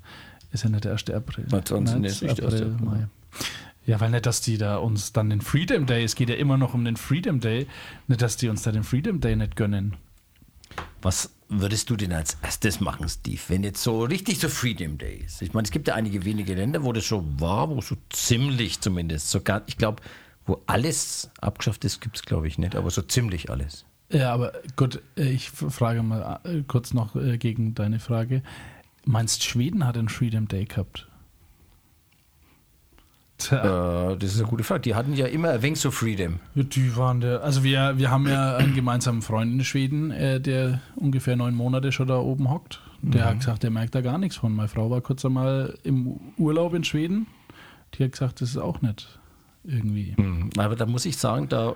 [0.51, 1.09] ist ja nicht der 1.
[1.09, 1.45] April.
[1.49, 1.99] Na, 20.
[1.99, 2.61] März, ist nicht der 1.
[2.61, 2.77] April.
[2.85, 3.07] Mai.
[3.85, 6.57] Ja, weil nicht, dass die da uns dann den Freedom Day, es geht ja immer
[6.57, 7.67] noch um den Freedom Day,
[8.07, 9.97] nicht, dass die uns da den Freedom Day nicht gönnen.
[11.01, 11.31] Was
[11.61, 15.41] würdest du denn als erstes machen, Steve, wenn jetzt so richtig so Freedom Day ist?
[15.41, 18.81] Ich meine, es gibt ja einige wenige Länder, wo das schon war, wo so ziemlich
[18.81, 20.01] zumindest, sogar, ich glaube,
[20.45, 23.85] wo alles abgeschafft ist, gibt es glaube ich nicht, aber so ziemlich alles.
[24.11, 28.43] Ja, aber gut, ich frage mal äh, kurz noch äh, gegen deine Frage.
[29.05, 31.07] Meinst Schweden hat einen Freedom Day gehabt?
[33.51, 34.81] Äh, das ist eine gute Frage.
[34.81, 36.39] Die hatten ja immer ein wenig so Freedom.
[36.55, 40.39] Ja, Die waren der, also wir, wir haben ja einen gemeinsamen Freund in Schweden, äh,
[40.39, 42.81] der ungefähr neun Monate schon da oben hockt.
[43.05, 44.55] Der hat gesagt, der merkt da gar nichts von.
[44.55, 47.27] Meine Frau war kurz einmal im Urlaub in Schweden.
[47.95, 49.19] Die hat gesagt, das ist auch nicht
[49.65, 50.13] irgendwie.
[50.17, 50.51] Mhm.
[50.57, 51.75] Aber da muss ich sagen, da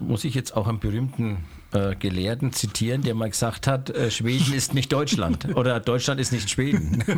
[0.00, 1.38] muss ich jetzt auch einen berühmten
[1.72, 6.32] äh, Gelehrten zitieren, der mal gesagt hat, äh, Schweden ist nicht Deutschland oder Deutschland ist
[6.32, 7.02] nicht Schweden.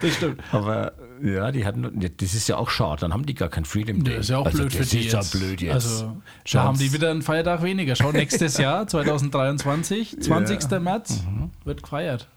[0.00, 0.42] Das stimmt.
[0.52, 0.92] Aber
[1.22, 4.14] ja, die hatten, das ist ja auch schade, dann haben die gar kein Freedom Day.
[4.16, 5.34] Das ist ja auch also, blöd für das die ist jetzt.
[5.34, 5.74] ja blöd jetzt.
[5.74, 6.16] Also,
[6.52, 7.94] da haben die wieder einen Feiertag weniger.
[7.96, 10.70] Schau, nächstes Jahr, 2023, 20.
[10.80, 11.50] März, Mhm.
[11.64, 12.28] wird gefeiert.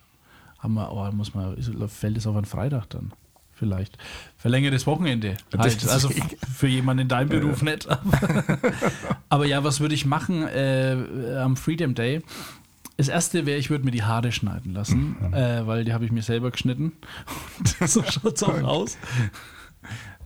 [0.59, 3.11] Haben wir, oh, muss man, ist- fällt es auf einen Freitag dann?
[3.53, 3.97] Vielleicht.
[4.37, 5.37] Verlängertes Wochenende.
[5.57, 5.83] Halt.
[5.83, 6.09] Das- Also
[6.55, 7.87] für jemanden in deinem Beruf nicht.
[7.89, 8.03] Aber,
[9.29, 10.95] aber ja, was würde ich machen äh,
[11.41, 12.21] am Freedom Day?
[12.97, 16.11] Das erste wäre, ich würde mir die Haare schneiden lassen, äh, weil die habe ich
[16.11, 16.93] mir selber geschnitten.
[17.79, 18.97] Und so schaut es auch aus.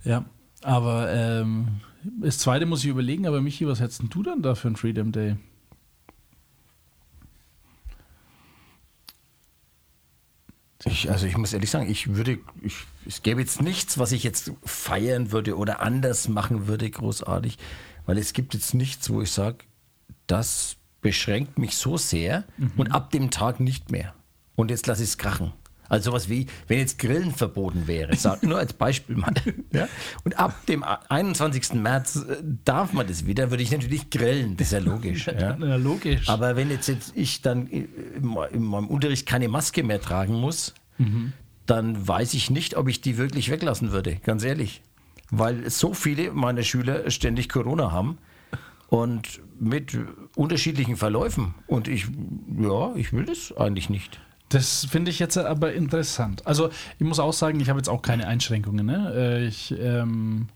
[0.05, 0.26] Ja,
[0.63, 4.55] aber ähm, das zweite muss ich überlegen, aber Michi, was hättest denn du dann da
[4.55, 5.36] für einen Freedom Day?
[10.86, 14.24] Ich, also ich muss ehrlich sagen, ich würde, ich, es gäbe jetzt nichts, was ich
[14.24, 17.57] jetzt feiern würde oder anders machen würde, großartig,
[18.05, 19.57] weil es gibt jetzt nichts, wo ich sage,
[20.26, 22.43] das beschränkt mich so sehr
[22.78, 24.14] und ab dem Tag nicht mehr.
[24.56, 25.54] Und jetzt lasse ich es krachen.
[25.91, 29.34] Also sowas wie, wenn jetzt Grillen verboten wäre, nur als Beispiel mal.
[29.74, 29.89] Ja?
[30.24, 31.74] Und ab dem 21.
[31.74, 35.28] März äh, darf man das wieder, würde ich natürlich grillen, das ist ja logisch.
[35.41, 35.58] Ja?
[35.58, 36.30] Ja, logisch.
[36.30, 37.89] Aber wenn jetzt, jetzt ich dann in
[38.54, 40.74] in meinem Unterricht keine Maske mehr tragen muss,
[41.66, 44.82] dann weiß ich nicht, ob ich die wirklich weglassen würde, ganz ehrlich.
[45.30, 48.18] Weil so viele meiner Schüler ständig Corona haben
[48.92, 49.98] und mit
[50.36, 51.56] unterschiedlichen Verläufen.
[51.66, 52.08] Und ich,
[52.60, 54.20] ja, ich will das eigentlich nicht.
[54.50, 56.46] Das finde ich jetzt aber interessant.
[56.46, 56.70] Also
[57.00, 58.86] ich muss auch sagen, ich habe jetzt auch keine Einschränkungen.
[58.86, 59.14] Ne?
[59.16, 60.48] Äh, Ich ähm,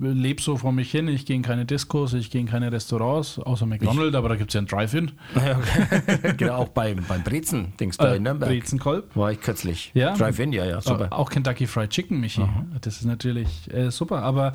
[0.00, 3.38] lebe so vor mich hin, ich gehe in keine Diskos, ich gehe in keine Restaurants,
[3.38, 5.12] außer McDonald's, aber da gibt es ja ein Drive-In.
[6.38, 8.50] genau, auch beim, beim Brezen, denkst du, Äh, in Nürnberg.
[8.50, 9.14] Brezenkolb.
[9.14, 9.90] War ich kürzlich.
[9.94, 10.14] Ja?
[10.16, 11.04] Drive-In, ja, ja, super.
[11.06, 12.42] Äh, Auch Kentucky Fried Chicken, Michi.
[12.80, 14.22] Das ist natürlich äh, super.
[14.22, 14.54] Aber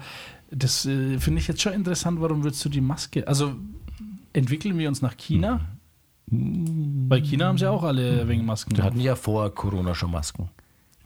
[0.52, 2.22] das äh, finde ich jetzt schon interessant.
[2.22, 3.28] Warum würdest du die Maske?
[3.28, 3.56] Also
[4.34, 5.62] entwickeln wir uns nach China?
[6.32, 8.76] Bei China haben sie auch alle wegen Masken.
[8.76, 10.50] Die hatten ja vor Corona schon Masken.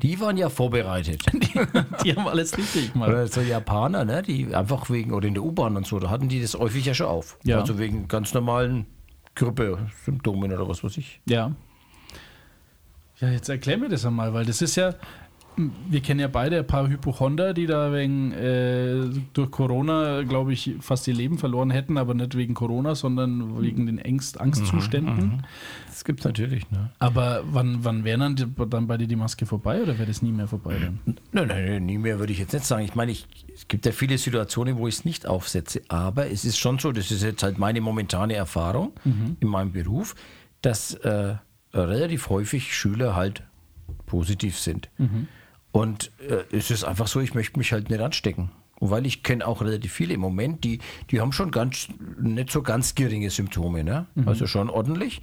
[0.02, 1.24] Die waren ja vorbereitet.
[2.04, 3.10] Die haben alles richtig gemacht.
[3.10, 6.28] Oder so Japaner, ne, die einfach wegen, oder in der U-Bahn und so, da hatten
[6.28, 7.38] die das häufig ja schon auf.
[7.44, 7.62] Ja.
[7.62, 8.86] Also wegen ganz normalen
[9.36, 11.22] Grippe-Symptomen oder was weiß ich.
[11.26, 11.56] Ja.
[13.20, 14.96] Ja, jetzt erklär mir das einmal, weil das ist ja,
[15.89, 20.76] wir kennen ja beide ein paar Hypochonder, die da wegen äh, durch Corona, glaube ich,
[20.80, 25.43] fast ihr Leben verloren hätten, aber nicht wegen Corona, sondern wegen den Angst, Angstzuständen.
[25.88, 26.89] Das gibt es natürlich, ne?
[26.99, 30.22] Aber wann, wann wäre dann, die- dann bei dir die Maske vorbei oder wäre das
[30.22, 30.99] nie mehr vorbei dann?
[31.32, 32.84] Nein, nein, nein, nie mehr würde ich jetzt nicht sagen.
[32.84, 36.45] Ich meine, ich, es gibt ja viele Situationen, wo ich es nicht aufsetze, aber es
[36.45, 38.93] ist schon so, das ist jetzt halt meine momentane Erfahrung
[39.39, 40.16] in meinem Beruf,
[40.62, 41.36] dass äh,
[41.74, 43.43] relativ häufig Schüler halt
[44.06, 44.89] positiv sind.
[45.74, 48.51] Und äh, es ist einfach so, ich möchte mich halt nicht anstecken.
[48.80, 51.88] Und weil ich kenne auch relativ viele im Moment, die, die haben schon ganz,
[52.21, 54.05] nicht so ganz geringe Symptome, ne?
[54.26, 55.21] Also schon ordentlich.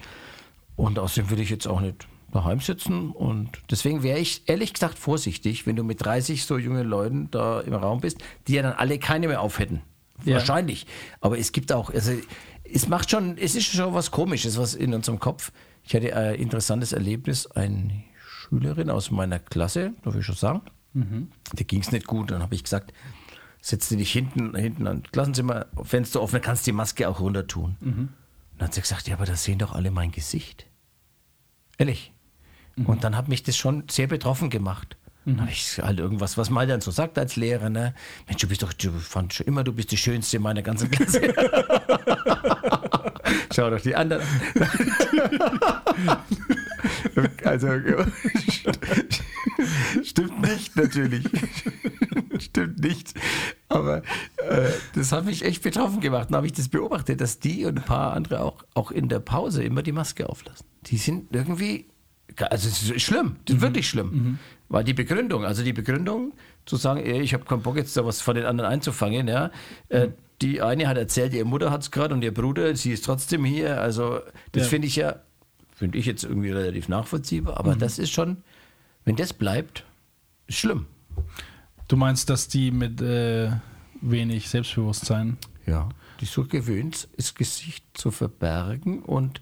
[0.77, 3.11] Und außerdem will ich jetzt auch nicht daheim sitzen.
[3.11, 7.61] Und deswegen wäre ich ehrlich gesagt vorsichtig, wenn du mit 30 so jungen Leuten da
[7.61, 9.83] im Raum bist, die ja dann alle keine mehr auf hätten.
[10.25, 10.37] Ja.
[10.37, 10.87] Wahrscheinlich.
[11.21, 12.13] Aber es gibt auch, also
[12.65, 15.53] es macht schon, es ist schon was Komisches, was in unserem Kopf.
[15.85, 18.05] Ich hatte ein interessantes Erlebnis, eine
[18.51, 20.63] Schülerin aus meiner Klasse, darf ich schon sagen,
[21.53, 22.31] der ging es nicht gut.
[22.31, 22.93] Dann habe ich gesagt,
[23.61, 27.21] setz dich hinten, hinten an das Klassenzimmer, Fenster offen, dann kannst du die Maske auch
[27.21, 27.77] runter tun.
[28.59, 30.67] Dann hat sie gesagt, ja, aber da sehen doch alle mein Gesicht.
[31.79, 32.13] Ehrlich.
[32.85, 34.97] Und dann hat mich das schon sehr betroffen gemacht.
[35.27, 37.95] Dann habe ich halt irgendwas, was man dann so sagt als Lehrer, ne?
[38.27, 40.91] Mensch, du bist doch, du fand schon immer, du bist die Schönste in meiner ganzen
[40.91, 41.21] Klasse.
[43.55, 44.27] Schau doch die anderen.
[47.45, 47.69] also,
[50.03, 51.25] stimmt nicht, natürlich.
[52.39, 53.15] stimmt nicht.
[53.69, 53.99] Aber
[54.37, 56.31] äh, das hat mich echt betroffen gemacht.
[56.31, 59.21] Dann habe ich das beobachtet, dass die und ein paar andere auch, auch in der
[59.21, 60.67] Pause immer die Maske auflassen.
[60.87, 61.87] Die sind irgendwie,
[62.37, 64.39] also es ist schlimm, das ist wirklich schlimm.
[64.69, 66.33] Weil die Begründung, also die Begründung
[66.65, 69.51] zu sagen, ey, ich habe keinen Bock jetzt da was von den anderen einzufangen, ja.
[69.89, 70.09] Äh,
[70.43, 73.45] die eine hat erzählt, ihre Mutter hat es gerade und ihr Bruder, sie ist trotzdem
[73.45, 73.81] hier.
[73.81, 74.21] Also
[74.53, 74.69] das Ja.
[74.69, 75.17] finde ich ja,
[75.75, 78.39] finde ich jetzt irgendwie relativ nachvollziehbar, aber das ist schon,
[79.05, 79.85] wenn das bleibt,
[80.47, 80.87] ist schlimm.
[81.89, 83.51] Du meinst, dass die mit äh,
[84.01, 85.37] wenig Selbstbewusstsein.
[85.67, 85.89] Ja.
[86.21, 89.41] Die so gewöhnt, das Gesicht zu verbergen und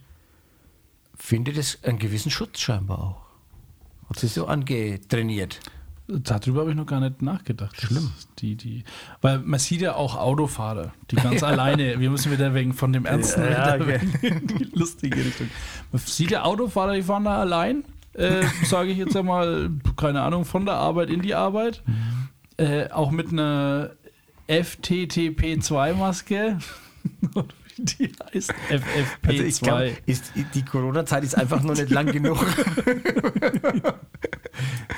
[1.16, 4.08] findet es einen gewissen Schutz scheinbar auch.
[4.08, 5.60] Hat sie so angetrainiert.
[6.08, 7.78] Darüber habe ich noch gar nicht nachgedacht.
[7.78, 8.10] Schlimm.
[8.38, 8.84] Die, die,
[9.20, 13.04] weil man sieht ja auch Autofahrer, die ganz alleine, wir müssen wieder wegen von dem
[13.04, 14.00] Ernsten Ja, okay.
[14.22, 15.48] in die lustige Richtung.
[15.92, 17.84] Man sieht ja Autofahrer, die fahren da allein,
[18.14, 21.82] äh, sage ich jetzt einmal, keine Ahnung, von der Arbeit in die Arbeit.
[22.56, 23.90] Äh, auch mit einer
[24.48, 26.58] FTTP2-Maske.
[27.78, 29.28] Die heißt FFP2.
[29.28, 32.38] Also ich glaube, ist, die Corona-Zeit ist einfach nur nicht lang genug.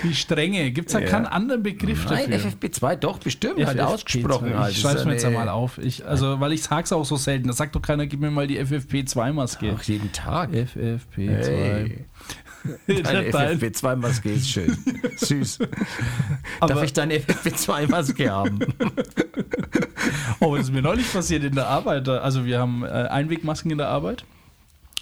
[0.02, 0.70] die Strenge.
[0.70, 1.06] Gibt es da Ja.
[1.06, 2.50] keinen anderen Begriff Nein, dafür?
[2.50, 4.72] FFP2 doch, bestimmt, halt ausgesprochen halt.
[4.72, 5.78] Ich schreibe ist mir jetzt einmal auf.
[5.78, 7.48] Ich, also, weil ich sag's auch so selten.
[7.48, 9.74] Da sagt doch keiner, gib mir mal die FFP2-Maske.
[9.76, 10.50] Ach, jeden Tag.
[10.50, 11.06] FFP2.
[11.16, 12.04] Hey.
[12.86, 14.76] Deine Dein- FFP2-Maske ist schön.
[15.16, 15.58] Süß.
[16.60, 18.58] Darf Aber- ich deine FFP2-Maske haben?
[20.40, 22.08] Oh, das ist mir neulich passiert in der Arbeit.
[22.08, 24.24] Also wir haben äh, Einwegmasken in der Arbeit.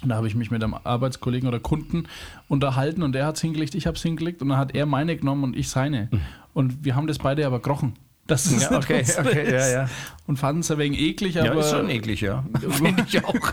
[0.03, 2.09] Und da habe ich mich mit einem Arbeitskollegen oder Kunden
[2.49, 5.17] unterhalten und er hat es hingelegt, ich habe es hingelegt und dann hat er meine
[5.17, 6.09] genommen und ich seine.
[6.55, 7.95] Und wir haben das beide aber gerochen.
[8.29, 9.73] Das ist Ja, nicht okay, unsere okay, ja, ist.
[9.73, 9.89] ja.
[10.29, 12.45] Und fanden es ein wenig eklig, Ja, aber ist schon eklig, ja.
[12.71, 13.35] Finde ich auch.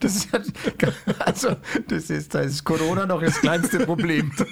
[0.00, 0.52] Das ist, halt-
[1.20, 1.50] also,
[1.88, 4.32] das ist, da ist Corona noch das kleinste Problem.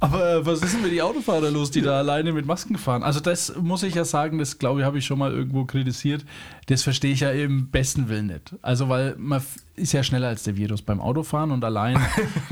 [0.00, 3.02] Aber äh, was ist denn mit die Autofahrer los, die da alleine mit Masken fahren?
[3.02, 6.24] Also das muss ich ja sagen, das glaube ich, habe ich schon mal irgendwo kritisiert.
[6.66, 8.54] Das verstehe ich ja im besten Willen nicht.
[8.60, 9.42] Also weil man
[9.76, 11.98] ist ja schneller als der Virus beim Autofahren und allein.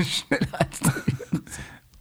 [0.03, 0.79] Schneller als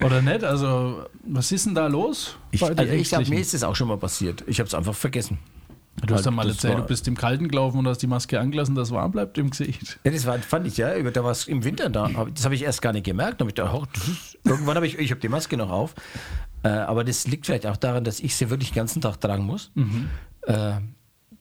[0.05, 0.45] Oder nicht?
[0.45, 2.37] Also was ist denn da los?
[2.51, 3.35] ich, also ich glaube, Ängstlichen?
[3.35, 4.45] mir ist das auch schon mal passiert.
[4.47, 5.39] Ich habe es einfach vergessen.
[6.05, 8.41] du hast ja halt, mal erzählt, du bist im Kalten gelaufen und hast die Maske
[8.41, 9.99] angelassen, dass es warm bleibt im Gesicht.
[10.05, 10.99] Ja, das war, fand ich, ja.
[11.11, 12.09] Da war es im Winter da.
[12.35, 13.41] Das habe ich erst gar nicht gemerkt.
[13.41, 13.85] Da ich gedacht, oh,
[14.45, 15.95] irgendwann habe ich, ich habe die Maske noch auf.
[16.63, 19.45] Äh, aber das liegt vielleicht auch daran, dass ich sie wirklich den ganzen Tag tragen
[19.45, 19.71] muss.
[20.47, 20.75] Äh,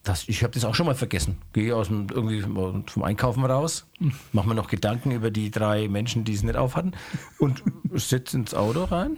[0.04, 1.38] das, ich habe das auch schon mal vergessen.
[1.54, 3.88] Gehe aus dem, irgendwie vom Einkaufen raus,
[4.32, 6.94] mache mir noch Gedanken über die drei Menschen, die es nicht auf hatten
[7.38, 9.18] und sitze ins Auto rein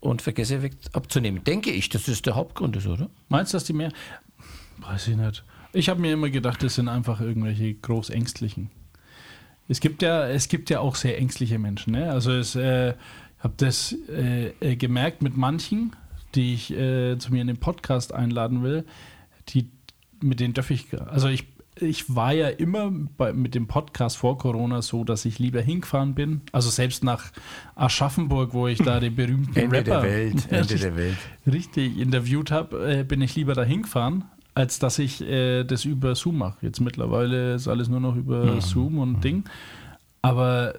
[0.00, 0.60] und vergesse
[0.92, 1.44] abzunehmen.
[1.44, 3.08] Denke ich, das ist der Hauptgrund, ist, oder?
[3.28, 3.92] Meinst du, dass die mehr?
[4.78, 5.44] Weiß ich nicht.
[5.72, 8.70] Ich habe mir immer gedacht, das sind einfach irgendwelche Großängstlichen.
[9.68, 11.92] Es gibt ja, es gibt ja auch sehr ängstliche Menschen.
[11.92, 12.10] Ne?
[12.10, 12.94] Also äh, ich
[13.38, 15.94] habe das äh, äh, gemerkt mit manchen,
[16.34, 18.84] die ich äh, zu mir in den Podcast einladen will,
[19.48, 19.70] die
[20.20, 21.46] mit denen darf ich, also ich,
[21.80, 26.14] ich war ja immer bei, mit dem Podcast vor Corona so, dass ich lieber hingefahren
[26.14, 26.42] bin.
[26.52, 27.30] Also selbst nach
[27.74, 31.16] Aschaffenburg, wo ich da den berühmten Ende der Rapper Welt, Ende der Welt.
[31.46, 36.14] richtig interviewt habe, äh, bin ich lieber dahin gefahren, als dass ich äh, das über
[36.14, 36.58] Zoom mache.
[36.60, 38.60] Jetzt mittlerweile ist alles nur noch über Mhm.
[38.60, 39.44] Zoom und Ding.
[40.22, 40.74] Aber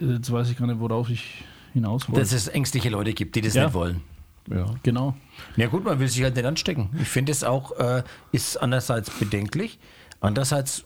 [0.00, 2.20] äh, jetzt weiß ich gar nicht, worauf ich hinaus wollte.
[2.20, 3.64] Dass es ängstliche Leute gibt, die das Ja.
[3.64, 4.02] nicht wollen.
[4.50, 4.74] Ja.
[4.82, 5.14] genau.
[5.56, 6.90] Ja gut, man will sich halt nicht anstecken.
[7.00, 9.78] Ich finde es auch, äh, ist einerseits bedenklich,
[10.20, 10.84] andererseits,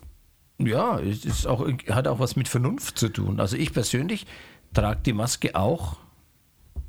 [0.58, 3.40] ja, es ist auch, hat auch was mit Vernunft zu tun.
[3.40, 4.26] Also ich persönlich
[4.74, 5.96] trage die Maske auch,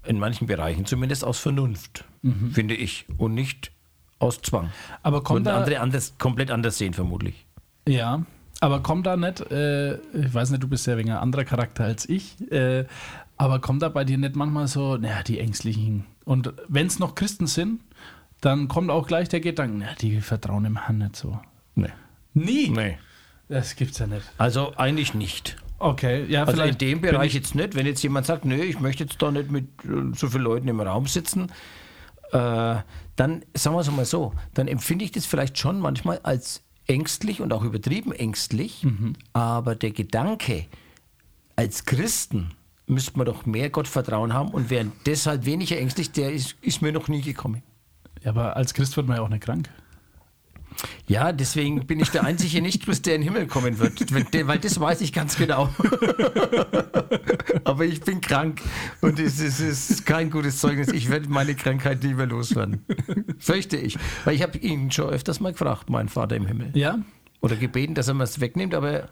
[0.06, 2.06] in manchen Bereichen zumindest, aus Vernunft,
[2.52, 3.72] finde ich, und nicht
[4.20, 4.70] aus Zwang.
[5.02, 7.46] Aber kommt da, andere anders, komplett anders sehen vermutlich.
[7.88, 8.26] ja,
[8.60, 11.84] Aber kommt da nicht, äh, ich weiß nicht, du bist ja wegen ein anderer Charakter
[11.86, 12.86] als ich, äh,
[13.38, 16.06] aber kommt da bei dir nicht manchmal so, naja, die Ängstlichen.
[16.26, 17.82] Und wenn es noch Christen sind,
[18.42, 21.40] dann kommt auch gleich der Gedanke, na, die vertrauen dem Herrn nicht so.
[21.76, 21.90] Nee.
[22.34, 22.70] Nie?
[22.70, 22.98] Nee.
[23.50, 24.24] Das gibt's ja nicht.
[24.38, 25.58] Also eigentlich nicht.
[25.80, 26.82] Okay, ja, Also in vielleicht.
[26.82, 27.76] dem Bereich ich- jetzt nicht.
[27.76, 30.68] Wenn jetzt jemand sagt, nö, ich möchte jetzt da nicht mit äh, so vielen Leuten
[30.70, 31.52] im Raum sitzen,
[32.32, 32.76] äh,
[33.16, 37.42] dann sagen wir es mal so, dann empfinde ich das vielleicht schon manchmal als ängstlich
[37.42, 38.86] und auch übertrieben ängstlich.
[39.34, 40.66] Aber der Gedanke,
[41.56, 42.52] als Christen
[42.94, 46.92] müsste man doch mehr Gottvertrauen haben und wären deshalb weniger ängstlich, der ist, ist mir
[46.92, 47.64] noch nie gekommen.
[48.24, 49.70] Ja, aber als Christ wird man ja auch nicht krank.
[51.08, 54.12] Ja, deswegen bin ich der einzige Nichtchrist, der in den Himmel kommen wird.
[54.48, 55.70] Weil das weiß ich ganz genau.
[57.64, 58.62] Aber ich bin krank
[59.02, 60.90] und es ist, kein gutes Zeugnis.
[60.90, 62.86] Ich werde meine Krankheit nie mehr loswerden.
[63.38, 63.98] Fürchte ich.
[64.26, 66.72] Weil ich habe ihn schon öfters mal gefragt, mein Vater im Himmel.
[66.74, 67.00] Ja?
[67.42, 69.10] Oder gebeten, dass er mir es wegnimmt, aber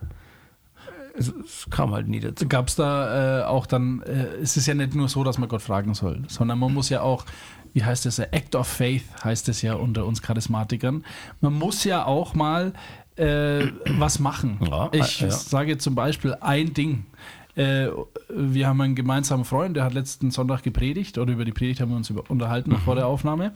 [1.18, 2.48] es, es kam halt nie dazu.
[2.48, 5.50] Gab es da äh, auch dann, äh, es ist ja nicht nur so, dass man
[5.50, 7.26] Gott fragen soll, sondern man muss ja auch,
[7.74, 11.04] wie heißt das, Act of Faith heißt es ja unter uns Charismatikern,
[11.40, 12.74] man muss ja auch mal
[13.16, 14.60] äh, was machen.
[14.70, 15.32] Ja, ich äh, ja.
[15.32, 17.06] sage zum Beispiel ein Ding.
[17.56, 17.88] Äh,
[18.30, 21.90] wir haben einen gemeinsamen Freund, der hat letzten Sonntag gepredigt, oder über die Predigt haben
[21.90, 23.54] wir uns über, unterhalten vor der Aufnahme.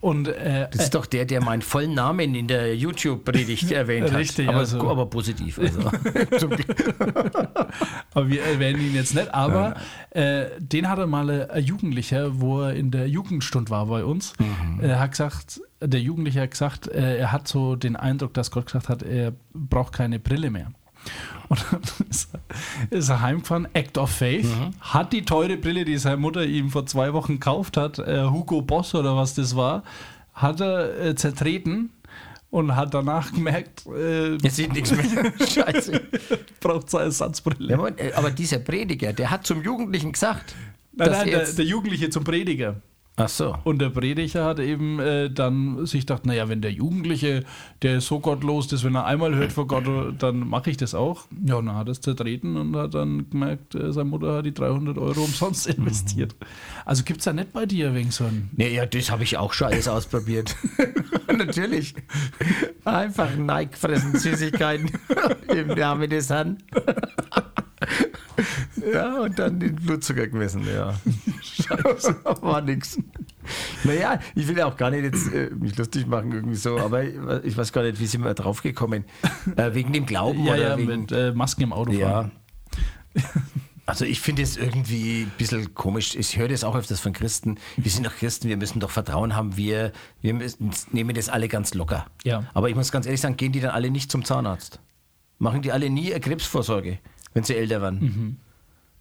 [0.00, 4.18] Und äh, Das ist doch der, der meinen vollen Namen in der YouTube-Predigt erwähnt hat.
[4.18, 5.58] Richtig, aber, also- aber positiv.
[5.58, 5.80] Also.
[8.14, 9.32] Aber wir erwähnen ihn jetzt nicht.
[9.34, 9.74] Aber
[10.10, 14.32] äh, den hatte mal äh, ein Jugendlicher, wo er in der Jugendstund war bei uns.
[14.38, 14.80] Mhm.
[14.80, 18.66] Er hat gesagt, der Jugendliche hat gesagt, äh, er hat so den Eindruck, dass Gott
[18.66, 20.72] gesagt hat, er braucht keine Brille mehr.
[21.50, 22.28] Und dann ist
[22.90, 24.74] er, ist er heimgefahren, Act of Faith, Mhm.
[24.80, 28.60] hat die teure Brille, die seine Mutter ihm vor zwei Wochen gekauft hat, äh, Hugo
[28.62, 29.82] Boss oder was das war,
[30.34, 31.90] hat er äh, zertreten
[32.50, 35.04] und hat danach gemerkt, äh, Jetzt sieht nichts mehr.
[35.46, 36.00] Scheiße.
[36.60, 37.70] braucht seine Ersatzbrille.
[37.70, 40.54] Ja, äh, aber dieser Prediger, der hat zum Jugendlichen gesagt,
[40.92, 42.76] Nein, dass nein, er der, der Jugendliche zum Prediger.
[43.20, 43.56] Ach so.
[43.64, 47.44] Und der Prediger hat eben äh, dann sich gedacht, naja, wenn der Jugendliche,
[47.82, 49.84] der ist so gottlos ist, wenn er einmal hört vor Gott,
[50.18, 51.26] dann mache ich das auch.
[51.44, 54.46] Ja, und dann hat er es zertreten und hat dann gemerkt, äh, seine Mutter hat
[54.46, 56.36] die 300 Euro umsonst investiert.
[56.84, 58.50] Also gibt es da nicht bei dir wegen so ein...
[58.56, 60.54] Nee, ja, das habe ich auch schon alles ausprobiert.
[61.36, 61.94] Natürlich.
[62.84, 64.92] Einfach Nike fressen, Süßigkeiten
[65.48, 66.58] im Namen des Herrn.
[68.92, 70.94] Ja, und dann den Blutzucker gemessen, ja.
[71.42, 72.16] Scheiße.
[72.42, 72.98] War nix.
[73.84, 77.02] Naja, ich will ja auch gar nicht jetzt äh, mich lustig machen irgendwie so, aber
[77.04, 77.14] ich,
[77.44, 79.04] ich weiß gar nicht, wie sind wir drauf gekommen?
[79.56, 81.00] Äh, wegen dem Glauben Ja, oder ja, wegen...
[81.02, 82.08] mit äh, Masken im Auto Ja.
[82.08, 82.32] fahren.
[83.86, 86.14] Also ich finde es irgendwie ein bisschen komisch.
[86.14, 87.56] Ich höre das auch öfters von Christen.
[87.78, 89.56] Wir sind doch Christen, wir müssen doch Vertrauen haben.
[89.56, 92.04] Wir, wir müssen, nehmen das alle ganz locker.
[92.22, 92.44] Ja.
[92.52, 94.78] Aber ich muss ganz ehrlich sagen, gehen die dann alle nicht zum Zahnarzt?
[95.38, 96.98] Machen die alle nie eine Krebsvorsorge,
[97.38, 98.40] wenn sie älter werden?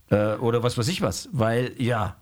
[0.09, 1.27] Äh, oder was weiß ich was.
[1.31, 2.15] Weil, ja,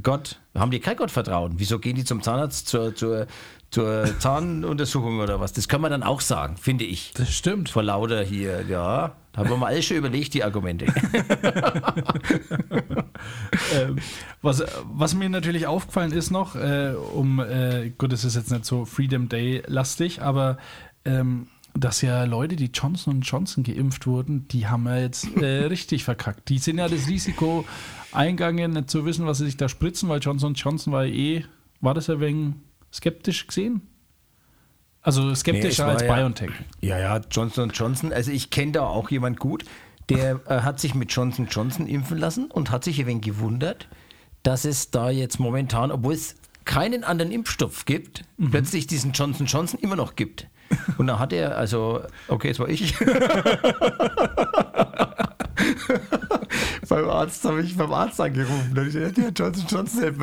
[0.00, 1.54] Gott, haben die kein Gottvertrauen?
[1.56, 3.26] Wieso gehen die zum Zahnarzt zur, zur,
[3.70, 5.52] zur Zahnuntersuchung oder was?
[5.52, 7.12] Das kann man dann auch sagen, finde ich.
[7.14, 7.68] Das stimmt.
[7.68, 9.16] Vor lauter hier, ja.
[9.32, 10.86] Da haben wir mal alles schon überlegt, die Argumente.
[13.74, 13.96] ähm,
[14.42, 18.64] was, was mir natürlich aufgefallen ist noch, äh, um, äh, gut, es ist jetzt nicht
[18.64, 20.58] so Freedom Day lastig, aber
[21.04, 26.04] ähm, dass ja Leute, die Johnson Johnson geimpft wurden, die haben ja jetzt äh, richtig
[26.04, 26.48] verkackt.
[26.48, 27.64] Die sind ja das Risiko
[28.12, 31.44] eingegangen, nicht zu wissen, was sie sich da spritzen, weil Johnson Johnson war ja eh,
[31.80, 32.62] war das ja wegen
[32.92, 33.82] skeptisch gesehen?
[35.02, 36.50] Also skeptischer Nee, als ja- BioNTech.
[36.80, 38.12] Ja, ja, Johnson Johnson.
[38.12, 39.64] Also ich kenne da auch jemand gut,
[40.10, 43.88] der äh, hat sich mit Johnson Johnson impfen lassen und hat sich ein wenig gewundert,
[44.42, 49.80] dass es da jetzt momentan, obwohl es keinen anderen Impfstoff gibt, plötzlich diesen Johnson Johnson
[49.80, 50.48] immer noch gibt.
[50.98, 52.94] Und dann hat er, also, okay, es war ich.
[56.88, 58.72] beim Arzt habe ich beim Arzt angerufen.
[58.74, 60.16] Da hab ich gesagt, der Johnson Johnson.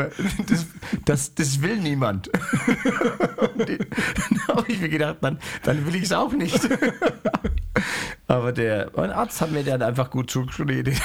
[0.48, 0.66] Das,
[1.06, 2.30] das, das will niemand.
[3.68, 6.60] Die- dann habe ich mir gedacht, dann, dann will ich es auch nicht.
[8.28, 10.96] Aber der mein Arzt hat mir dann einfach gut zugeredet.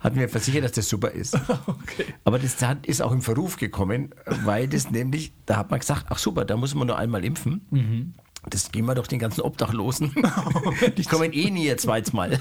[0.00, 1.38] Hat mir versichert, dass das super ist.
[2.24, 6.18] Aber das ist auch im Verruf gekommen, weil das nämlich, da hat man gesagt, ach
[6.18, 8.14] super, da muss man nur einmal impfen.
[8.48, 10.14] Das gehen wir doch den ganzen Obdachlosen.
[10.96, 12.30] Die kommen eh nie ihr zweites Mal.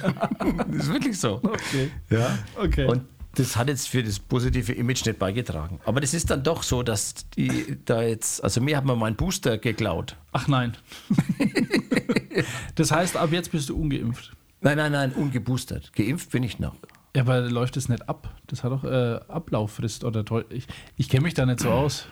[0.69, 1.41] Das ist wirklich so.
[1.43, 1.91] Okay.
[2.09, 2.37] Ja.
[2.55, 2.85] Okay.
[2.85, 3.03] Und
[3.35, 5.79] das hat jetzt für das positive Image nicht beigetragen.
[5.85, 9.15] Aber das ist dann doch so, dass die da jetzt, also mir hat man meinen
[9.15, 10.15] Booster geklaut.
[10.31, 10.77] Ach nein.
[12.75, 14.35] das heißt, ab jetzt bist du ungeimpft.
[14.61, 15.93] Nein, nein, nein, ungeboostert.
[15.93, 16.75] Geimpft bin ich noch.
[17.15, 18.35] Ja, aber läuft es nicht ab?
[18.47, 22.05] Das hat doch äh, Ablauffrist oder Teu- ich, ich kenne mich da nicht so aus.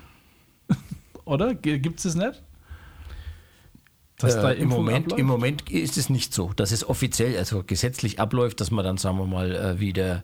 [1.26, 1.54] oder?
[1.54, 2.42] Gibt es das nicht?
[4.24, 5.20] Äh, Im, Moment, abläuft?
[5.20, 8.98] Im Moment ist es nicht so, dass es offiziell, also gesetzlich abläuft, dass man dann,
[8.98, 10.24] sagen wir mal, äh, wieder,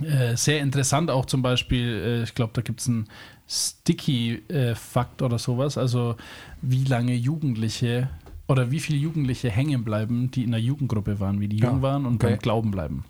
[0.02, 3.08] Äh, sehr interessant auch zum Beispiel, äh, ich glaube, da gibt es einen
[3.48, 6.16] Sticky-Fakt oder sowas, also
[6.62, 8.10] wie lange Jugendliche
[8.48, 11.82] oder wie viele Jugendliche hängen bleiben, die in der Jugendgruppe waren, wie die Ja, jung
[11.82, 12.32] waren und okay.
[12.32, 13.06] beim Glauben bleiben.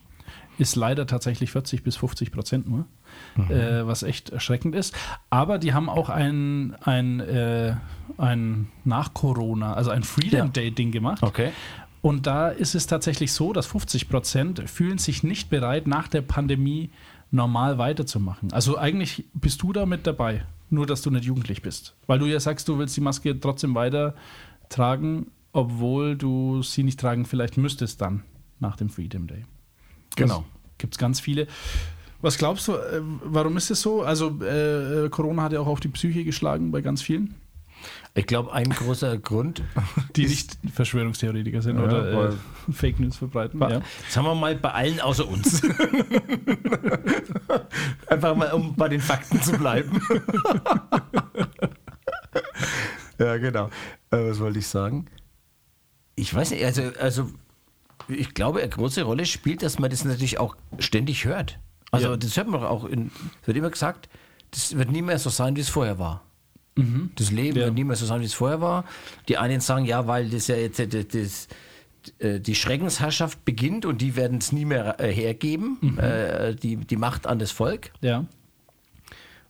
[0.59, 2.85] Ist leider tatsächlich 40 bis 50 Prozent nur,
[3.49, 4.95] äh, was echt erschreckend ist.
[5.31, 7.75] Aber die haben auch ein, ein, äh,
[8.19, 10.47] ein Nach-Corona, also ein Freedom Ja.
[10.47, 11.23] Day-Ding gemacht.
[11.23, 11.49] okay.
[12.03, 16.21] Und da ist es tatsächlich so, dass 50 Prozent fühlen sich nicht bereit, nach der
[16.21, 16.89] Pandemie
[17.31, 18.51] normal weiterzumachen.
[18.53, 21.95] Also eigentlich bist du da mit dabei, nur dass du nicht jugendlich bist.
[22.05, 24.13] Weil du ja sagst, du willst die Maske trotzdem weiter
[24.73, 28.23] tragen, obwohl du sie nicht tragen vielleicht müsstest dann
[28.59, 29.45] nach dem Freedom Day.
[30.15, 30.43] Genau.
[30.77, 31.47] Gibt es ganz viele.
[32.21, 34.01] Was glaubst du, äh, warum ist es so?
[34.01, 37.35] Also äh, Corona hat ja auch auf die Psyche geschlagen bei ganz vielen,
[38.15, 39.61] Ich glaube, ein großer Grund,
[40.15, 42.31] die nicht Verschwörungstheoretiker sind Ja, oder äh,
[42.71, 43.59] Fake News verbreiten.
[43.59, 43.81] Ja.
[44.07, 45.61] sagen wir mal, bei allen außer uns.
[48.07, 50.01] Einfach mal, um bei den Fakten zu bleiben.
[53.19, 53.67] Ja, genau.
[54.11, 55.05] Äh, was wollte ich sagen?
[56.15, 57.29] Ich weiß nicht, also, also
[58.07, 61.59] ich glaube, eine große Rolle spielt, dass man das natürlich auch ständig hört.
[61.91, 62.17] Also Ja.
[62.17, 63.11] das hört man auch, in,
[63.41, 64.09] es wird immer gesagt,
[64.51, 66.23] das wird nie mehr so sein, wie es vorher war.
[67.15, 67.65] Das Leben Ja.
[67.65, 68.83] wird nie mehr so sein, wie es vorher war.
[69.27, 71.47] Die einen sagen, ja, weil das ja jetzt äh, das, das,
[72.19, 76.95] äh, die Schreckensherrschaft beginnt und die werden es nie mehr äh, hergeben, äh, die, die
[76.97, 77.91] Macht an das Volk.
[78.01, 78.25] ja.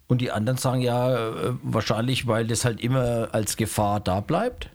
[0.08, 4.70] Und die anderen sagen ja, äh, wahrscheinlich, weil das halt immer als Gefahr da bleibt.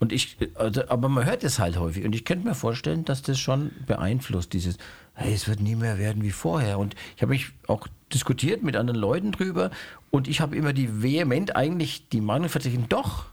[0.00, 2.04] Und ich, also, aber man hört es halt häufig.
[2.04, 4.76] Und ich könnte mir vorstellen, dass das schon beeinflusst, dieses,
[5.14, 6.78] hey, es wird nie mehr werden wie vorher.
[6.78, 9.70] Und ich habe mich auch diskutiert mit anderen Leuten drüber
[10.10, 13.26] und ich habe immer die vehement eigentlich die Meinung vertreten, doch,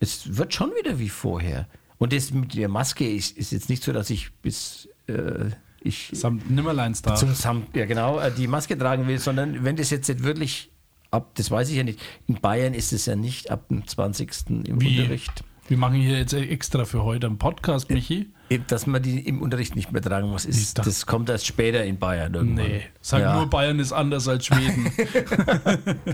[0.00, 1.68] es wird schon wieder wie vorher.
[1.98, 5.50] Und das mit der Maske ist, ist jetzt nicht so, dass ich bis äh,
[5.84, 7.14] ich Samt Nimmerleins da.
[7.14, 10.70] zum Sam ja genau, äh, die Maske tragen will, sondern wenn das jetzt nicht wirklich
[11.10, 14.30] ab, das weiß ich ja nicht, in Bayern ist es ja nicht ab dem 20.
[14.66, 14.98] im Wie?
[15.00, 15.44] Unterricht.
[15.68, 18.30] Wir machen hier jetzt extra für heute einen Podcast, Michi.
[18.50, 21.46] Eben, Dass man die im Unterricht nicht mehr tragen muss, ist, dachte- das kommt erst
[21.46, 22.66] später in Bayern irgendwann.
[22.66, 23.36] Nee, sag ja.
[23.36, 24.92] nur, Bayern ist anders als Schweden.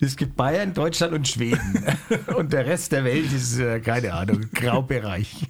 [0.00, 1.84] Es gibt Bayern, Deutschland und Schweden.
[2.36, 5.46] und der Rest der Welt ist, äh, keine Ahnung, Graubereich.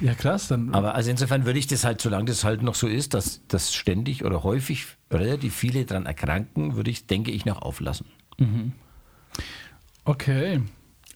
[0.00, 0.74] Ja, krass, dann.
[0.74, 3.74] Aber also insofern würde ich das halt, solange das halt noch so ist, dass, dass
[3.74, 8.06] ständig oder häufig relativ viele daran erkranken, würde ich, denke ich, noch auflassen.
[10.04, 10.62] Okay.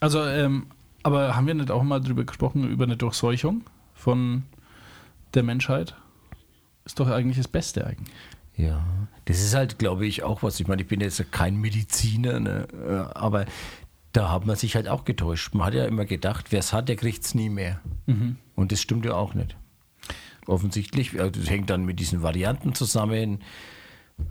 [0.01, 0.67] Also, ähm,
[1.03, 3.63] aber haben wir nicht auch mal drüber gesprochen, über eine Durchseuchung
[3.95, 4.45] von
[5.35, 5.95] der Menschheit?
[6.85, 8.15] Ist doch eigentlich das Beste eigentlich.
[8.57, 8.85] Ja,
[9.25, 10.61] das ist halt, glaube ich, auch was.
[10.61, 12.69] Ich meine, ich bin jetzt kein Mediziner, ne?
[12.73, 13.47] äh, aber
[14.15, 15.55] da hat man sich halt auch getäuscht.
[15.55, 17.81] Man hat ja immer gedacht, wer es hat, der kriegt es nie mehr.
[18.55, 19.57] Und das stimmt ja auch nicht.
[20.47, 23.43] Offensichtlich, also das hängt dann mit diesen Varianten zusammen.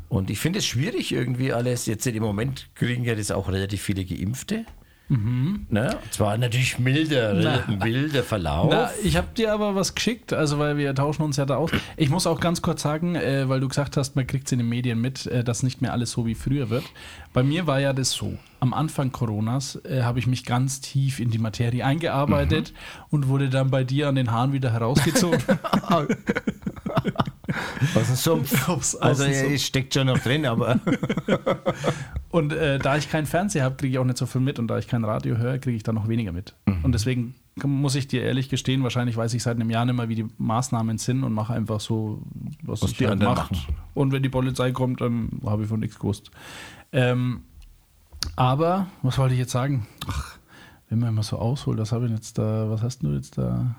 [0.07, 1.85] Und ich finde es schwierig irgendwie alles.
[1.85, 4.65] Jetzt im Moment kriegen ja das auch relativ viele Geimpfte.
[5.09, 5.97] Ne?
[6.11, 7.85] Zwar natürlich milder, Na.
[7.85, 8.69] milder Verlauf.
[8.71, 11.71] Na, ich habe dir aber was geschickt, also weil wir tauschen uns ja da aus.
[11.97, 14.59] Ich muss auch ganz kurz sagen, äh, weil du gesagt hast, man kriegt es in
[14.59, 16.83] den Medien mit, äh, dass nicht mehr alles so wie früher wird.
[17.33, 18.37] Bei mir war ja das so.
[18.59, 22.73] Am Anfang Coronas äh, habe ich mich ganz tief in die Materie eingearbeitet
[23.09, 25.39] und wurde dann bei dir an den Haaren wieder herausgezogen.
[27.95, 28.69] Aus dem Sumpf.
[28.69, 29.59] Aus- aus also er Sumpf.
[29.61, 30.79] steckt schon noch drin, aber
[32.29, 34.67] Und äh, da ich keinen Fernseher habe, kriege ich auch nicht so viel mit und
[34.67, 36.55] da ich kein Radio höre, kriege ich da noch weniger mit.
[36.65, 36.83] Mhm.
[36.83, 40.09] Und deswegen muss ich dir ehrlich gestehen, wahrscheinlich weiß ich seit einem Jahr nicht mehr,
[40.09, 42.23] wie die Maßnahmen sind und mache einfach so,
[42.63, 43.51] was, Was ich die halt macht.
[43.51, 43.75] machen.
[43.93, 46.31] Und wenn die Polizei kommt, dann habe ich von nichts gewusst.
[46.91, 47.41] Ähm,
[48.35, 49.85] aber, was wollte ich jetzt sagen?
[50.07, 50.37] Ach,
[50.89, 53.75] wenn man immer so ausholt, was habe ich jetzt da, was hast du jetzt da?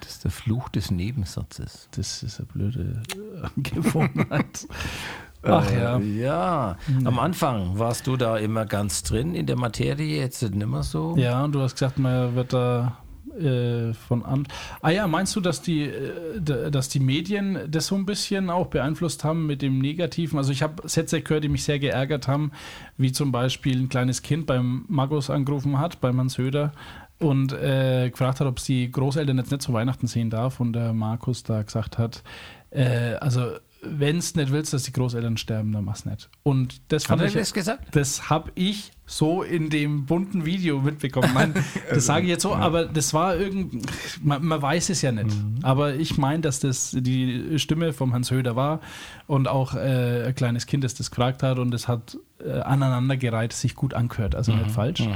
[0.00, 1.88] Das ist der Fluch des Nebensatzes.
[1.92, 3.02] Das ist eine blöde
[3.56, 4.66] äh, Gewohnheit.
[5.42, 5.98] Ach ja.
[5.98, 6.76] Äh, ja.
[7.04, 11.16] Am Anfang warst du da immer ganz drin in der Materie, jetzt nicht mehr so.
[11.16, 12.98] Ja, und du hast gesagt, man wird da
[13.38, 14.46] äh, von an.
[14.80, 18.66] Ah ja, meinst du, dass die, äh, dass die Medien das so ein bisschen auch
[18.66, 20.38] beeinflusst haben mit dem Negativen?
[20.38, 22.50] Also ich habe Sätze gehört, die mich sehr geärgert haben,
[22.96, 26.72] wie zum Beispiel ein kleines Kind beim Magus angerufen hat, bei Hans Söder
[27.18, 30.92] und äh, gefragt hat, ob sie Großeltern jetzt nicht zu Weihnachten sehen darf und der
[30.92, 32.22] Markus da gesagt hat,
[32.70, 33.52] äh, also
[33.82, 36.28] wenn es nicht willst, dass die Großeltern sterben, dann mach's nicht.
[36.42, 37.94] Und das Hat fand er ich das gesagt?
[37.94, 41.30] das habe ich so in dem bunten Video mitbekommen.
[41.32, 41.54] Mein,
[41.90, 43.86] das sage ich jetzt so, aber das war irgend.
[44.22, 45.34] Man, man weiß es ja nicht.
[45.62, 48.80] Aber ich meine, dass das die Stimme vom Hans Höder war
[49.26, 53.52] und auch äh, ein kleines Kind, das das gefragt hat und es hat äh, aneinandergereiht
[53.52, 55.08] sich gut angehört, also nicht falsch.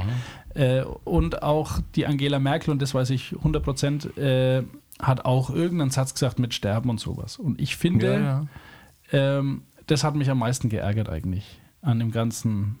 [0.55, 4.63] Äh, und auch die Angela Merkel, und das weiß ich 100 Prozent, äh,
[4.99, 7.37] hat auch irgendeinen Satz gesagt mit Sterben und sowas.
[7.37, 8.47] Und ich finde, Ja, ja.
[9.39, 12.79] ähm, das hat mich am meisten geärgert eigentlich an dem ganzen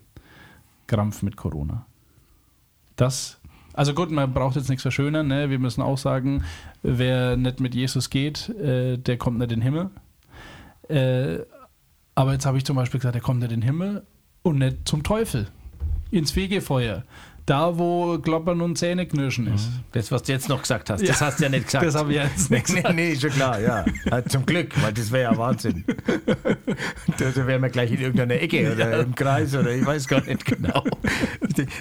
[0.87, 1.85] Krampf mit Corona.
[2.95, 3.39] Das,
[3.73, 5.49] also gut, man braucht jetzt nichts verschönern, ne?
[5.49, 6.43] wir müssen auch sagen,
[6.83, 9.89] wer nicht mit Jesus geht, äh, der kommt nicht in den Himmel.
[10.89, 11.39] Äh,
[12.15, 14.05] aber jetzt habe ich zum Beispiel gesagt, der kommt nicht in den Himmel
[14.43, 15.47] und nicht zum Teufel,
[16.11, 17.03] ins Fegefeuer,
[17.45, 19.69] da wo Kloppern und Zähne knirschen ist.
[19.91, 21.25] Das, was du jetzt noch gesagt hast, das Ja.
[21.27, 21.85] hast du ja nicht gesagt.
[21.85, 23.83] Das habe ich jetzt nicht Nee, nee, schon klar, ja.
[24.09, 25.83] Ja, Zum Glück, weil das wäre ja Wahnsinn.
[27.17, 30.45] da, wären wir gleich in irgendeiner Ecke oder im Kreis oder ich weiß gar nicht
[30.45, 30.83] genau.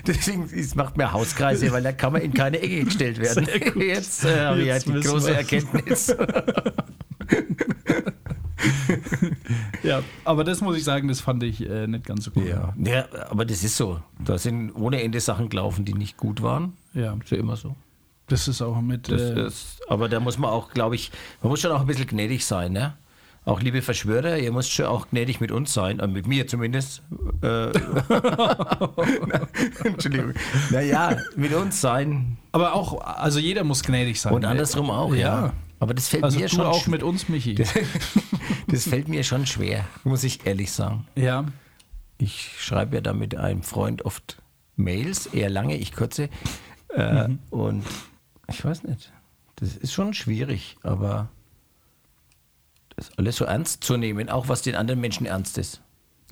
[0.07, 3.47] Deswegen es macht mir Hauskreise, weil da kann man in keine Ecke gestellt werden.
[3.81, 5.37] Jetzt äh, habe ich halt die große wir's.
[5.37, 6.17] Erkenntnis.
[9.83, 12.47] Ja, aber das muss ich sagen, das fand ich äh, nicht ganz so gut.
[12.47, 12.73] Ja.
[12.79, 14.01] ja, aber das ist so.
[14.25, 16.75] Da sind ohne Ende Sachen gelaufen, die nicht gut waren.
[16.95, 17.75] ja, Ist ja immer so.
[18.29, 19.11] das ist auch mit.
[19.11, 21.11] Das äh, ist, aber da muss man auch, glaube ich,
[21.43, 22.95] man muss schon auch ein bisschen gnädig sein, ne?
[23.45, 27.03] Auch liebe Verschwörer, ihr müsst schon auch gnädig mit uns sein, äh, mit mir zumindest.
[27.43, 27.71] Äh,
[29.85, 30.35] Entschuldigung.
[30.71, 34.35] Naja, mit uns sein aber auch, also jeder muss gnädig sein.
[34.35, 35.47] und andersrum auch, ja.
[35.47, 35.53] Ja.
[35.83, 37.57] Aber das fällt Also mir schon auch mit uns, Michi.
[38.69, 41.09] Das fällt mir schon schwer, muss ich ehrlich sagen.
[41.17, 41.45] ja.
[42.19, 44.41] Ich schreibe ja da mit einem Freund oft
[44.77, 46.29] Mails, eher lange, ich kurze.
[46.95, 47.39] Äh, Mhm.
[47.51, 47.85] Und
[48.49, 49.13] ich weiß nicht.
[49.57, 51.31] Das ist schon schwierig, aber
[52.95, 55.81] das alles so ernst zu nehmen, auch was den anderen Menschen ernst ist.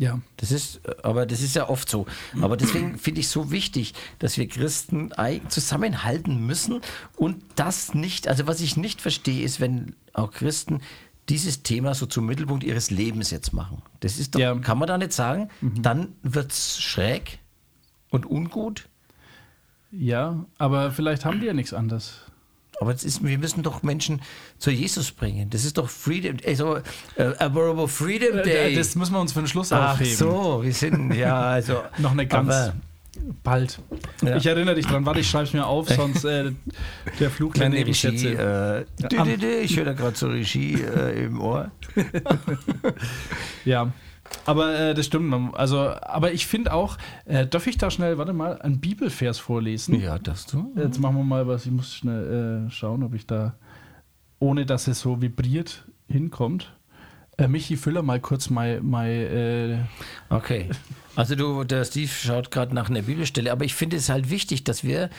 [0.01, 0.19] Ja.
[0.39, 2.07] Das ist, aber das ist ja oft so.
[2.41, 5.13] Aber deswegen finde ich so wichtig, dass wir Christen
[5.49, 6.81] zusammenhalten müssen
[7.17, 10.81] und das nicht, also was ich nicht verstehe, ist, wenn auch Christen
[11.29, 13.83] dieses Thema so zum Mittelpunkt ihres Lebens jetzt machen.
[14.01, 14.55] Das ist doch, Ja.
[14.59, 17.39] kann man da nicht sagen, dann wird es schräg
[18.09, 18.89] und ungut.
[19.93, 22.21] Ja, aber vielleicht haben die ja nichts anderes.
[22.81, 24.23] Aber das ist, wir müssen doch Menschen
[24.59, 25.51] zu Jesus bringen.
[25.51, 26.77] Das ist doch Freedom, also
[27.17, 28.73] äh, Adorable Freedom Day.
[28.73, 30.17] Äh, Das müssen wir uns für den Schluss Ach aufheben.
[30.17, 31.83] so, wir sind, ja, also.
[31.99, 32.73] Noch eine ganz
[33.45, 33.79] bald.
[34.23, 34.37] Ja.
[34.37, 36.53] Ich erinnere dich dran, warte, ich schreibe es mir auf, sonst äh,
[37.19, 38.07] der Flug Kleine Regie.
[38.09, 41.71] Äh, dü- dü- dü, ich höre da gerade so Regie äh, im Ohr.
[43.65, 43.93] Ja.
[44.47, 45.55] Aber äh, das stimmt.
[45.55, 50.01] Also, aber ich finde auch, äh, darf ich da schnell, warte mal, einen Bibelvers vorlesen?
[50.01, 50.73] Ja, das du.
[50.77, 51.67] Jetzt machen wir mal was.
[51.67, 53.55] Ich muss schnell äh, schauen, ob ich da,
[54.39, 56.73] ohne dass es so vibriert, hinkommt.
[57.41, 59.79] Äh, Michi, füller mal kurz mein, mein äh,
[60.29, 60.69] Okay.
[61.17, 64.65] Also du, der Steve schaut gerade nach einer Bibelstelle, aber ich finde es halt wichtig,
[64.65, 65.11] dass wir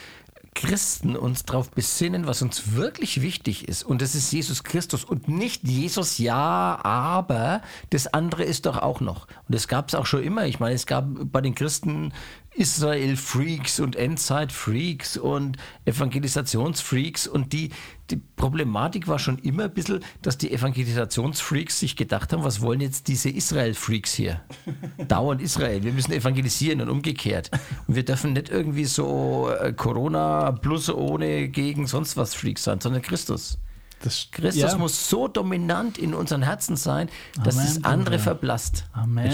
[0.54, 3.84] Christen uns darauf besinnen, was uns wirklich wichtig ist.
[3.84, 9.00] Und das ist Jesus Christus und nicht Jesus, ja, aber das andere ist doch auch
[9.00, 9.28] noch.
[9.28, 10.46] Und das gab es auch schon immer.
[10.46, 12.14] Ich meine, es gab bei den Christen
[12.54, 17.70] Israel-Freaks und Endzeit-Freaks und Evangelisationsfreaks und die,
[18.12, 22.82] die Problematik war schon immer ein bisschen, dass die Evangelisationsfreaks sich gedacht haben, was wollen
[22.82, 24.42] jetzt diese Israel-Freaks hier?
[25.08, 27.50] Dauernd Israel, wir müssen evangelisieren und umgekehrt.
[27.88, 32.82] Und wir dürfen nicht irgendwie so äh, Corona plus ohne gegen sonst was Freaks sein,
[32.82, 33.58] sondern Christus.
[34.04, 34.78] Das, Christus ja.
[34.78, 37.10] muss so dominant in unseren Herzen sein,
[37.44, 38.20] dass Amen, das andere Bruder.
[38.24, 38.86] verblasst.
[38.94, 39.32] Amen.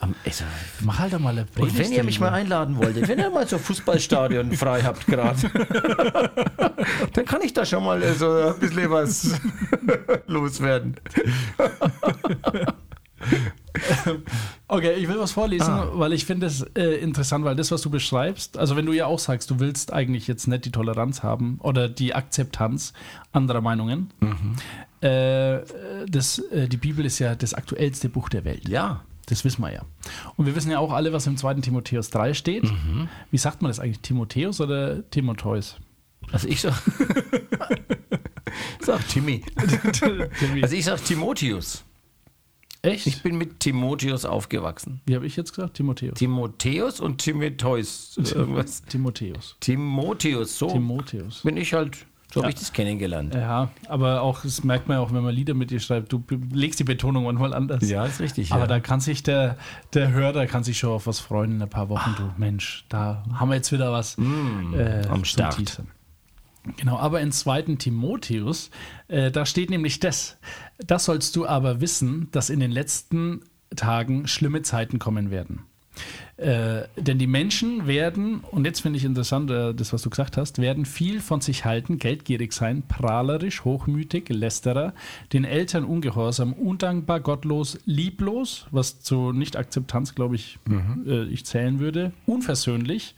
[0.00, 0.44] Am- also,
[0.80, 3.30] Mach halt doch mal eine und Predigt wenn ihr mich mal einladen wolltet, wenn ihr
[3.30, 5.38] mal so Fußballstadion frei habt gerade,
[7.12, 9.30] dann kann ich da schon mal so ein bisschen was
[10.26, 10.96] loswerden.
[14.68, 15.88] Okay, ich will was vorlesen, Ah.
[15.94, 19.06] weil ich finde es äh, interessant, weil das, was du beschreibst, also wenn du ja
[19.06, 22.92] auch sagst, du willst eigentlich jetzt nicht die Toleranz haben oder die Akzeptanz
[23.32, 24.56] anderer Meinungen, Mhm.
[25.08, 25.60] äh,
[26.08, 28.68] das, äh, die Bibel ist ja das aktuellste Buch der Welt.
[28.68, 29.82] Ja, Das wissen wir ja.
[30.36, 31.54] Und wir wissen ja auch alle, was im 2.
[31.60, 32.64] Timotheus 3 steht.
[32.64, 33.08] Mhm.
[33.30, 34.00] Wie sagt man das eigentlich?
[34.00, 35.76] Timotheus oder Timotheus?
[36.32, 36.74] also ich sag,
[38.80, 39.42] sag Timmy.
[40.62, 41.84] Also ich sag Timotheus.
[42.82, 43.06] Echt?
[43.06, 45.00] Ich bin mit Timotheus aufgewachsen.
[45.06, 45.74] Wie habe ich jetzt gesagt?
[45.74, 46.14] Timotheus.
[46.14, 48.16] Timotheus und Timotheus.
[48.16, 48.82] Irgendwas.
[48.82, 49.56] Timotheus.
[49.60, 51.42] Timotheus, so Timotheus.
[51.42, 53.34] bin ich halt, so habe ich das kennengelernt.
[53.34, 56.22] Ja, aber auch, das merkt man ja auch, wenn man Lieder mit dir schreibt, du
[56.52, 57.88] legst die Betonung manchmal anders.
[57.88, 58.52] Ja, ist richtig.
[58.52, 58.66] Aber ja.
[58.66, 59.56] da kann sich der,
[59.94, 62.14] der Hörer kann sich schon auf was freuen in ein paar Wochen.
[62.16, 64.74] Du Mensch, da haben wir jetzt wieder was äh, Mm,
[65.08, 65.56] am zum Start.
[65.56, 65.88] Teasern.
[66.76, 67.76] Genau, aber in 2.
[67.76, 68.70] Timotheus,
[69.08, 70.38] äh, da steht nämlich das.
[70.78, 73.42] Das sollst du aber wissen, dass in den letzten
[73.74, 75.62] Tagen schlimme Zeiten kommen werden.
[76.38, 80.36] Äh, denn die Menschen werden, und jetzt finde ich interessant, äh, das, was du gesagt
[80.36, 84.94] hast, werden viel von sich halten, geldgierig sein, prahlerisch, hochmütig, lästerer,
[85.32, 90.60] den Eltern ungehorsam, undankbar, gottlos, lieblos, was zu Nicht-Akzeptanz, glaube ich,
[91.08, 93.16] äh, ich zählen würde, unversöhnlich,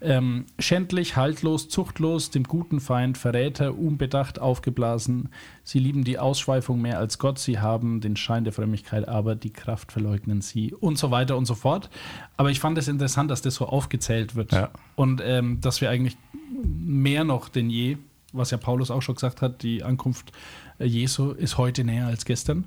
[0.00, 5.30] ähm, schändlich, haltlos, zuchtlos, dem guten Feind, Verräter, unbedacht, aufgeblasen.
[5.64, 9.50] Sie lieben die Ausschweifung mehr als Gott, sie haben den Schein der Frömmigkeit, aber die
[9.50, 11.90] Kraft verleugnen sie und so weiter und so fort.
[12.36, 14.70] Aber ich fand es interessant, dass das so aufgezählt wird Ja.
[14.96, 16.16] und ähm, dass wir eigentlich
[16.52, 17.98] mehr noch denn je,
[18.32, 20.32] was ja Paulus auch schon gesagt hat, die Ankunft
[20.78, 22.64] äh, Jesu ist heute näher als gestern.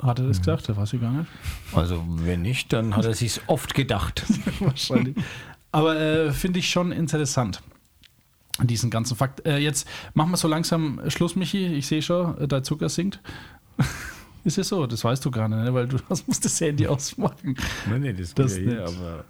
[0.00, 0.68] Hat er das gesagt?
[0.68, 1.28] Das weiß ich gar nicht.
[1.74, 4.24] Also, wenn nicht, dann hat er sich oft gedacht.
[4.60, 5.16] Wahrscheinlich.
[5.72, 7.62] Aber äh, finde ich schon interessant,
[8.62, 9.44] diesen ganzen Fakt.
[9.44, 11.66] Äh, jetzt machen wir so langsam Schluss, Michi.
[11.66, 13.20] Ich sehe schon, äh, dein Zucker sinkt.
[14.48, 14.86] Ist es so?
[14.86, 15.74] Das weißt du gar nicht, ne?
[15.74, 17.54] weil du das musst das Handy ausmachen.
[17.88, 19.24] Nein, nee, das, Das geht ja hier, aber.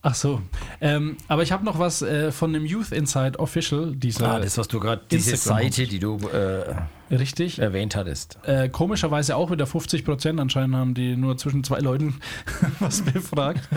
[0.00, 0.40] Ach so.
[0.80, 4.26] Ähm, aber ich habe noch was äh, von dem Youth Inside Official, dieser.
[4.32, 7.58] Ah, das, was du gerade, diese Instagram- Seite, die du äh, richtig.
[7.58, 8.38] erwähnt hattest.
[8.44, 10.40] Äh, komischerweise auch wieder 50 Prozent.
[10.40, 12.14] Anscheinend haben die nur zwischen zwei Leuten
[12.80, 13.68] was befragt.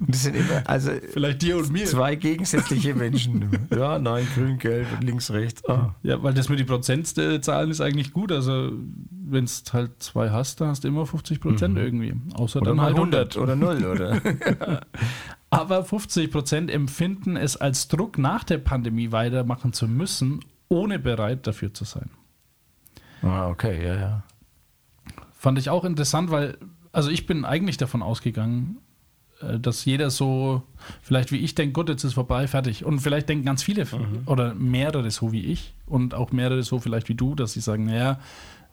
[0.00, 1.86] Das sind immer, also Vielleicht dir und mir.
[1.86, 3.68] zwei gegensätzliche Menschen.
[3.74, 5.62] ja, nein, grün, gelb und links, rechts.
[5.68, 5.94] Ah.
[6.02, 8.32] Ja, weil das mit den Prozentzahlen ist eigentlich gut.
[8.32, 8.72] Also,
[9.10, 12.14] wenn es halt zwei hast, dann hast du immer 50 Prozent irgendwie.
[12.34, 13.36] Außer Oder dann mal halt 100 100.
[13.36, 14.80] oder 0, oder?
[15.50, 21.46] Aber 50 Prozent empfinden es als Druck, nach der Pandemie weitermachen zu müssen, ohne bereit
[21.46, 22.10] dafür zu sein.
[23.22, 24.22] ah, okay, ja, ja.
[25.32, 26.58] Fand ich auch interessant, weil,
[26.90, 28.78] also ich bin eigentlich davon ausgegangen,
[29.58, 30.62] dass jeder so,
[31.02, 32.84] vielleicht wie ich denkt, gut, jetzt ist vorbei, fertig.
[32.84, 33.86] Und vielleicht denken ganz viele
[34.26, 37.86] oder mehrere so wie ich und auch mehrere so vielleicht wie du, dass sie sagen,
[37.86, 38.18] naja,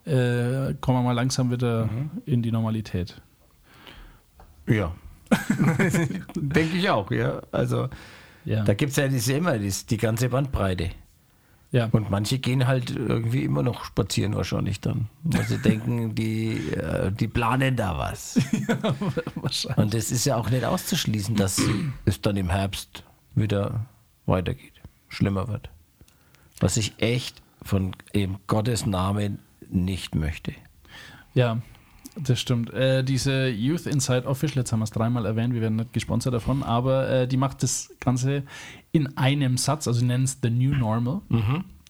[0.05, 1.89] äh, kommen wir mal langsam wieder
[2.25, 3.21] in die Normalität.
[4.67, 4.93] Ja.
[6.35, 7.41] Denke ich auch, ja.
[7.51, 7.89] Also,
[8.45, 8.63] Ja.
[8.63, 10.89] da gibt es ja immer die ganze Bandbreite.
[11.71, 11.87] Ja.
[11.91, 15.07] Und manche gehen halt irgendwie immer noch spazieren wahrscheinlich dann.
[15.23, 18.39] Weil sie denken, die, äh, die planen da was.
[19.35, 19.77] wahrscheinlich.
[19.77, 21.61] Und es ist ja auch nicht auszuschließen, dass
[22.05, 23.03] es dann im Herbst
[23.35, 23.85] wieder
[24.25, 24.73] weitergeht,
[25.07, 25.69] schlimmer wird.
[26.59, 29.39] Was ich echt von eben Gottes Namen
[29.69, 30.53] nicht möchte.
[31.33, 31.59] Ja,
[32.15, 32.73] das stimmt.
[32.73, 36.33] Äh, diese Youth Inside Official, jetzt haben wir es dreimal erwähnt, wir werden nicht gesponsert
[36.33, 38.43] davon, aber äh, die macht das Ganze
[38.91, 41.21] in einem Satz, also sie nennen es The New Normal.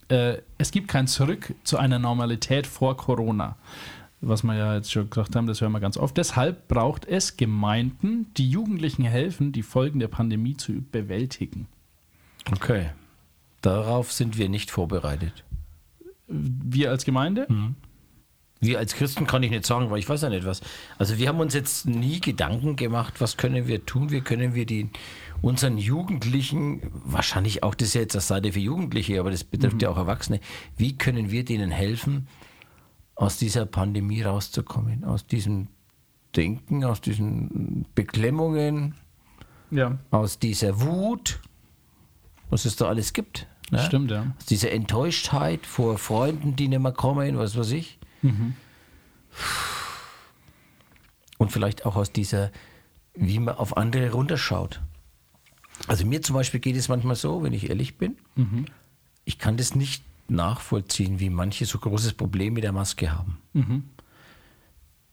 [0.10, 3.56] Äh, es gibt kein Zurück zu einer Normalität vor Corona.
[4.24, 6.16] Was wir ja jetzt schon gesagt haben, das hören wir ganz oft.
[6.16, 11.68] Deshalb braucht es Gemeinden, die Jugendlichen helfen, die Folgen der Pandemie zu bewältigen.
[12.52, 12.92] Okay.
[13.62, 15.44] Darauf sind wir nicht vorbereitet.
[16.28, 17.48] Wir als Gemeinde?
[18.62, 20.62] Wir als Christen kann ich nicht sagen, weil ich weiß ja nicht was.
[21.00, 24.68] Also wir haben uns jetzt nie Gedanken gemacht, was können wir tun, wie können wir
[24.68, 24.92] die,
[25.42, 29.82] unseren Jugendlichen, wahrscheinlich auch das ist ja jetzt das Seite für Jugendliche, aber das betrifft
[29.82, 30.40] ja auch Erwachsene,
[30.78, 32.28] wie können wir denen helfen,
[33.16, 35.68] aus dieser Pandemie rauszukommen, aus diesem
[36.36, 38.94] Denken, aus diesen Beklemmungen,
[39.72, 41.40] Ja, aus dieser Wut,
[42.50, 43.48] was es da alles gibt.
[43.72, 43.80] Ne?
[43.80, 44.34] stimmt, ja.
[44.38, 47.98] Aus dieser Enttäuschtheit vor Freunden, die nicht mehr kommen, was weiß ich.
[51.38, 52.52] Und vielleicht auch aus dieser,
[53.16, 54.82] wie man auf andere runterschaut.
[55.88, 58.18] Also mir zum Beispiel geht es manchmal so, wenn ich ehrlich bin,
[59.26, 63.40] ich kann das nicht nachvollziehen, wie manche so großes Problem mit der Maske haben.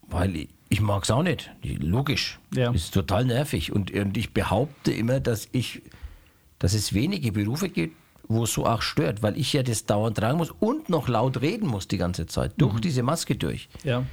[0.03, 1.51] Weil ich, ich mag es auch nicht.
[1.63, 2.39] Logisch.
[2.55, 2.73] Ja.
[2.73, 3.73] Ist total nervig.
[3.73, 5.83] Und, und ich behaupte immer, dass ich,
[6.59, 7.97] dass es wenige Berufe gibt,
[8.29, 11.41] wo es so auch stört, weil ich ja das dauernd tragen muss und noch laut
[11.41, 13.69] reden muss die ganze Zeit, durch diese Maske durch.
[13.85, 14.05] Ja.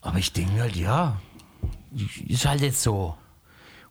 [0.00, 1.20] Aber ich denke halt, ja,
[2.26, 3.16] ist halt jetzt so.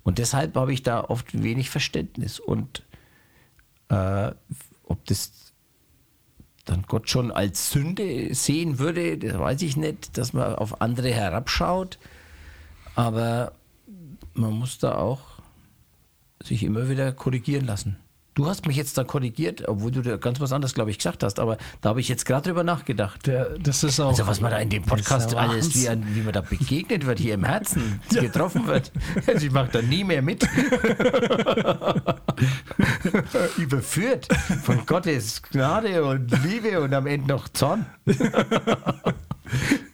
[0.02, 2.40] Und deshalb habe ich da oft wenig Verständnis.
[2.40, 2.84] Und
[3.90, 4.32] äh,
[4.86, 5.54] ob das
[6.66, 11.12] dann Gott schon als Sünde sehen würde, das weiß ich nicht, dass man auf andere
[11.12, 12.00] herabschaut.
[12.96, 13.52] Aber
[14.34, 15.20] man muss da auch
[16.42, 17.98] sich immer wieder korrigieren lassen
[18.40, 21.24] Du hast mich jetzt da korrigiert, obwohl du da ganz was anderes, glaube ich, gesagt
[21.24, 23.28] hast, aber da habe ich jetzt gerade drüber nachgedacht.
[23.28, 24.12] Der, das ist auch.
[24.12, 27.20] Also was man da in dem Podcast alles, wie, an- wie man da begegnet wird,
[27.20, 28.94] hier im Herzen getroffen wird.
[29.28, 30.48] Also ich mache da nie mehr mit.
[33.58, 34.30] Überführt
[34.64, 37.88] von Gottes Gnade und Liebe und am Ende noch Zorn.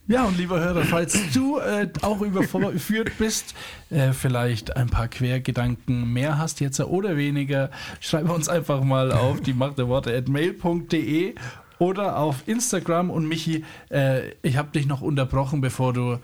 [0.08, 3.56] Ja, und lieber Hörer, falls du äh, auch überführt bist,
[3.90, 9.42] äh, vielleicht ein paar Quergedanken mehr hast jetzt oder weniger, schreib uns einfach mal auf
[9.42, 11.34] die Macht der Worte at mail.de
[11.80, 13.10] oder auf Instagram.
[13.10, 16.20] Und Michi, äh, ich habe dich noch unterbrochen, bevor du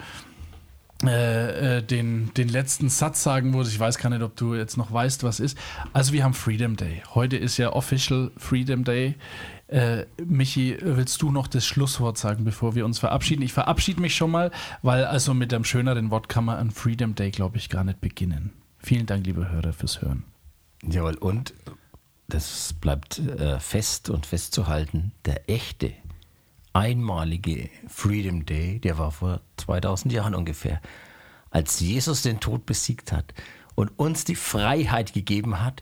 [1.03, 3.71] äh, äh, den, den letzten Satz sagen musst.
[3.71, 5.57] Ich weiß gar nicht, ob du jetzt noch weißt, was ist.
[5.93, 7.01] Also wir haben Freedom Day.
[7.15, 9.15] Heute ist ja Official Freedom Day.
[9.71, 13.41] Äh, Michi, willst du noch das Schlusswort sagen, bevor wir uns verabschieden?
[13.41, 17.15] Ich verabschiede mich schon mal, weil also mit einem schöneren Wort kann man an Freedom
[17.15, 18.51] Day, glaube ich, gar nicht beginnen.
[18.79, 20.25] Vielen Dank, liebe Hörer, fürs Hören.
[20.83, 21.53] Jawohl, und
[22.27, 25.93] das bleibt äh, fest und festzuhalten, der echte,
[26.73, 30.81] einmalige Freedom Day, der war vor 2000 Jahren ungefähr,
[31.49, 33.33] als Jesus den Tod besiegt hat
[33.75, 35.81] und uns die Freiheit gegeben hat,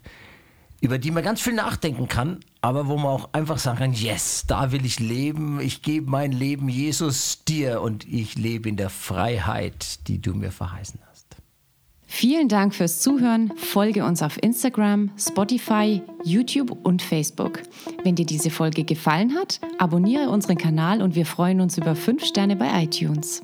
[0.82, 4.46] über die man ganz viel nachdenken kann, aber wo man auch einfach sagen kann, yes,
[4.48, 8.90] da will ich leben, ich gebe mein Leben Jesus dir und ich lebe in der
[8.90, 11.26] Freiheit, die du mir verheißen hast.
[12.12, 13.54] Vielen Dank fürs Zuhören.
[13.56, 17.62] Folge uns auf Instagram, Spotify, YouTube und Facebook.
[18.04, 22.26] Wenn dir diese Folge gefallen hat, abonniere unseren Kanal und wir freuen uns über 5
[22.26, 23.44] Sterne bei iTunes.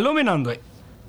[0.00, 0.54] Hallo miteinander,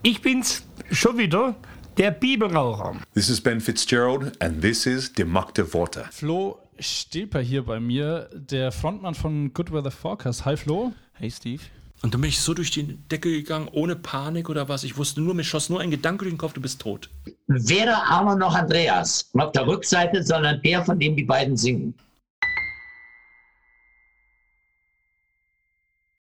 [0.04, 1.56] ich bin's schon wieder,
[1.96, 2.98] der Bibelraucher.
[3.14, 6.04] This is Ben Fitzgerald, and this is Die Macht der Worte.
[6.12, 10.44] Flo Stilper hier bei mir, der Frontmann von Good Weather Forecast.
[10.44, 10.92] Hi Flo.
[11.14, 11.62] Hey Steve.
[12.02, 14.84] Und dann bin ich so durch die Decke gegangen, ohne Panik oder was.
[14.84, 17.10] Ich wusste nur, mir schoss nur ein Gedanke durch den Kopf, du bist tot.
[17.48, 19.30] Weder Arno noch Andreas.
[19.32, 21.94] Nicht auf der Rückseite, sondern der, von dem die beiden singen.